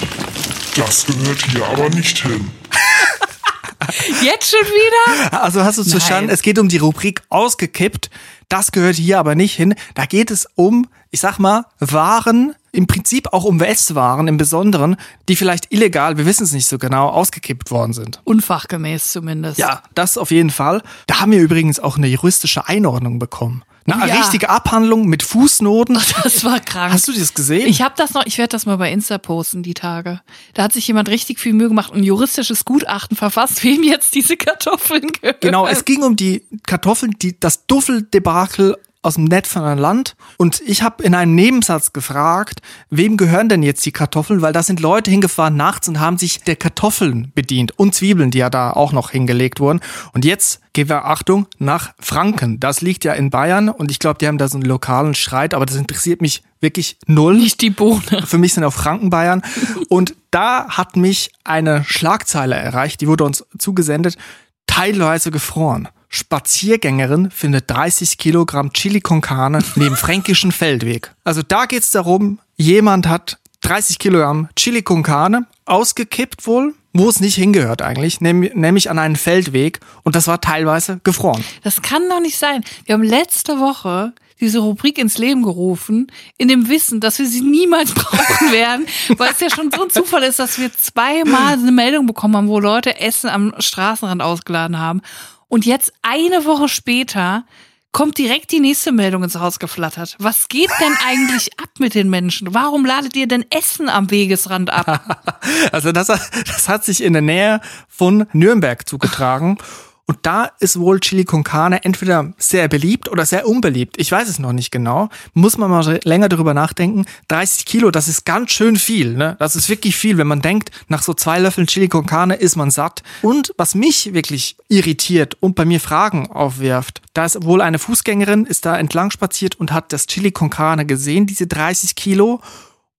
Das 0.76 1.06
gehört 1.06 1.46
hier 1.46 1.66
aber 1.66 1.90
nicht 1.90 2.22
hin. 2.22 2.52
Jetzt 4.22 4.52
schon 4.52 4.68
wieder? 4.68 5.42
Also 5.42 5.64
hast 5.64 5.78
du 5.78 5.84
es 5.84 5.92
verstanden? 5.92 6.30
Es 6.30 6.42
geht 6.42 6.60
um 6.60 6.68
die 6.68 6.78
Rubrik 6.78 7.22
ausgekippt. 7.30 8.10
Das 8.50 8.72
gehört 8.72 8.96
hier 8.96 9.20
aber 9.20 9.36
nicht 9.36 9.56
hin. 9.56 9.76
Da 9.94 10.06
geht 10.06 10.32
es 10.32 10.48
um, 10.56 10.88
ich 11.12 11.20
sag 11.20 11.40
mal, 11.40 11.66
Waren, 11.80 12.56
im 12.72 12.88
Prinzip 12.88 13.34
auch 13.34 13.46
um 13.46 13.60
Westwaren 13.60 14.28
im 14.28 14.38
Besonderen, 14.38 14.98
die 15.30 15.36
vielleicht 15.36 15.72
illegal, 15.72 16.18
wir 16.18 16.26
wissen 16.26 16.44
es 16.44 16.52
nicht 16.52 16.68
so 16.68 16.78
genau, 16.78 17.10
ausgekippt 17.10 17.72
worden 17.72 17.94
sind. 17.94 18.22
Unfachgemäß 18.26 19.12
zumindest. 19.12 19.58
Ja, 19.58 19.82
das 19.96 20.18
auf 20.18 20.32
jeden 20.32 20.50
Fall. 20.50 20.82
Da 21.08 21.22
haben 21.22 21.32
wir 21.32 21.42
übrigens 21.42 21.80
auch 21.80 21.98
eine 21.98 22.08
juristische 22.08 22.68
Einordnung 22.68 23.20
bekommen. 23.20 23.64
Eine 23.88 24.08
Ja. 24.08 24.16
richtige 24.18 24.50
Abhandlung 24.50 25.06
mit 25.08 25.22
Fußnoten. 25.22 26.00
Das 26.24 26.44
war 26.44 26.60
krank. 26.60 26.92
Hast 26.94 27.08
du 27.08 27.12
das 27.14 27.34
gesehen? 27.36 27.68
Ich 27.68 27.82
habe 27.84 27.94
das 27.98 28.14
noch, 28.14 28.26
ich 28.26 28.38
werde 28.40 28.50
das 28.50 28.66
mal 28.66 28.78
bei 28.78 28.92
Insta 28.92 29.18
posten, 29.20 29.62
die 29.62 29.76
Tage. 29.76 30.22
Da 30.56 30.64
hat 30.64 30.74
sich 30.74 30.88
jemand 30.88 31.08
richtig 31.10 31.40
viel 31.40 31.54
Mühe 31.54 31.68
gemacht 31.68 31.92
und 31.92 32.00
ein 32.00 32.04
juristisches 32.04 32.66
Gutachten 32.66 33.16
verfasst, 33.16 33.64
wem 33.64 33.84
jetzt 33.84 34.16
diese 34.16 34.38
Kartoffeln 34.38 35.08
gehören. 35.12 35.38
Genau, 35.42 35.68
es 35.68 35.86
ging 35.86 36.02
um 36.04 36.16
die 36.16 36.44
Kartoffeln, 36.66 37.12
die 37.22 37.40
das 37.40 37.68
Duffeldebakel 37.68 38.78
aus 39.06 39.16
dem 39.16 39.26
Netz 39.26 39.50
von 39.50 39.64
einem 39.64 39.80
Land. 39.80 40.16
Und 40.38 40.62
ich 40.66 40.82
habe 40.82 41.04
in 41.04 41.14
einem 41.14 41.36
Nebensatz 41.36 41.94
gefragt, 41.94 42.62
wem 42.90 43.18
gehören 43.18 43.50
denn 43.50 43.62
jetzt 43.62 43.86
die 43.86 43.92
Kartoffeln? 43.92 44.42
Weil 44.42 44.52
da 44.52 44.64
sind 44.64 44.80
Leute 44.80 45.12
hingefahren 45.12 45.56
nachts 45.56 45.88
und 45.88 46.00
haben 46.00 46.18
sich 46.18 46.42
der 46.44 46.56
Kartoffeln 46.56 47.32
bedient 47.36 47.78
und 47.78 47.94
Zwiebeln, 47.94 48.32
die 48.32 48.40
ja 48.40 48.50
da 48.50 48.72
auch 48.72 48.92
noch 48.92 49.12
hingelegt 49.12 49.60
wurden. 49.60 49.80
Und 50.14 50.26
jetzt 50.26 50.60
gehen 50.74 50.90
wir, 50.90 51.06
Achtung, 51.06 51.48
nach 51.60 51.94
Franken. 52.00 52.60
Das 52.60 52.82
liegt 52.82 53.04
ja 53.04 53.14
in 53.14 53.30
Bayern 53.30 53.70
und 53.70 53.92
ich 53.92 54.00
glaube, 54.00 54.18
die 54.18 54.28
haben 54.28 54.40
da 54.40 54.48
so 54.48 54.58
einen 54.58 54.66
lokalen 54.66 55.14
Streit, 55.14 55.54
aber 55.54 55.68
das 55.68 55.76
interessiert 55.76 56.22
mich 56.22 56.42
wirklich 56.60 56.98
null. 57.06 57.38
Nicht 57.38 57.62
die 57.62 57.70
Bohne. 57.70 58.24
Für 58.26 58.40
mich 58.40 58.56
sind 58.56 58.64
auch 58.64 58.74
Franken 58.74 59.12
Bayern. 59.12 59.44
Und 59.88 60.16
da 60.32 60.68
hat 60.70 60.98
mich 60.98 61.32
eine 61.44 61.84
Schlagzeile 61.86 62.56
erreicht, 62.56 63.02
die 63.02 63.08
wurde 63.08 63.24
uns 63.24 63.46
zugesendet, 63.60 64.18
teilweise 64.66 65.30
gefroren. 65.30 65.90
Spaziergängerin 66.16 67.30
findet 67.30 67.70
30 67.70 68.18
Kilogramm 68.18 68.72
Chili 68.72 69.02
con 69.02 69.20
Carne 69.20 69.60
neben 69.76 69.98
fränkischen 69.98 70.54
Feldweg. 70.54 71.14
Also 71.26 71.42
da 71.46 71.66
geht's 71.66 71.92
darum, 71.92 72.40
jemand 72.56 73.08
hat 73.08 73.38
30 73.62 74.00
Kilogramm 74.00 74.48
Chili 74.56 74.82
con 74.82 75.04
Carne 75.04 75.46
ausgekippt 75.66 76.48
wohl, 76.48 76.74
wo 76.94 77.10
es 77.10 77.20
nicht 77.20 77.36
hingehört 77.36 77.82
eigentlich, 77.82 78.22
nämlich 78.22 78.90
an 78.90 78.98
einen 78.98 79.18
Feldweg 79.18 79.82
und 80.04 80.16
das 80.16 80.28
war 80.28 80.40
teilweise 80.40 81.02
gefroren. 81.04 81.44
Das 81.64 81.82
kann 81.82 82.08
doch 82.10 82.22
nicht 82.22 82.38
sein. 82.38 82.64
Wir 82.86 82.94
haben 82.94 83.04
letzte 83.04 83.60
Woche 83.60 84.14
diese 84.40 84.60
Rubrik 84.60 84.98
ins 84.98 85.18
Leben 85.18 85.44
gerufen, 85.44 86.12
in 86.38 86.48
dem 86.48 86.70
Wissen, 86.70 87.00
dass 87.00 87.20
wir 87.20 87.26
sie 87.26 87.42
niemals 87.42 87.92
brauchen 87.94 88.52
werden, 88.52 88.86
weil 89.18 89.32
es 89.32 89.40
ja 89.40 89.50
schon 89.50 89.72
so 89.72 89.84
ein 89.84 89.90
Zufall 89.90 90.24
ist, 90.24 90.40
dass 90.40 90.60
wir 90.60 90.72
zweimal 90.74 91.54
eine 91.54 91.72
Meldung 91.72 92.06
bekommen 92.06 92.38
haben, 92.38 92.48
wo 92.48 92.60
Leute 92.60 93.00
Essen 93.00 93.30
am 93.30 93.54
Straßenrand 93.60 94.22
ausgeladen 94.22 94.80
haben. 94.80 95.02
Und 95.48 95.66
jetzt 95.66 95.94
eine 96.02 96.46
Woche 96.46 96.70
später 96.70 97.46
kommt 97.92 98.18
direkt 98.18 98.52
die 98.52 98.60
nächste 98.60 98.92
Meldung 98.92 99.24
ins 99.24 99.36
Haus 99.36 99.58
geflattert. 99.58 100.18
Was 100.20 100.50
geht 100.50 100.70
denn 100.82 100.94
eigentlich 101.08 101.58
ab 101.60 101.70
mit 101.80 101.96
den 101.96 102.10
Menschen? 102.10 102.54
Warum 102.54 102.86
ladet 102.86 103.16
ihr 103.16 103.26
denn 103.26 103.46
Essen 103.50 103.88
am 103.88 104.12
Wegesrand 104.12 104.70
ab? 104.70 105.22
Also 105.72 105.92
das, 105.92 106.08
das 106.08 106.68
hat 106.68 106.84
sich 106.84 107.04
in 107.04 107.14
der 107.14 107.22
Nähe 107.22 107.62
von 107.88 108.26
Nürnberg 108.34 108.88
zugetragen. 108.90 109.60
Und 110.08 110.20
da 110.22 110.52
ist 110.60 110.80
wohl 110.80 111.00
Chili 111.00 111.26
con 111.26 111.44
Carne 111.44 111.84
entweder 111.84 112.34
sehr 112.38 112.68
beliebt 112.68 113.10
oder 113.10 113.26
sehr 113.26 113.48
unbeliebt. 113.48 113.96
Ich 114.00 114.12
weiß 114.12 114.30
es 114.30 114.38
noch 114.38 114.54
nicht 114.54 114.70
genau. 114.72 115.10
Muss 115.34 115.58
man 115.58 115.72
mal 115.72 116.00
länger 116.04 116.30
darüber 116.30 116.54
nachdenken. 116.54 117.06
30 117.30 117.66
Kilo, 117.66 117.90
das 117.90 118.08
ist 118.08 118.24
ganz 118.24 118.52
schön 118.52 118.76
viel. 118.76 119.14
Ne? 119.14 119.36
Das 119.40 119.56
ist 119.56 119.68
wirklich 119.68 119.96
viel, 119.96 120.20
wenn 120.20 120.28
man 120.28 120.42
denkt, 120.42 120.70
nach 120.90 121.02
so 121.02 121.16
zwei 121.16 121.40
Löffeln 121.40 121.66
Chili 121.66 121.88
con 121.88 122.06
Carne 122.06 122.36
ist 122.36 122.56
man 122.56 122.70
satt. 122.70 123.02
Und 123.24 123.54
was 123.58 123.74
mich 123.74 124.14
wirklich 124.14 124.58
irritiert 124.68 125.38
und 125.40 125.56
bei 125.56 125.66
mir 125.66 125.80
Fragen 125.80 126.30
aufwirft, 126.30 127.02
da 127.14 127.26
ist 127.26 127.44
wohl 127.44 127.62
eine 127.62 127.80
Fußgängerin, 127.80 128.46
ist 128.46 128.68
da 128.68 128.78
entlang 128.78 129.10
spaziert 129.10 129.56
und 129.56 129.72
hat 129.72 129.92
das 129.92 130.06
Chili 130.06 130.32
con 130.32 130.52
Carne 130.52 130.86
gesehen, 130.86 131.26
diese 131.26 131.48
30 131.48 131.96
Kilo 131.96 132.42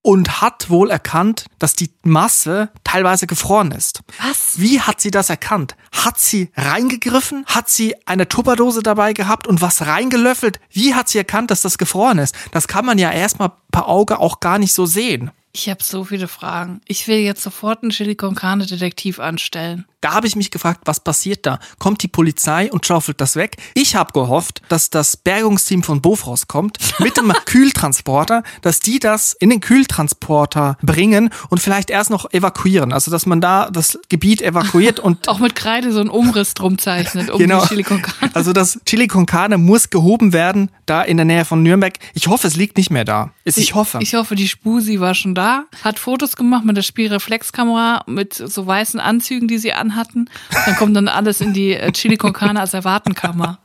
und 0.07 0.41
hat 0.41 0.71
wohl 0.71 0.91
erkannt, 0.91 1.47
dass 1.59 1.75
die 1.75 1.91
Masse 2.05 2.71
teilweise 2.85 3.27
gefroren 3.27 3.73
ist. 3.73 4.03
Was? 4.23 4.53
Wie 4.55 4.81
hat 4.81 5.01
sie 5.01 5.11
das 5.11 5.31
erkannt? 5.31 5.75
Hat 5.91 6.17
sie 6.21 6.49
reingegriffen? 6.55 7.45
Hat 7.47 7.69
sie 7.69 7.97
eine 8.07 8.29
Tupperdose 8.29 8.85
dabei 8.85 9.15
gehabt 9.15 9.49
und 9.49 9.63
was 9.63 9.85
reingelöffelt? 9.85 10.61
Wie 10.71 10.95
hat 10.95 11.09
sie 11.09 11.19
erkannt, 11.19 11.51
dass 11.51 11.63
das 11.63 11.77
gefroren 11.77 12.19
ist? 12.19 12.37
Das 12.53 12.69
kann 12.69 12.87
man 12.87 12.99
ja 12.99 13.11
erstmal 13.11 13.51
per 13.73 13.89
Auge 13.89 14.21
auch 14.21 14.39
gar 14.39 14.61
nicht 14.61 14.75
so 14.75 14.87
sehen. 14.87 15.33
Ich 15.59 15.71
habe 15.71 15.83
so 15.83 16.05
viele 16.05 16.29
Fragen. 16.29 16.83
Ich 16.87 17.09
will 17.09 17.17
jetzt 17.17 17.43
sofort 17.43 17.83
einen 17.83 17.91
Chili 17.91 18.15
con 18.15 18.35
Carne 18.35 18.67
Detektiv 18.67 19.19
anstellen. 19.19 19.87
Da 20.03 20.13
habe 20.13 20.27
ich 20.27 20.37
mich 20.37 20.51
gefragt, 20.51 20.83
was 20.85 21.01
passiert 21.01 21.47
da? 21.47 21.59
Kommt 21.79 22.03
die 22.03 22.09
Polizei 22.09 22.71
und 22.71 22.85
schaufelt 22.85 23.23
das 23.23 23.37
weg? 23.37 23.57
Ich 23.73 23.97
habe 23.97 24.13
gehofft, 24.13 24.61
dass 24.69 24.91
das 24.91 25.17
Bergungsteam 25.17 25.83
von 25.83 26.03
Bofors 26.03 26.47
kommt 26.47 26.77
mit 27.01 27.17
dem 27.17 27.33
Kühltransporter, 27.47 28.43
dass 28.61 28.81
die 28.81 28.99
das 28.99 29.33
in 29.33 29.49
den 29.49 29.61
Kühltransporter 29.61 30.77
bringen 30.83 31.31
und 31.49 31.59
vielleicht 31.61 31.89
erst 31.89 32.11
noch 32.11 32.31
evakuieren. 32.33 32.93
Also 32.93 33.11
dass 33.11 33.25
man 33.25 33.41
da 33.41 33.71
das 33.71 33.99
Gebiet 34.11 34.43
evakuiert 34.43 35.01
und 35.01 35.27
Auch 35.29 35.39
mit 35.39 35.55
Kreide 35.57 35.91
so 35.91 36.01
einen 36.01 36.11
Umriss 36.11 36.53
drum 36.53 36.77
zeichnet, 36.77 37.31
um 37.31 37.39
Genau. 37.39 37.63
die 37.63 37.69
Chili 37.69 37.83
con 37.83 38.03
Carne. 38.03 38.31
Also 38.37 38.53
das 38.53 38.79
Chili 38.85 39.07
con 39.07 39.25
Carne 39.25 39.57
muss 39.57 39.89
gehoben 39.89 40.35
werden, 40.35 40.71
da 40.85 41.01
in 41.03 41.17
der 41.17 41.25
Nähe 41.27 41.47
von 41.47 41.63
Nürnberg. 41.63 41.99
Ich 42.13 42.29
hoffe, 42.29 42.47
es 42.47 42.57
liegt 42.57 42.77
nicht 42.77 42.91
mehr 42.91 43.07
da. 43.07 43.31
Ich, 43.45 43.57
ich 43.57 43.75
hoffe. 43.75 43.99
Ich 44.03 44.15
hoffe, 44.15 44.35
die 44.35 44.49
Spusi 44.49 45.01
war 45.01 45.15
schon 45.15 45.35
da, 45.35 45.46
hat 45.83 45.99
Fotos 45.99 46.37
gemacht 46.37 46.65
mit 46.65 46.77
der 46.77 46.83
Spielreflexkamera, 46.83 48.05
mit 48.07 48.35
so 48.35 48.67
weißen 48.67 49.01
Anzügen, 49.01 49.49
die 49.49 49.59
sie 49.59 49.73
anhatten. 49.73 50.29
Dann 50.65 50.77
kommt 50.77 50.97
dann 50.97 51.09
alles 51.09 51.41
in 51.41 51.53
die 51.53 51.75
äh, 51.75 51.93
Chili 51.93 52.17
con 52.17 52.33
Carne 52.33 52.61
Asservatenkammer. 52.61 53.59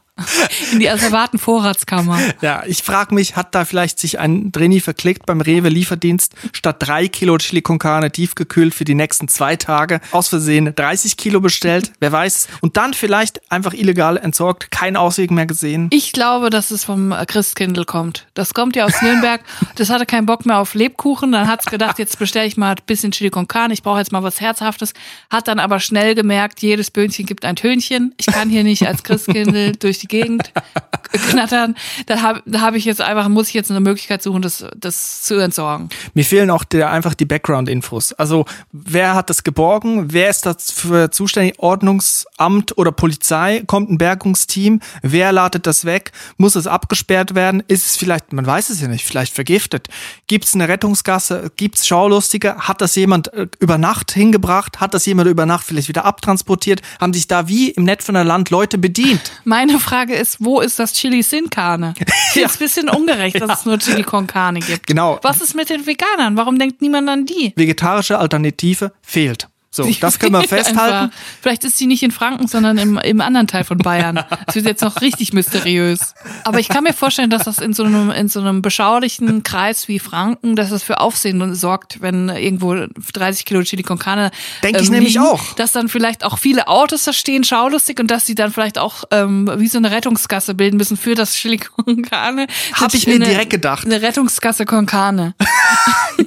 In 0.71 0.79
die 0.79 0.89
Asservaten-Vorratskammer. 0.89 2.19
Ja, 2.41 2.63
ich 2.65 2.83
frage 2.83 3.13
mich, 3.13 3.35
hat 3.35 3.55
da 3.55 3.65
vielleicht 3.65 3.99
sich 3.99 4.19
ein 4.19 4.51
Trainee 4.51 4.79
verklickt 4.79 5.25
beim 5.25 5.41
Rewe-Lieferdienst 5.41 6.33
statt 6.53 6.77
drei 6.79 7.07
Kilo 7.07 7.37
Chili 7.37 7.61
con 7.61 7.79
Carne 7.79 8.11
tiefgekühlt 8.11 8.73
für 8.73 8.85
die 8.85 8.95
nächsten 8.95 9.27
zwei 9.27 9.55
Tage 9.55 10.01
aus 10.11 10.27
Versehen 10.27 10.73
30 10.75 11.17
Kilo 11.17 11.41
bestellt, 11.41 11.91
wer 11.99 12.11
weiß. 12.11 12.47
Und 12.61 12.77
dann 12.77 12.93
vielleicht 12.93 13.41
einfach 13.51 13.73
illegal 13.73 14.17
entsorgt, 14.17 14.71
keinen 14.71 14.97
Ausweg 14.97 15.31
mehr 15.31 15.45
gesehen. 15.45 15.87
Ich 15.91 16.11
glaube, 16.11 16.49
dass 16.49 16.71
es 16.71 16.83
vom 16.83 17.13
Christkindl 17.27 17.85
kommt. 17.85 18.27
Das 18.33 18.53
kommt 18.53 18.75
ja 18.75 18.85
aus 18.85 19.01
Nürnberg. 19.01 19.41
Das 19.75 19.89
hatte 19.89 20.05
keinen 20.05 20.25
Bock 20.25 20.45
mehr 20.45 20.59
auf 20.59 20.73
Lebkuchen. 20.73 21.31
Dann 21.31 21.47
hat's 21.47 21.65
gedacht, 21.65 21.99
jetzt 21.99 22.17
bestelle 22.19 22.47
ich 22.47 22.57
mal 22.57 22.71
ein 22.71 22.77
bisschen 22.85 23.11
Chili 23.11 23.29
con 23.29 23.47
Carne. 23.47 23.73
Ich 23.73 23.83
brauche 23.83 23.99
jetzt 23.99 24.11
mal 24.11 24.23
was 24.23 24.41
Herzhaftes. 24.41 24.93
Hat 25.29 25.47
dann 25.47 25.59
aber 25.59 25.79
schnell 25.79 26.15
gemerkt, 26.15 26.61
jedes 26.61 26.91
Böhnchen 26.91 27.25
gibt 27.25 27.45
ein 27.45 27.55
Tönchen. 27.55 28.13
Ich 28.17 28.25
kann 28.25 28.49
hier 28.49 28.63
nicht 28.63 28.87
als 28.87 29.03
Christkindl 29.03 29.73
durch 29.79 29.99
die 29.99 30.07
Gegend 30.11 30.51
knattern. 31.11 31.75
Da 32.05 32.21
habe 32.21 32.43
da 32.45 32.61
hab 32.61 32.75
ich 32.75 32.85
jetzt 32.85 33.01
einfach, 33.01 33.27
muss 33.29 33.47
ich 33.47 33.55
jetzt 33.55 33.71
eine 33.71 33.79
Möglichkeit 33.79 34.21
suchen, 34.21 34.43
das, 34.43 34.63
das 34.75 35.23
zu 35.23 35.39
entsorgen. 35.39 35.89
Mir 36.13 36.23
fehlen 36.25 36.51
auch 36.51 36.63
der, 36.63 36.91
einfach 36.91 37.15
die 37.15 37.25
Background-Infos. 37.25 38.13
Also, 38.13 38.45
wer 38.71 39.15
hat 39.15 39.29
das 39.29 39.43
geborgen? 39.43 40.13
Wer 40.13 40.29
ist 40.29 40.45
dafür 40.45 41.09
zuständig? 41.11 41.57
Ordnungsamt 41.57 42.77
oder 42.77 42.91
Polizei? 42.91 43.63
Kommt 43.65 43.89
ein 43.89 43.97
Bergungsteam? 43.97 44.81
Wer 45.01 45.31
ladet 45.31 45.65
das 45.65 45.85
weg? 45.85 46.11
Muss 46.37 46.55
es 46.55 46.67
abgesperrt 46.67 47.33
werden? 47.33 47.63
Ist 47.67 47.87
es 47.87 47.97
vielleicht, 47.97 48.33
man 48.33 48.45
weiß 48.45 48.69
es 48.69 48.81
ja 48.81 48.87
nicht, 48.87 49.05
vielleicht 49.05 49.33
vergiftet? 49.33 49.87
Gibt 50.27 50.45
es 50.45 50.53
eine 50.53 50.67
Rettungsgasse? 50.67 51.51
Gibt 51.55 51.79
es 51.79 51.87
Schaulustige? 51.87 52.57
Hat 52.57 52.81
das 52.81 52.95
jemand 52.95 53.33
äh, 53.33 53.47
über 53.59 53.77
Nacht 53.77 54.11
hingebracht? 54.11 54.81
Hat 54.81 54.93
das 54.93 55.05
jemand 55.05 55.29
über 55.29 55.45
Nacht 55.45 55.65
vielleicht 55.65 55.87
wieder 55.87 56.05
abtransportiert? 56.05 56.81
Haben 56.99 57.13
sich 57.13 57.27
da 57.27 57.47
wie 57.47 57.69
im 57.69 57.85
Netfener 57.85 58.25
Land 58.25 58.49
Leute 58.49 58.77
bedient? 58.77 59.31
Meine 59.45 59.79
Frage 59.79 60.00
ist, 60.09 60.37
wo 60.39 60.61
ist 60.61 60.79
das 60.79 60.93
Chili 60.93 61.21
Sin 61.23 61.49
Carne? 61.49 61.93
Ich 61.97 62.33
finde 62.33 62.47
es 62.47 62.55
ein 62.55 62.59
bisschen 62.59 62.89
ungerecht, 62.89 63.41
dass 63.41 63.59
es 63.59 63.65
nur 63.65 63.77
Chili 63.77 64.03
con 64.03 64.27
Carne 64.27 64.59
gibt. 64.59 64.87
Genau. 64.87 65.19
Was 65.21 65.41
ist 65.41 65.55
mit 65.55 65.69
den 65.69 65.85
Veganern? 65.85 66.37
Warum 66.37 66.57
denkt 66.57 66.81
niemand 66.81 67.09
an 67.09 67.25
die? 67.25 67.53
Vegetarische 67.55 68.17
Alternative 68.17 68.93
fehlt. 69.01 69.49
So, 69.73 69.89
das 70.01 70.19
können 70.19 70.33
wir 70.33 70.43
festhalten. 70.47 71.13
Vielleicht 71.41 71.63
ist 71.63 71.77
sie 71.77 71.87
nicht 71.87 72.03
in 72.03 72.11
Franken, 72.11 72.47
sondern 72.47 72.77
im, 72.77 72.97
im 72.97 73.21
anderen 73.21 73.47
Teil 73.47 73.63
von 73.63 73.77
Bayern. 73.77 74.19
Das 74.45 74.55
wird 74.55 74.65
jetzt 74.65 74.81
noch 74.81 74.99
richtig 74.99 75.31
mysteriös. 75.31 76.13
Aber 76.43 76.59
ich 76.59 76.67
kann 76.67 76.83
mir 76.83 76.91
vorstellen, 76.93 77.29
dass 77.29 77.43
das 77.45 77.59
in 77.59 77.71
so 77.73 77.83
einem, 77.83 78.11
in 78.11 78.27
so 78.27 78.41
einem 78.41 78.61
beschaulichen 78.61 79.43
Kreis 79.43 79.87
wie 79.87 79.99
Franken, 79.99 80.57
dass 80.57 80.71
das 80.71 80.83
für 80.83 80.99
Aufsehen 80.99 81.55
sorgt, 81.55 82.01
wenn 82.01 82.27
irgendwo 82.27 82.85
30 83.13 83.45
Kilo 83.45 83.63
Chili 83.63 83.83
con 83.83 83.97
Carne 83.97 84.31
Denk 84.61 84.77
ich 84.77 84.87
ähm, 84.87 84.93
nämlich 84.93 85.13
liegen, 85.13 85.25
auch. 85.25 85.53
Dass 85.53 85.71
dann 85.71 85.87
vielleicht 85.87 86.25
auch 86.25 86.37
viele 86.37 86.67
Autos 86.67 87.05
da 87.05 87.13
stehen, 87.13 87.45
schaulustig, 87.45 87.99
und 88.01 88.11
dass 88.11 88.25
sie 88.25 88.35
dann 88.35 88.51
vielleicht 88.51 88.77
auch 88.77 89.05
ähm, 89.11 89.49
wie 89.55 89.67
so 89.67 89.77
eine 89.77 89.91
Rettungsgasse 89.91 90.53
bilden 90.53 90.75
müssen 90.75 90.97
für 90.97 91.15
das 91.15 91.33
Chili 91.33 91.57
con 91.57 92.01
Carne. 92.01 92.47
Hab 92.73 92.93
ich 92.93 93.07
mir 93.07 93.15
Eine- 93.15 93.25
direkt 93.25 93.51
gedacht. 93.51 93.85
Eine 93.85 94.01
Rettungsgasse 94.01 94.65
con 94.65 94.85
Carne. 94.85 95.33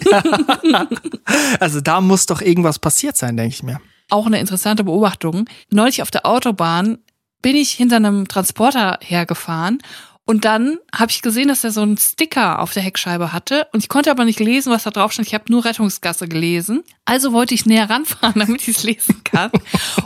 Also 1.60 1.80
da 1.80 2.00
muss 2.00 2.26
doch 2.26 2.40
irgendwas 2.40 2.78
passiert 2.78 3.16
sein, 3.16 3.36
denke 3.36 3.54
ich 3.54 3.62
mir. 3.62 3.80
auch 4.10 4.26
eine 4.26 4.38
interessante 4.38 4.84
Beobachtung. 4.84 5.48
Neulich 5.70 6.02
auf 6.02 6.10
der 6.10 6.26
Autobahn 6.26 6.98
bin 7.42 7.56
ich 7.56 7.70
hinter 7.70 7.96
einem 7.96 8.28
Transporter 8.28 8.98
hergefahren 9.02 9.78
und 10.26 10.46
dann 10.46 10.78
habe 10.94 11.10
ich 11.10 11.20
gesehen, 11.20 11.48
dass 11.48 11.64
er 11.64 11.70
so 11.70 11.82
einen 11.82 11.98
Sticker 11.98 12.60
auf 12.60 12.72
der 12.72 12.82
Heckscheibe 12.82 13.34
hatte 13.34 13.66
und 13.72 13.82
ich 13.82 13.90
konnte 13.90 14.10
aber 14.10 14.24
nicht 14.24 14.40
lesen, 14.40 14.72
was 14.72 14.84
da 14.84 14.90
drauf 14.90 15.12
stand. 15.12 15.28
Ich 15.28 15.34
habe 15.34 15.44
nur 15.48 15.66
Rettungsgasse 15.66 16.28
gelesen. 16.28 16.82
Also 17.04 17.34
wollte 17.34 17.52
ich 17.52 17.66
näher 17.66 17.90
ranfahren, 17.90 18.32
damit 18.36 18.62
ich 18.62 18.76
es 18.76 18.82
lesen 18.84 19.22
kann. 19.22 19.50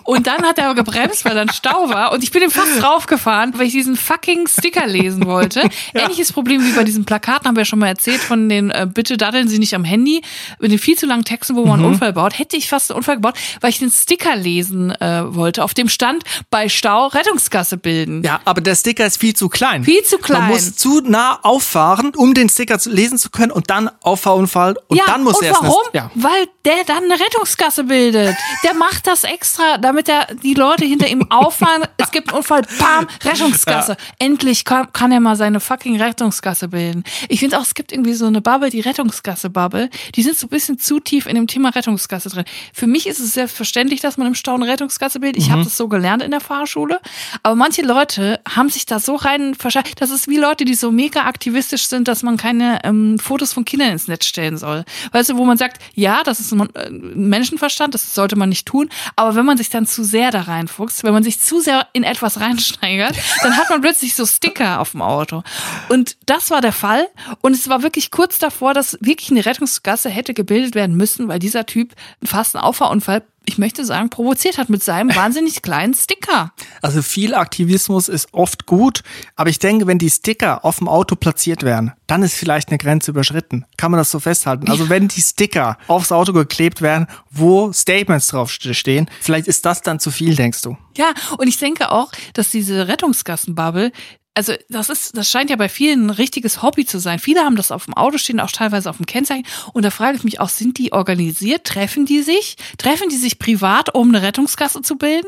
Und 0.02 0.26
dann 0.26 0.42
hat 0.42 0.58
er 0.58 0.70
aber 0.70 0.74
gebremst, 0.74 1.24
weil 1.24 1.36
dann 1.36 1.48
Stau 1.50 1.88
war 1.88 2.12
und 2.12 2.24
ich 2.24 2.32
bin 2.32 2.42
ihm 2.42 2.50
fast 2.50 2.82
draufgefahren, 2.82 3.56
weil 3.56 3.66
ich 3.66 3.72
diesen 3.72 3.96
fucking 3.96 4.48
Sticker 4.48 4.88
lesen 4.88 5.24
wollte. 5.26 5.68
Ähnliches 5.94 6.32
Problem 6.32 6.64
wie 6.64 6.72
bei 6.72 6.82
diesen 6.82 7.04
Plakaten 7.04 7.46
haben 7.46 7.54
wir 7.54 7.60
ja 7.60 7.66
schon 7.66 7.78
mal 7.78 7.86
erzählt 7.86 8.20
von 8.20 8.48
den 8.48 8.70
äh, 8.70 8.88
bitte 8.92 9.16
daddeln 9.16 9.46
Sie 9.46 9.60
nicht 9.60 9.74
am 9.76 9.84
Handy 9.84 10.22
mit 10.58 10.72
den 10.72 10.80
viel 10.80 10.98
zu 10.98 11.06
langen 11.06 11.24
Texten, 11.24 11.54
wo 11.54 11.64
man 11.64 11.78
einen 11.78 11.92
Unfall 11.92 12.12
baut. 12.12 12.36
Hätte 12.36 12.56
ich 12.56 12.68
fast 12.68 12.90
einen 12.90 12.98
Unfall 12.98 13.16
gebaut, 13.16 13.34
weil 13.60 13.70
ich 13.70 13.78
den 13.78 13.92
Sticker 13.92 14.34
lesen 14.34 14.90
äh, 14.90 15.22
wollte, 15.32 15.62
auf 15.62 15.74
dem 15.74 15.88
stand 15.88 16.24
bei 16.50 16.68
Stau 16.68 17.06
Rettungsgasse 17.06 17.76
bilden. 17.76 18.24
Ja, 18.24 18.40
aber 18.44 18.60
der 18.60 18.74
Sticker 18.74 19.06
ist 19.06 19.18
viel 19.18 19.34
zu 19.34 19.48
klein. 19.48 19.84
Viel 19.84 20.07
zu 20.08 20.18
klein. 20.18 20.42
Man 20.42 20.50
muss 20.52 20.76
zu 20.76 21.00
nah 21.00 21.38
auffahren, 21.42 22.12
um 22.16 22.34
den 22.34 22.48
Sticker 22.48 22.78
zu 22.78 22.90
lesen 22.90 23.18
zu 23.18 23.30
können 23.30 23.52
und 23.52 23.70
dann 23.70 23.90
Auffahrunfall 24.00 24.76
und 24.88 24.96
ja, 24.96 25.04
dann 25.06 25.22
muss 25.22 25.38
und 25.38 25.44
erst 25.44 25.62
warum? 25.62 25.82
Ja. 25.92 26.10
Weil 26.14 26.48
der 26.64 26.84
dann 26.86 27.04
eine 27.04 27.14
Rettungsgasse 27.14 27.84
bildet. 27.84 28.36
Der 28.64 28.74
macht 28.74 29.06
das 29.06 29.24
extra, 29.24 29.78
damit 29.78 30.08
er 30.08 30.26
die 30.42 30.54
Leute 30.54 30.84
hinter 30.84 31.08
ihm 31.08 31.30
auffahren. 31.30 31.84
Es 31.96 32.10
gibt 32.10 32.28
einen 32.28 32.38
Unfall, 32.38 32.62
bam, 32.78 33.06
Rettungsgasse. 33.24 33.96
Endlich 34.18 34.64
kann, 34.64 34.92
kann 34.92 35.12
er 35.12 35.20
mal 35.20 35.36
seine 35.36 35.60
fucking 35.60 36.00
Rettungsgasse 36.00 36.68
bilden. 36.68 37.04
Ich 37.28 37.40
finde 37.40 37.58
auch, 37.58 37.62
es 37.62 37.74
gibt 37.74 37.92
irgendwie 37.92 38.14
so 38.14 38.26
eine 38.26 38.40
Bubble, 38.40 38.70
die 38.70 38.80
Rettungsgasse-Bubble. 38.80 39.90
Die 40.14 40.22
sind 40.22 40.38
so 40.38 40.46
ein 40.46 40.50
bisschen 40.50 40.78
zu 40.78 41.00
tief 41.00 41.26
in 41.26 41.34
dem 41.34 41.46
Thema 41.46 41.70
Rettungsgasse 41.70 42.28
drin. 42.28 42.44
Für 42.72 42.86
mich 42.86 43.06
ist 43.06 43.20
es 43.20 43.34
selbstverständlich, 43.34 44.00
dass 44.00 44.16
man 44.16 44.26
im 44.26 44.34
Stau 44.34 44.54
eine 44.54 44.66
Rettungsgasse 44.66 45.20
bildet. 45.20 45.42
Ich 45.42 45.50
habe 45.50 45.64
das 45.64 45.76
so 45.76 45.88
gelernt 45.88 46.22
in 46.22 46.30
der 46.30 46.40
Fahrschule. 46.40 47.00
Aber 47.42 47.54
manche 47.54 47.82
Leute 47.82 48.40
haben 48.48 48.68
sich 48.68 48.86
da 48.86 48.98
so 48.98 49.14
rein 49.16 49.54
verschärft. 49.54 49.97
Das 49.98 50.10
ist 50.10 50.28
wie 50.28 50.36
Leute, 50.36 50.64
die 50.64 50.74
so 50.74 50.90
mega 50.90 51.22
aktivistisch 51.24 51.86
sind, 51.86 52.08
dass 52.08 52.22
man 52.22 52.36
keine 52.36 52.80
ähm, 52.84 53.18
Fotos 53.18 53.52
von 53.52 53.64
Kindern 53.64 53.90
ins 53.90 54.08
Netz 54.08 54.26
stellen 54.26 54.56
soll. 54.56 54.84
Weißt 55.12 55.30
du, 55.30 55.36
wo 55.36 55.44
man 55.44 55.58
sagt, 55.58 55.82
ja, 55.94 56.22
das 56.24 56.40
ist 56.40 56.52
ein, 56.52 56.74
äh, 56.74 56.90
Menschenverstand, 56.90 57.94
das 57.94 58.14
sollte 58.14 58.36
man 58.36 58.48
nicht 58.48 58.66
tun. 58.66 58.88
Aber 59.16 59.34
wenn 59.34 59.44
man 59.44 59.56
sich 59.56 59.70
dann 59.70 59.86
zu 59.86 60.04
sehr 60.04 60.30
da 60.30 60.42
reinfuchst, 60.42 61.04
wenn 61.04 61.12
man 61.12 61.22
sich 61.22 61.40
zu 61.40 61.60
sehr 61.60 61.86
in 61.92 62.04
etwas 62.04 62.40
reinsteigert, 62.40 63.16
dann 63.42 63.56
hat 63.56 63.70
man 63.70 63.80
plötzlich 63.80 64.14
so 64.14 64.24
Sticker 64.24 64.80
auf 64.80 64.92
dem 64.92 65.02
Auto. 65.02 65.42
Und 65.88 66.16
das 66.26 66.50
war 66.50 66.60
der 66.60 66.72
Fall. 66.72 67.08
Und 67.40 67.54
es 67.54 67.68
war 67.68 67.82
wirklich 67.82 68.10
kurz 68.10 68.38
davor, 68.38 68.74
dass 68.74 68.96
wirklich 69.00 69.30
eine 69.30 69.44
Rettungsgasse 69.44 70.08
hätte 70.08 70.34
gebildet 70.34 70.74
werden 70.74 70.96
müssen, 70.96 71.28
weil 71.28 71.38
dieser 71.38 71.66
Typ 71.66 71.94
fast 72.24 72.54
einen 72.54 72.64
Auffahrunfall 72.64 73.22
ich 73.48 73.56
möchte 73.56 73.84
sagen, 73.84 74.10
provoziert 74.10 74.58
hat 74.58 74.68
mit 74.68 74.82
seinem 74.82 75.14
wahnsinnig 75.16 75.62
kleinen 75.62 75.94
Sticker. 75.94 76.52
Also 76.82 77.00
viel 77.00 77.34
Aktivismus 77.34 78.08
ist 78.08 78.28
oft 78.32 78.66
gut, 78.66 79.02
aber 79.36 79.48
ich 79.48 79.58
denke, 79.58 79.86
wenn 79.86 79.98
die 79.98 80.10
Sticker 80.10 80.64
auf 80.64 80.78
dem 80.78 80.88
Auto 80.88 81.16
platziert 81.16 81.62
werden, 81.62 81.92
dann 82.06 82.22
ist 82.22 82.34
vielleicht 82.34 82.68
eine 82.68 82.78
Grenze 82.78 83.10
überschritten. 83.10 83.64
Kann 83.78 83.90
man 83.90 83.98
das 83.98 84.10
so 84.10 84.20
festhalten? 84.20 84.70
Also 84.70 84.90
wenn 84.90 85.08
die 85.08 85.22
Sticker 85.22 85.78
aufs 85.88 86.12
Auto 86.12 86.32
geklebt 86.34 86.82
werden, 86.82 87.06
wo 87.30 87.72
Statements 87.72 88.28
drauf 88.28 88.50
stehen, 88.50 89.10
vielleicht 89.20 89.48
ist 89.48 89.64
das 89.64 89.80
dann 89.80 89.98
zu 89.98 90.10
viel, 90.10 90.36
denkst 90.36 90.60
du? 90.62 90.76
Ja, 90.96 91.12
und 91.38 91.48
ich 91.48 91.58
denke 91.58 91.90
auch, 91.90 92.12
dass 92.34 92.50
diese 92.50 92.86
Rettungsgassenbubble 92.86 93.92
also 94.38 94.52
das 94.68 94.88
ist, 94.88 95.16
das 95.16 95.28
scheint 95.28 95.50
ja 95.50 95.56
bei 95.56 95.68
vielen 95.68 96.06
ein 96.06 96.10
richtiges 96.10 96.62
Hobby 96.62 96.86
zu 96.86 97.00
sein. 97.00 97.18
Viele 97.18 97.40
haben 97.40 97.56
das 97.56 97.72
auf 97.72 97.86
dem 97.86 97.94
Auto 97.94 98.18
stehen, 98.18 98.38
auch 98.38 98.52
teilweise 98.52 98.88
auf 98.88 98.98
dem 98.98 99.04
Kennzeichen. 99.04 99.44
Und 99.72 99.84
da 99.84 99.90
frage 99.90 100.16
ich 100.16 100.22
mich 100.22 100.38
auch, 100.38 100.48
sind 100.48 100.78
die 100.78 100.92
organisiert? 100.92 101.64
Treffen 101.64 102.06
die 102.06 102.22
sich? 102.22 102.56
Treffen 102.78 103.08
die 103.08 103.16
sich 103.16 103.40
privat, 103.40 103.96
um 103.96 104.10
eine 104.10 104.22
Rettungsgasse 104.22 104.80
zu 104.82 104.96
bilden? 104.96 105.26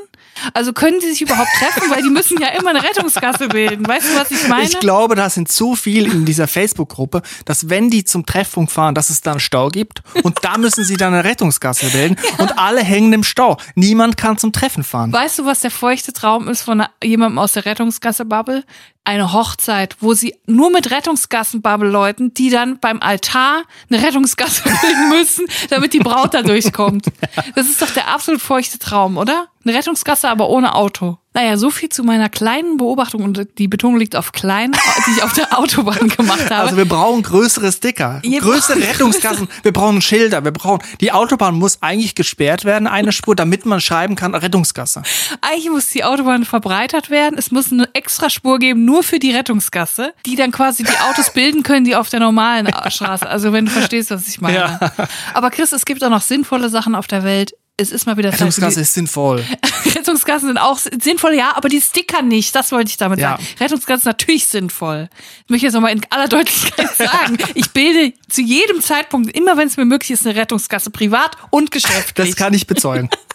Also 0.55 0.73
können 0.73 1.01
die 1.01 1.09
sich 1.09 1.23
überhaupt 1.23 1.51
treffen, 1.59 1.91
weil 1.91 2.05
die 2.05 2.09
müssen 2.09 2.41
ja 2.41 2.51
immer 2.51 2.71
eine 2.71 2.85
Rettungsgasse 2.85 3.49
bilden. 3.49 3.85
Weißt 3.85 4.07
du, 4.07 4.17
was 4.17 4.31
ich 4.31 4.47
meine? 4.47 4.63
Ich 4.63 4.79
glaube, 4.79 5.17
da 5.17 5.29
sind 5.29 5.51
zu 5.51 5.75
viel 5.75 6.07
in 6.07 6.25
dieser 6.25 6.47
Facebook-Gruppe, 6.47 7.23
dass 7.47 7.69
wenn 7.69 7.91
die 7.91 8.05
zum 8.05 8.27
Treffpunkt 8.27 8.71
fahren, 8.71 8.95
dass 8.95 9.11
es 9.11 9.23
dann 9.23 9.41
Stau 9.41 9.71
gibt 9.71 10.03
und 10.23 10.39
da 10.43 10.57
müssen 10.57 10.85
sie 10.85 10.97
dann 10.97 11.15
eine 11.15 11.25
Rettungsgasse 11.25 11.91
bilden 11.91 12.17
ja. 12.39 12.45
und 12.45 12.59
alle 12.59 12.85
hängen 12.85 13.13
im 13.13 13.25
Stau. 13.25 13.57
Niemand 13.75 14.17
kann 14.17 14.39
zum 14.39 14.53
Treffen 14.53 14.85
fahren. 14.85 15.13
Weißt 15.13 15.41
du, 15.41 15.47
was 15.47 15.61
der 15.61 15.73
feuchte 15.73 16.13
Traum 16.13 16.47
ist 16.47 16.63
von 16.63 16.85
jemandem 17.03 17.39
aus 17.39 17.53
der 17.53 17.67
Rettungsgasse-Bubble? 17.67 18.63
Eine 19.05 19.33
Hochzeit, 19.33 19.97
wo 20.01 20.15
sie 20.15 20.35
nur 20.47 20.71
mit 20.71 20.91
Rettungsgassenbubble 20.91 21.89
läuten, 21.89 22.35
die 22.35 22.51
dann 22.51 22.79
beim 22.79 23.01
Altar 23.01 23.63
eine 23.91 24.03
Rettungsgasse 24.03 24.63
bilden 24.83 25.09
müssen, 25.09 25.47
damit 25.71 25.93
die 25.93 25.99
Braut 25.99 26.35
da 26.35 26.43
durchkommt. 26.43 27.07
Das 27.55 27.67
ist 27.69 27.81
doch 27.81 27.91
der 27.91 28.09
absolut 28.09 28.41
feuchte 28.41 28.79
Traum, 28.79 29.17
oder? 29.17 29.49
Eine 29.65 29.77
Rettungsgasse, 29.77 30.29
aber 30.29 30.49
ohne 30.49 30.75
Auto. 30.75 31.19
Naja, 31.33 31.57
so 31.57 31.71
viel 31.71 31.89
zu 31.89 32.03
meiner 32.03 32.29
kleinen 32.29 32.77
Beobachtung 32.77 33.23
und 33.23 33.47
die 33.57 33.69
Betonung 33.69 34.01
liegt 34.01 34.17
auf 34.17 34.33
klein, 34.33 34.73
die 35.07 35.13
ich 35.13 35.23
auf 35.23 35.33
der 35.33 35.57
Autobahn 35.57 36.09
gemacht 36.09 36.51
habe. 36.51 36.63
Also 36.63 36.77
wir 36.77 36.87
brauchen 36.87 37.23
größere 37.23 37.71
Sticker, 37.71 38.19
Ihr 38.25 38.41
größere 38.41 38.81
Rettungsgassen, 38.81 39.49
wir 39.63 39.73
brauchen 39.73 40.03
Schilder, 40.03 40.43
wir 40.43 40.51
brauchen, 40.51 40.83
die 41.01 41.13
Autobahn 41.13 41.55
muss 41.55 41.83
eigentlich 41.83 42.17
gesperrt 42.17 42.65
werden, 42.65 42.89
eine 42.89 43.13
Spur, 43.13 43.37
damit 43.37 43.65
man 43.65 43.81
schreiben 43.81 44.17
kann, 44.17 44.35
Rettungsgasse. 44.35 45.03
Eigentlich 45.41 45.71
muss 45.71 45.87
die 45.87 46.03
Autobahn 46.03 46.45
verbreitert 46.45 47.11
werden, 47.11 47.39
es 47.39 47.53
muss 47.53 47.71
eine 47.71 47.89
extra 47.95 48.29
Spur 48.29 48.59
geben, 48.59 48.85
nur 48.85 49.05
für 49.05 49.21
die 49.21 49.31
Rettungsgasse, 49.31 50.15
die 50.27 50.35
dann 50.35 50.51
quasi 50.51 50.83
die 50.83 50.99
Autos 51.09 51.31
bilden 51.35 51.63
können, 51.63 51.85
die 51.85 51.95
auf 51.95 52.09
der 52.09 52.19
normalen 52.19 52.69
Straße, 52.89 53.29
also 53.29 53.53
wenn 53.53 53.67
du 53.67 53.71
verstehst, 53.71 54.11
was 54.11 54.27
ich 54.27 54.41
meine. 54.41 54.57
Ja. 54.57 54.93
Aber 55.35 55.53
Chris, 55.53 55.71
es 55.71 55.85
gibt 55.85 56.03
auch 56.03 56.11
noch 56.11 56.23
sinnvolle 56.23 56.71
Sachen 56.71 56.97
auf 56.97 57.07
der 57.07 57.23
Welt 57.23 57.55
es 57.81 57.91
ist 57.91 58.07
mal 58.07 58.17
wieder 58.17 58.31
Zeit. 58.31 58.41
Rettungsgasse 58.41 58.81
ist 58.81 58.95
sinnvoll. 58.95 59.45
Rettungsgassen 59.95 60.49
sind 60.49 60.59
auch 60.59 60.79
sinnvoll, 60.79 61.35
ja, 61.35 61.57
aber 61.57 61.69
die 61.69 61.81
Sticker 61.81 62.23
nicht. 62.23 62.55
Das 62.55 62.73
wollte 62.73 62.91
ich 62.91 62.97
damit 62.97 63.19
ja. 63.19 63.31
sagen. 63.33 63.47
Rettungsgassen 63.59 64.01
ist 64.01 64.05
natürlich 64.05 64.47
sinnvoll. 64.47 65.09
Ich 65.45 65.51
möchte 65.51 65.67
jetzt 65.67 65.75
nochmal 65.75 65.93
in 65.93 66.03
aller 66.11 66.29
Deutlichkeit 66.29 66.95
sagen. 66.97 67.39
ich 67.55 67.71
bilde 67.71 68.13
zu 68.29 68.43
jedem 68.43 68.81
Zeitpunkt, 68.83 69.35
immer 69.35 69.57
wenn 69.57 69.67
es 69.67 69.77
mir 69.77 69.87
möglich 69.87 70.11
ist, 70.11 70.27
eine 70.27 70.39
Rettungsgasse, 70.39 70.91
privat 70.91 71.37
und 71.51 71.71
geschäftlich. 71.71 72.31
Das 72.31 72.37
kann 72.37 72.55
ich 72.55 72.67
bezeugen. 72.67 73.09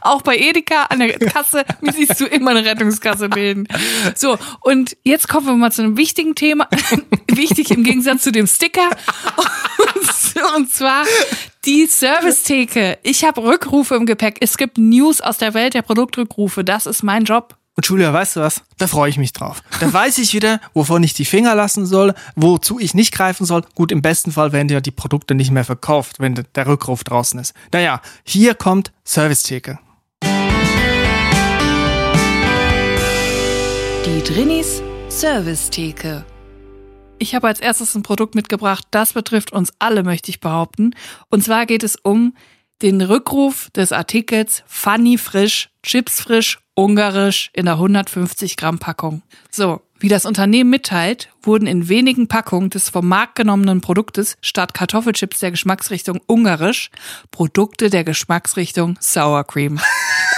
Auch 0.00 0.22
bei 0.22 0.36
Edeka 0.36 0.84
an 0.84 1.00
der 1.00 1.18
Kasse 1.18 1.64
siehst 1.92 2.20
du 2.20 2.26
immer 2.26 2.52
eine 2.52 2.64
Rettungskasse 2.64 3.28
bilden. 3.28 3.68
So, 4.14 4.38
und 4.60 4.96
jetzt 5.04 5.28
kommen 5.28 5.46
wir 5.46 5.54
mal 5.54 5.72
zu 5.72 5.82
einem 5.82 5.96
wichtigen 5.96 6.34
Thema. 6.34 6.68
Wichtig 7.30 7.70
im 7.70 7.84
Gegensatz 7.84 8.22
zu 8.22 8.32
dem 8.32 8.46
Sticker. 8.46 8.88
Und 10.56 10.72
zwar 10.72 11.04
die 11.64 11.86
Servicetheke. 11.86 12.98
Ich 13.02 13.24
habe 13.24 13.42
Rückrufe 13.42 13.94
im 13.94 14.06
Gepäck. 14.06 14.38
Es 14.40 14.56
gibt 14.56 14.78
News 14.78 15.20
aus 15.20 15.38
der 15.38 15.54
Welt 15.54 15.74
der 15.74 15.82
Produktrückrufe. 15.82 16.64
Das 16.64 16.86
ist 16.86 17.02
mein 17.02 17.24
Job. 17.24 17.59
Und 17.76 17.86
Julia, 17.86 18.12
weißt 18.12 18.36
du 18.36 18.40
was? 18.40 18.62
Da 18.78 18.86
freue 18.86 19.08
ich 19.10 19.16
mich 19.16 19.32
drauf. 19.32 19.62
Da 19.78 19.92
weiß 19.92 20.18
ich 20.18 20.34
wieder, 20.34 20.60
wovon 20.74 21.02
ich 21.02 21.14
die 21.14 21.24
Finger 21.24 21.54
lassen 21.54 21.86
soll, 21.86 22.14
wozu 22.36 22.78
ich 22.78 22.94
nicht 22.94 23.12
greifen 23.14 23.46
soll. 23.46 23.62
Gut, 23.74 23.92
im 23.92 24.02
besten 24.02 24.32
Fall 24.32 24.52
werden 24.52 24.68
ja 24.68 24.80
die 24.80 24.90
Produkte 24.90 25.34
nicht 25.34 25.50
mehr 25.50 25.64
verkauft, 25.64 26.20
wenn 26.20 26.34
der 26.34 26.66
Rückruf 26.66 27.04
draußen 27.04 27.38
ist. 27.40 27.54
Naja, 27.72 28.02
hier 28.24 28.54
kommt 28.54 28.92
Servicetheke. 29.04 29.78
Die 34.04 34.22
Drinis 34.24 34.82
Servicetheke. 35.08 36.24
Ich 37.18 37.34
habe 37.34 37.48
als 37.48 37.60
erstes 37.60 37.94
ein 37.94 38.02
Produkt 38.02 38.34
mitgebracht, 38.34 38.86
das 38.90 39.12
betrifft 39.12 39.52
uns 39.52 39.72
alle, 39.78 40.02
möchte 40.02 40.30
ich 40.30 40.40
behaupten. 40.40 40.94
Und 41.28 41.44
zwar 41.44 41.66
geht 41.66 41.82
es 41.82 41.96
um 41.96 42.34
den 42.82 43.00
Rückruf 43.00 43.70
des 43.70 43.92
Artikels 43.92 44.62
Funny 44.66 45.18
Frisch, 45.18 45.70
Chips 45.82 46.20
Frisch, 46.20 46.58
Ungarisch 46.74 47.50
in 47.52 47.66
der 47.66 47.74
150 47.74 48.56
Gramm 48.56 48.78
Packung. 48.78 49.22
So, 49.50 49.82
wie 49.98 50.08
das 50.08 50.24
Unternehmen 50.24 50.70
mitteilt, 50.70 51.28
wurden 51.42 51.66
in 51.66 51.88
wenigen 51.88 52.26
Packungen 52.26 52.70
des 52.70 52.88
vom 52.88 53.06
Markt 53.06 53.36
genommenen 53.36 53.82
Produktes 53.82 54.38
statt 54.40 54.72
Kartoffelchips 54.72 55.40
der 55.40 55.50
Geschmacksrichtung 55.50 56.20
Ungarisch 56.26 56.90
Produkte 57.30 57.90
der 57.90 58.04
Geschmacksrichtung 58.04 58.96
Sour 59.00 59.44
Cream 59.44 59.78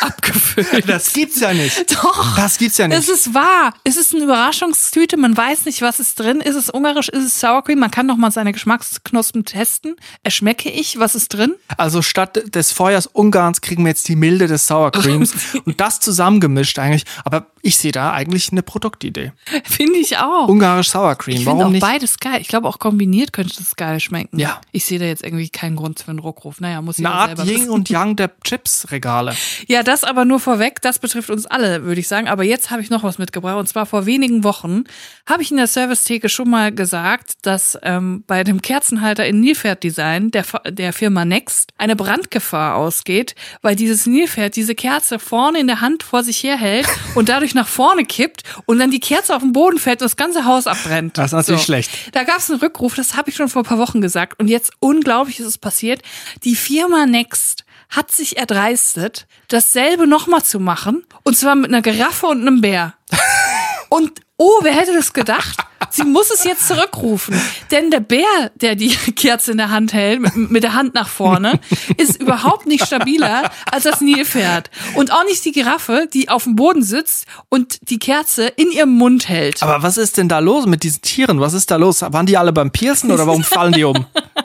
abgefüllt. 0.02 0.88
Das 0.88 1.12
gibt's 1.12 1.40
ja 1.40 1.52
nicht. 1.52 1.90
Doch. 2.02 2.36
Das 2.36 2.58
gibt's 2.58 2.78
ja 2.78 2.88
nicht. 2.88 2.98
Es 2.98 3.08
ist 3.08 3.34
wahr. 3.34 3.74
Es 3.84 3.96
ist 3.96 4.14
eine 4.14 4.24
Überraschungstüte. 4.24 5.16
Man 5.16 5.36
weiß 5.36 5.64
nicht, 5.64 5.82
was 5.82 6.00
ist 6.00 6.18
drin. 6.18 6.40
Ist 6.40 6.56
es 6.56 6.70
ungarisch? 6.70 7.08
Ist 7.08 7.24
es 7.24 7.40
Sour 7.40 7.62
Cream? 7.64 7.78
Man 7.78 7.90
kann 7.90 8.06
noch 8.06 8.16
mal 8.16 8.30
seine 8.30 8.52
Geschmacksknospen 8.52 9.44
testen. 9.44 9.96
Erschmecke 10.22 10.70
ich? 10.70 10.98
Was 10.98 11.14
ist 11.14 11.28
drin? 11.34 11.54
Also 11.76 12.02
statt 12.02 12.54
des 12.54 12.72
Feuers 12.72 13.06
Ungarns 13.06 13.60
kriegen 13.60 13.84
wir 13.84 13.90
jetzt 13.90 14.08
die 14.08 14.16
Milde 14.16 14.46
des 14.46 14.66
Sour 14.66 14.90
Creams. 14.92 15.34
und 15.64 15.80
das 15.80 16.00
zusammengemischt 16.00 16.78
eigentlich. 16.78 17.04
Aber 17.24 17.46
ich 17.62 17.76
sehe 17.76 17.92
da 17.92 18.12
eigentlich 18.12 18.50
eine 18.50 18.62
Produktidee. 18.62 19.32
Finde 19.64 19.98
ich 19.98 20.18
auch. 20.18 20.48
Ungarisch 20.48 20.90
Sour 20.90 21.14
Cream. 21.16 21.38
Ich 21.38 21.46
Warum 21.46 21.62
auch 21.62 21.70
nicht? 21.70 21.80
beides 21.80 22.18
geil. 22.18 22.40
Ich 22.40 22.48
glaube 22.48 22.68
auch 22.68 22.78
kombiniert 22.78 23.32
könnte 23.32 23.54
das 23.56 23.76
geil 23.76 24.00
schmecken. 24.00 24.38
Ja. 24.38 24.60
Ich 24.72 24.84
sehe 24.84 24.98
da 24.98 25.04
jetzt 25.04 25.22
irgendwie 25.22 25.48
keinen 25.48 25.76
Grund 25.76 26.00
für 26.00 26.10
einen 26.10 26.18
Ruckruf. 26.18 26.60
Naja, 26.60 26.82
muss 26.82 26.98
ich 26.98 27.06
Eine 27.06 27.14
Art 27.14 27.44
Yin 27.44 27.70
und 27.70 27.88
Yang 27.88 28.16
der 28.16 28.30
Chips-Regale. 28.42 29.36
Ja, 29.68 29.82
das 29.82 29.91
aber 30.02 30.24
nur 30.24 30.40
vorweg. 30.40 30.80
Das 30.80 30.98
betrifft 30.98 31.28
uns 31.28 31.46
alle, 31.46 31.84
würde 31.84 32.00
ich 32.00 32.08
sagen. 32.08 32.26
Aber 32.28 32.42
jetzt 32.42 32.70
habe 32.70 32.80
ich 32.80 32.88
noch 32.88 33.02
was 33.02 33.18
mitgebracht. 33.18 33.58
Und 33.58 33.68
zwar 33.68 33.84
vor 33.84 34.06
wenigen 34.06 34.42
Wochen 34.44 34.84
habe 35.28 35.42
ich 35.42 35.50
in 35.50 35.58
der 35.58 35.66
Servicetheke 35.66 36.28
schon 36.28 36.48
mal 36.48 36.72
gesagt, 36.72 37.34
dass 37.42 37.78
ähm, 37.82 38.24
bei 38.26 38.42
dem 38.44 38.62
Kerzenhalter 38.62 39.26
in 39.26 39.40
Nilpferd-Design 39.40 40.30
der, 40.30 40.44
der 40.70 40.92
Firma 40.92 41.24
Next 41.24 41.72
eine 41.76 41.94
Brandgefahr 41.94 42.76
ausgeht, 42.76 43.34
weil 43.60 43.76
dieses 43.76 44.06
Nilpferd 44.06 44.56
diese 44.56 44.74
Kerze 44.74 45.18
vorne 45.18 45.60
in 45.60 45.66
der 45.66 45.82
Hand 45.82 46.02
vor 46.02 46.24
sich 46.24 46.42
herhält 46.42 46.88
und 47.14 47.28
dadurch 47.28 47.54
nach 47.54 47.68
vorne 47.68 48.04
kippt 48.04 48.42
und 48.64 48.78
dann 48.78 48.90
die 48.90 49.00
Kerze 49.00 49.36
auf 49.36 49.42
den 49.42 49.52
Boden 49.52 49.78
fällt 49.78 50.00
und 50.00 50.06
das 50.06 50.16
ganze 50.16 50.46
Haus 50.46 50.66
abbrennt. 50.66 51.18
Das 51.18 51.26
ist 51.26 51.32
natürlich 51.32 51.60
so. 51.60 51.66
schlecht. 51.66 51.90
Da 52.12 52.24
gab 52.24 52.38
es 52.38 52.50
einen 52.50 52.60
Rückruf, 52.60 52.94
das 52.94 53.16
habe 53.16 53.30
ich 53.30 53.36
schon 53.36 53.48
vor 53.48 53.62
ein 53.62 53.66
paar 53.66 53.78
Wochen 53.78 54.00
gesagt. 54.00 54.40
Und 54.40 54.48
jetzt 54.48 54.72
unglaublich 54.80 55.38
ist 55.40 55.46
es 55.46 55.58
passiert. 55.58 56.02
Die 56.44 56.56
Firma 56.56 57.06
Next 57.06 57.64
hat 57.92 58.10
sich 58.10 58.38
erdreistet, 58.38 59.26
dasselbe 59.48 60.06
nochmal 60.06 60.42
zu 60.42 60.58
machen. 60.58 61.04
Und 61.22 61.36
zwar 61.36 61.54
mit 61.54 61.68
einer 61.70 61.82
Giraffe 61.82 62.26
und 62.26 62.40
einem 62.40 62.60
Bär. 62.60 62.94
Und 63.90 64.22
oh, 64.38 64.60
wer 64.62 64.72
hätte 64.72 64.94
das 64.94 65.12
gedacht? 65.12 65.58
Sie 65.90 66.04
muss 66.04 66.30
es 66.30 66.44
jetzt 66.44 66.66
zurückrufen. 66.66 67.38
Denn 67.70 67.90
der 67.90 68.00
Bär, 68.00 68.50
der 68.54 68.74
die 68.74 68.88
Kerze 68.88 69.52
in 69.52 69.58
der 69.58 69.68
Hand 69.68 69.92
hält, 69.92 70.20
mit, 70.20 70.34
mit 70.50 70.62
der 70.62 70.72
Hand 70.72 70.94
nach 70.94 71.08
vorne, 71.08 71.60
ist 71.98 72.18
überhaupt 72.18 72.66
nicht 72.66 72.86
stabiler 72.86 73.50
als 73.70 73.84
das 73.84 74.00
Nilpferd. 74.00 74.70
Und 74.94 75.12
auch 75.12 75.24
nicht 75.24 75.44
die 75.44 75.52
Giraffe, 75.52 76.08
die 76.10 76.30
auf 76.30 76.44
dem 76.44 76.56
Boden 76.56 76.82
sitzt 76.82 77.26
und 77.50 77.90
die 77.90 77.98
Kerze 77.98 78.46
in 78.46 78.70
ihrem 78.70 78.94
Mund 78.94 79.28
hält. 79.28 79.62
Aber 79.62 79.82
was 79.82 79.98
ist 79.98 80.16
denn 80.16 80.30
da 80.30 80.38
los 80.38 80.64
mit 80.64 80.84
diesen 80.84 81.02
Tieren? 81.02 81.40
Was 81.40 81.52
ist 81.52 81.70
da 81.70 81.76
los? 81.76 82.00
Waren 82.00 82.24
die 82.24 82.38
alle 82.38 82.54
beim 82.54 82.70
Piercen 82.70 83.10
oder 83.10 83.26
warum 83.26 83.44
fallen 83.44 83.74
die 83.74 83.84
um? 83.84 84.06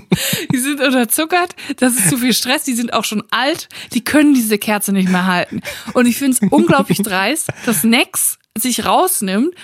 Die 0.52 0.58
sind 0.58 0.80
unterzuckert, 0.80 1.56
das 1.76 1.94
ist 1.94 2.10
zu 2.10 2.18
viel 2.18 2.34
Stress, 2.34 2.64
die 2.64 2.74
sind 2.74 2.92
auch 2.92 3.04
schon 3.04 3.22
alt, 3.30 3.68
die 3.94 4.04
können 4.04 4.34
diese 4.34 4.58
Kerze 4.58 4.92
nicht 4.92 5.08
mehr 5.08 5.26
halten. 5.26 5.62
Und 5.94 6.06
ich 6.06 6.18
finde 6.18 6.36
es 6.40 6.52
unglaublich 6.52 6.98
dreist, 7.02 7.48
dass 7.64 7.84
Nex 7.84 8.38
sich 8.56 8.84
rausnimmt, 8.84 9.54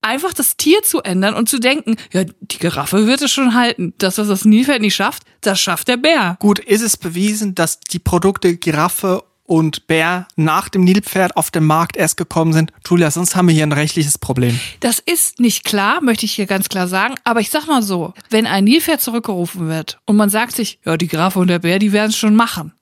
einfach 0.00 0.32
das 0.32 0.56
Tier 0.56 0.82
zu 0.82 1.02
ändern 1.02 1.34
und 1.34 1.48
zu 1.48 1.58
denken, 1.58 1.96
ja, 2.12 2.24
die 2.24 2.58
Giraffe 2.58 3.06
wird 3.06 3.20
es 3.22 3.30
schon 3.30 3.54
halten. 3.54 3.94
Das, 3.98 4.18
was 4.18 4.28
das 4.28 4.44
Nilpferd 4.44 4.80
nicht 4.80 4.94
schafft, 4.94 5.24
das 5.40 5.60
schafft 5.60 5.88
der 5.88 5.96
Bär. 5.96 6.36
Gut, 6.40 6.58
ist 6.58 6.82
es 6.82 6.96
bewiesen, 6.96 7.54
dass 7.54 7.80
die 7.80 7.98
Produkte 7.98 8.56
Giraffe 8.56 9.24
und 9.48 9.86
Bär 9.86 10.28
nach 10.36 10.68
dem 10.68 10.84
Nilpferd 10.84 11.36
auf 11.36 11.50
den 11.50 11.64
Markt 11.64 11.96
erst 11.96 12.16
gekommen 12.16 12.52
sind. 12.52 12.72
Julia, 12.86 13.10
sonst 13.10 13.34
haben 13.34 13.48
wir 13.48 13.54
hier 13.54 13.64
ein 13.64 13.72
rechtliches 13.72 14.18
Problem. 14.18 14.60
Das 14.80 14.98
ist 14.98 15.40
nicht 15.40 15.64
klar, 15.64 16.02
möchte 16.02 16.26
ich 16.26 16.32
hier 16.32 16.46
ganz 16.46 16.68
klar 16.68 16.86
sagen. 16.86 17.14
Aber 17.24 17.40
ich 17.40 17.50
sag 17.50 17.66
mal 17.66 17.82
so, 17.82 18.12
wenn 18.30 18.46
ein 18.46 18.64
Nilpferd 18.64 19.00
zurückgerufen 19.00 19.68
wird 19.68 19.98
und 20.04 20.16
man 20.16 20.28
sagt 20.28 20.54
sich, 20.54 20.78
ja, 20.84 20.96
die 20.96 21.08
Giraffe 21.08 21.38
und 21.38 21.48
der 21.48 21.60
Bär, 21.60 21.78
die 21.78 21.92
werden 21.92 22.10
es 22.10 22.16
schon 22.16 22.36
machen. 22.36 22.72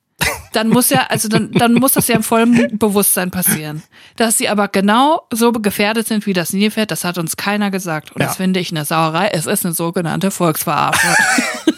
Dann 0.53 0.69
muss 0.71 0.89
ja, 0.89 1.07
also 1.09 1.29
dann, 1.29 1.53
dann 1.53 1.75
muss 1.75 1.93
das 1.93 2.09
ja 2.09 2.17
im 2.17 2.23
vollen 2.23 2.79
Bewusstsein 2.79 3.31
passieren. 3.31 3.83
Dass 4.17 4.39
sie 4.39 4.49
aber 4.49 4.69
genau 4.69 5.27
so 5.31 5.53
gefährdet 5.53 6.09
sind 6.09 6.27
wie 6.27 6.33
das 6.33 6.53
Nilpferd, 6.53 6.91
das 6.91 7.05
hat 7.05 7.19
uns 7.19 7.37
keiner 7.37 7.71
gesagt. 7.71 8.13
Und 8.13 8.23
ja. 8.23 8.29
das 8.29 8.39
finde 8.39 8.59
ich 8.59 8.71
eine 8.71 8.87
Sauerei. 8.87 9.29
Es 9.29 9.47
ist 9.47 9.67
eine 9.67 9.75
sogenannte 9.75 10.31
Volksverarschung. 10.31 11.15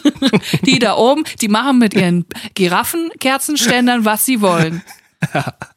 Die 0.65 0.79
da 0.79 0.95
oben, 0.95 1.23
die 1.41 1.47
machen 1.47 1.79
mit 1.79 1.93
ihren 1.93 2.25
Giraffenkerzenständern, 2.55 4.05
was 4.05 4.25
sie 4.25 4.41
wollen. 4.41 4.81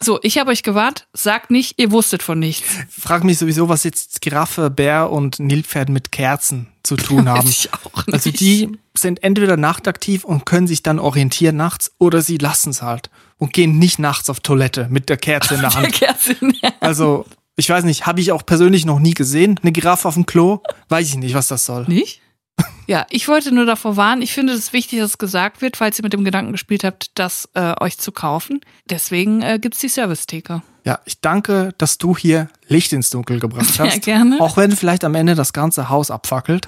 So, 0.00 0.20
ich 0.22 0.38
habe 0.38 0.50
euch 0.50 0.62
gewarnt, 0.62 1.08
sagt 1.12 1.50
nicht, 1.50 1.80
ihr 1.80 1.90
wusstet 1.90 2.22
von 2.22 2.38
nichts. 2.38 2.68
Frag 2.88 3.24
mich 3.24 3.38
sowieso, 3.38 3.68
was 3.68 3.82
jetzt 3.82 4.20
Giraffe, 4.20 4.70
Bär 4.70 5.10
und 5.10 5.40
Nilpferd 5.40 5.88
mit 5.88 6.12
Kerzen 6.12 6.68
zu 6.84 6.96
tun 6.96 7.28
haben. 7.28 7.46
Weiß 7.46 7.50
ich 7.64 7.74
auch 7.74 8.06
nicht. 8.06 8.14
Also 8.14 8.30
die 8.30 8.78
sind 8.96 9.22
entweder 9.24 9.56
nachtaktiv 9.56 10.24
und 10.24 10.46
können 10.46 10.68
sich 10.68 10.84
dann 10.84 11.00
orientieren 11.00 11.56
nachts 11.56 11.90
oder 11.98 12.22
sie 12.22 12.38
lassen 12.38 12.70
es 12.70 12.82
halt 12.82 13.10
und 13.38 13.52
gehen 13.52 13.78
nicht 13.78 13.98
nachts 13.98 14.30
auf 14.30 14.40
Toilette 14.40 14.86
mit 14.90 15.08
der 15.08 15.16
Kerze 15.16 15.54
in 15.54 15.60
der 15.60 15.70
Der 15.70 15.78
Hand. 15.80 15.92
Kerze 15.92 16.32
in 16.40 16.52
der 16.62 16.70
Hand. 16.70 16.76
Also, 16.80 17.26
ich 17.56 17.68
weiß 17.68 17.82
nicht, 17.84 18.06
habe 18.06 18.20
ich 18.20 18.32
auch 18.32 18.46
persönlich 18.46 18.84
noch 18.84 19.00
nie 19.00 19.14
gesehen. 19.14 19.58
Eine 19.62 19.72
Giraffe 19.72 20.08
auf 20.08 20.14
dem 20.14 20.26
Klo, 20.26 20.60
weiß 20.88 21.08
ich 21.08 21.16
nicht, 21.16 21.34
was 21.34 21.48
das 21.48 21.64
soll. 21.64 21.84
Nicht? 21.88 22.21
Ja, 22.86 23.06
ich 23.10 23.28
wollte 23.28 23.52
nur 23.54 23.64
davor 23.64 23.96
warnen. 23.96 24.22
Ich 24.22 24.32
finde 24.32 24.52
es 24.52 24.72
wichtig, 24.72 24.98
dass 24.98 25.10
es 25.12 25.18
gesagt 25.18 25.62
wird, 25.62 25.76
falls 25.76 25.98
ihr 25.98 26.02
mit 26.02 26.12
dem 26.12 26.24
Gedanken 26.24 26.52
gespielt 26.52 26.84
habt, 26.84 27.10
das 27.18 27.48
äh, 27.54 27.74
euch 27.80 27.98
zu 27.98 28.12
kaufen. 28.12 28.60
Deswegen 28.90 29.40
äh, 29.42 29.58
gibt's 29.60 29.78
die 29.80 29.88
Servicetheke. 29.88 30.62
Ja, 30.84 30.98
ich 31.04 31.20
danke, 31.20 31.72
dass 31.78 31.96
du 31.98 32.16
hier 32.16 32.48
Licht 32.66 32.92
ins 32.92 33.10
Dunkel 33.10 33.38
gebracht 33.38 33.76
Ja, 33.78 33.84
hast. 33.86 34.02
gerne. 34.02 34.40
Auch 34.40 34.56
wenn 34.56 34.72
vielleicht 34.74 35.04
am 35.04 35.14
Ende 35.14 35.34
das 35.36 35.52
ganze 35.52 35.88
Haus 35.88 36.10
abfackelt. 36.10 36.66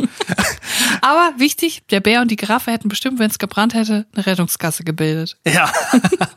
Aber 1.01 1.33
wichtig, 1.39 1.83
der 1.91 2.01
Bär 2.01 2.21
und 2.23 2.31
die 2.31 2.37
Giraffe 2.37 2.71
hätten 2.71 2.89
bestimmt, 2.89 3.19
wenn 3.19 3.31
es 3.31 3.39
gebrannt 3.39 3.75
hätte, 3.75 4.07
eine 4.15 4.25
Rettungskasse 4.27 4.85
gebildet. 4.85 5.37
ja. 5.47 5.71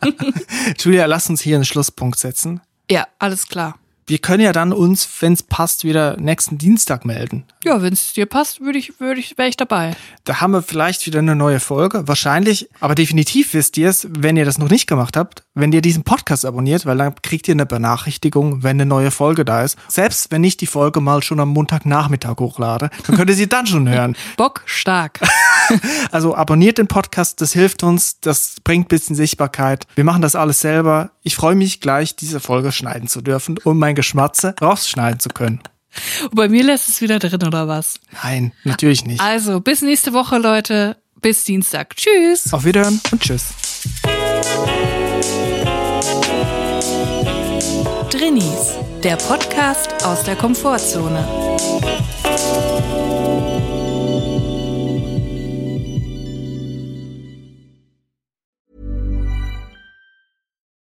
Julia, 0.79 1.05
lass 1.05 1.29
uns 1.29 1.41
hier 1.41 1.55
einen 1.55 1.65
Schlusspunkt 1.65 2.17
setzen. 2.19 2.61
Ja, 2.89 3.07
alles 3.19 3.47
klar. 3.47 3.77
Wir 4.09 4.19
können 4.19 4.41
ja 4.41 4.53
dann 4.53 4.71
uns, 4.71 5.05
wenn 5.19 5.33
es 5.33 5.43
passt, 5.43 5.83
wieder 5.83 6.15
nächsten 6.15 6.57
Dienstag 6.57 7.03
melden. 7.03 7.43
Ja, 7.65 7.81
wenn 7.81 7.91
es 7.91 8.13
dir 8.13 8.25
passt, 8.25 8.61
würde 8.61 8.79
ich, 8.79 9.01
würde 9.01 9.19
ich, 9.19 9.37
wäre 9.37 9.49
ich 9.49 9.57
dabei. 9.57 9.97
Da 10.23 10.39
haben 10.39 10.51
wir 10.51 10.61
vielleicht 10.61 11.05
wieder 11.05 11.19
eine 11.19 11.35
neue 11.35 11.59
Folge. 11.59 12.07
Wahrscheinlich, 12.07 12.69
aber 12.79 12.95
definitiv 12.95 13.53
wisst 13.53 13.75
ihr 13.75 13.89
es, 13.89 14.07
wenn 14.09 14.37
ihr 14.37 14.45
das 14.45 14.59
noch 14.59 14.69
nicht 14.69 14.87
gemacht 14.87 15.17
habt, 15.17 15.43
wenn 15.55 15.73
ihr 15.73 15.81
diesen 15.81 16.03
Podcast 16.03 16.45
abonniert, 16.45 16.85
weil 16.85 16.97
dann 16.97 17.15
kriegt 17.21 17.49
ihr 17.49 17.53
eine 17.53 17.65
Benachrichtigung, 17.65 18.63
wenn 18.63 18.77
eine 18.77 18.85
neue 18.85 19.11
Folge 19.11 19.43
da 19.43 19.63
ist. 19.63 19.77
Selbst 19.89 20.31
wenn 20.31 20.45
ich 20.45 20.55
die 20.55 20.67
Folge 20.67 21.01
mal 21.01 21.21
schon 21.21 21.41
am 21.41 21.49
Montagnachmittag 21.49 22.37
hochlade, 22.39 22.89
dann 23.07 23.17
könnt 23.17 23.29
ihr 23.29 23.35
sie 23.35 23.49
dann 23.49 23.67
schon 23.67 23.89
hören. 23.89 24.15
Bock 24.37 24.63
stark. 24.65 25.19
Also 26.11 26.33
abonniert 26.33 26.77
den 26.77 26.87
Podcast, 26.87 27.41
das 27.41 27.51
hilft 27.51 27.83
uns, 27.83 28.21
das 28.21 28.55
bringt 28.63 28.85
ein 28.85 28.87
bisschen 28.87 29.17
Sichtbarkeit. 29.17 29.85
Wir 29.95 30.05
machen 30.05 30.21
das 30.21 30.33
alles 30.33 30.61
selber. 30.61 31.11
Ich 31.27 31.35
freue 31.35 31.55
mich 31.55 31.81
gleich, 31.81 32.15
diese 32.15 32.39
Folge 32.39 32.71
schneiden 32.71 33.09
zu 33.09 33.19
dürfen, 33.19 33.57
um 33.65 33.77
mein 33.77 33.95
Geschmatze 33.95 34.55
rausschneiden 34.61 35.19
zu 35.19 35.27
können. 35.27 35.59
Und 36.23 36.35
bei 36.35 36.47
mir 36.47 36.63
lässt 36.63 36.87
es 36.87 37.01
wieder 37.01 37.19
drin, 37.19 37.45
oder 37.45 37.67
was? 37.67 37.99
Nein, 38.23 38.53
natürlich 38.63 39.03
nicht. 39.03 39.19
Also, 39.19 39.59
bis 39.59 39.81
nächste 39.81 40.13
Woche, 40.13 40.37
Leute. 40.37 40.95
Bis 41.21 41.43
Dienstag. 41.43 41.97
Tschüss. 41.97 42.53
Auf 42.53 42.63
Wiederhören 42.63 43.01
und 43.11 43.21
tschüss. 43.21 43.47
Drinnies, 48.09 48.77
der 49.03 49.17
Podcast 49.17 50.05
aus 50.05 50.23
der 50.23 50.37
Komfortzone. 50.37 51.27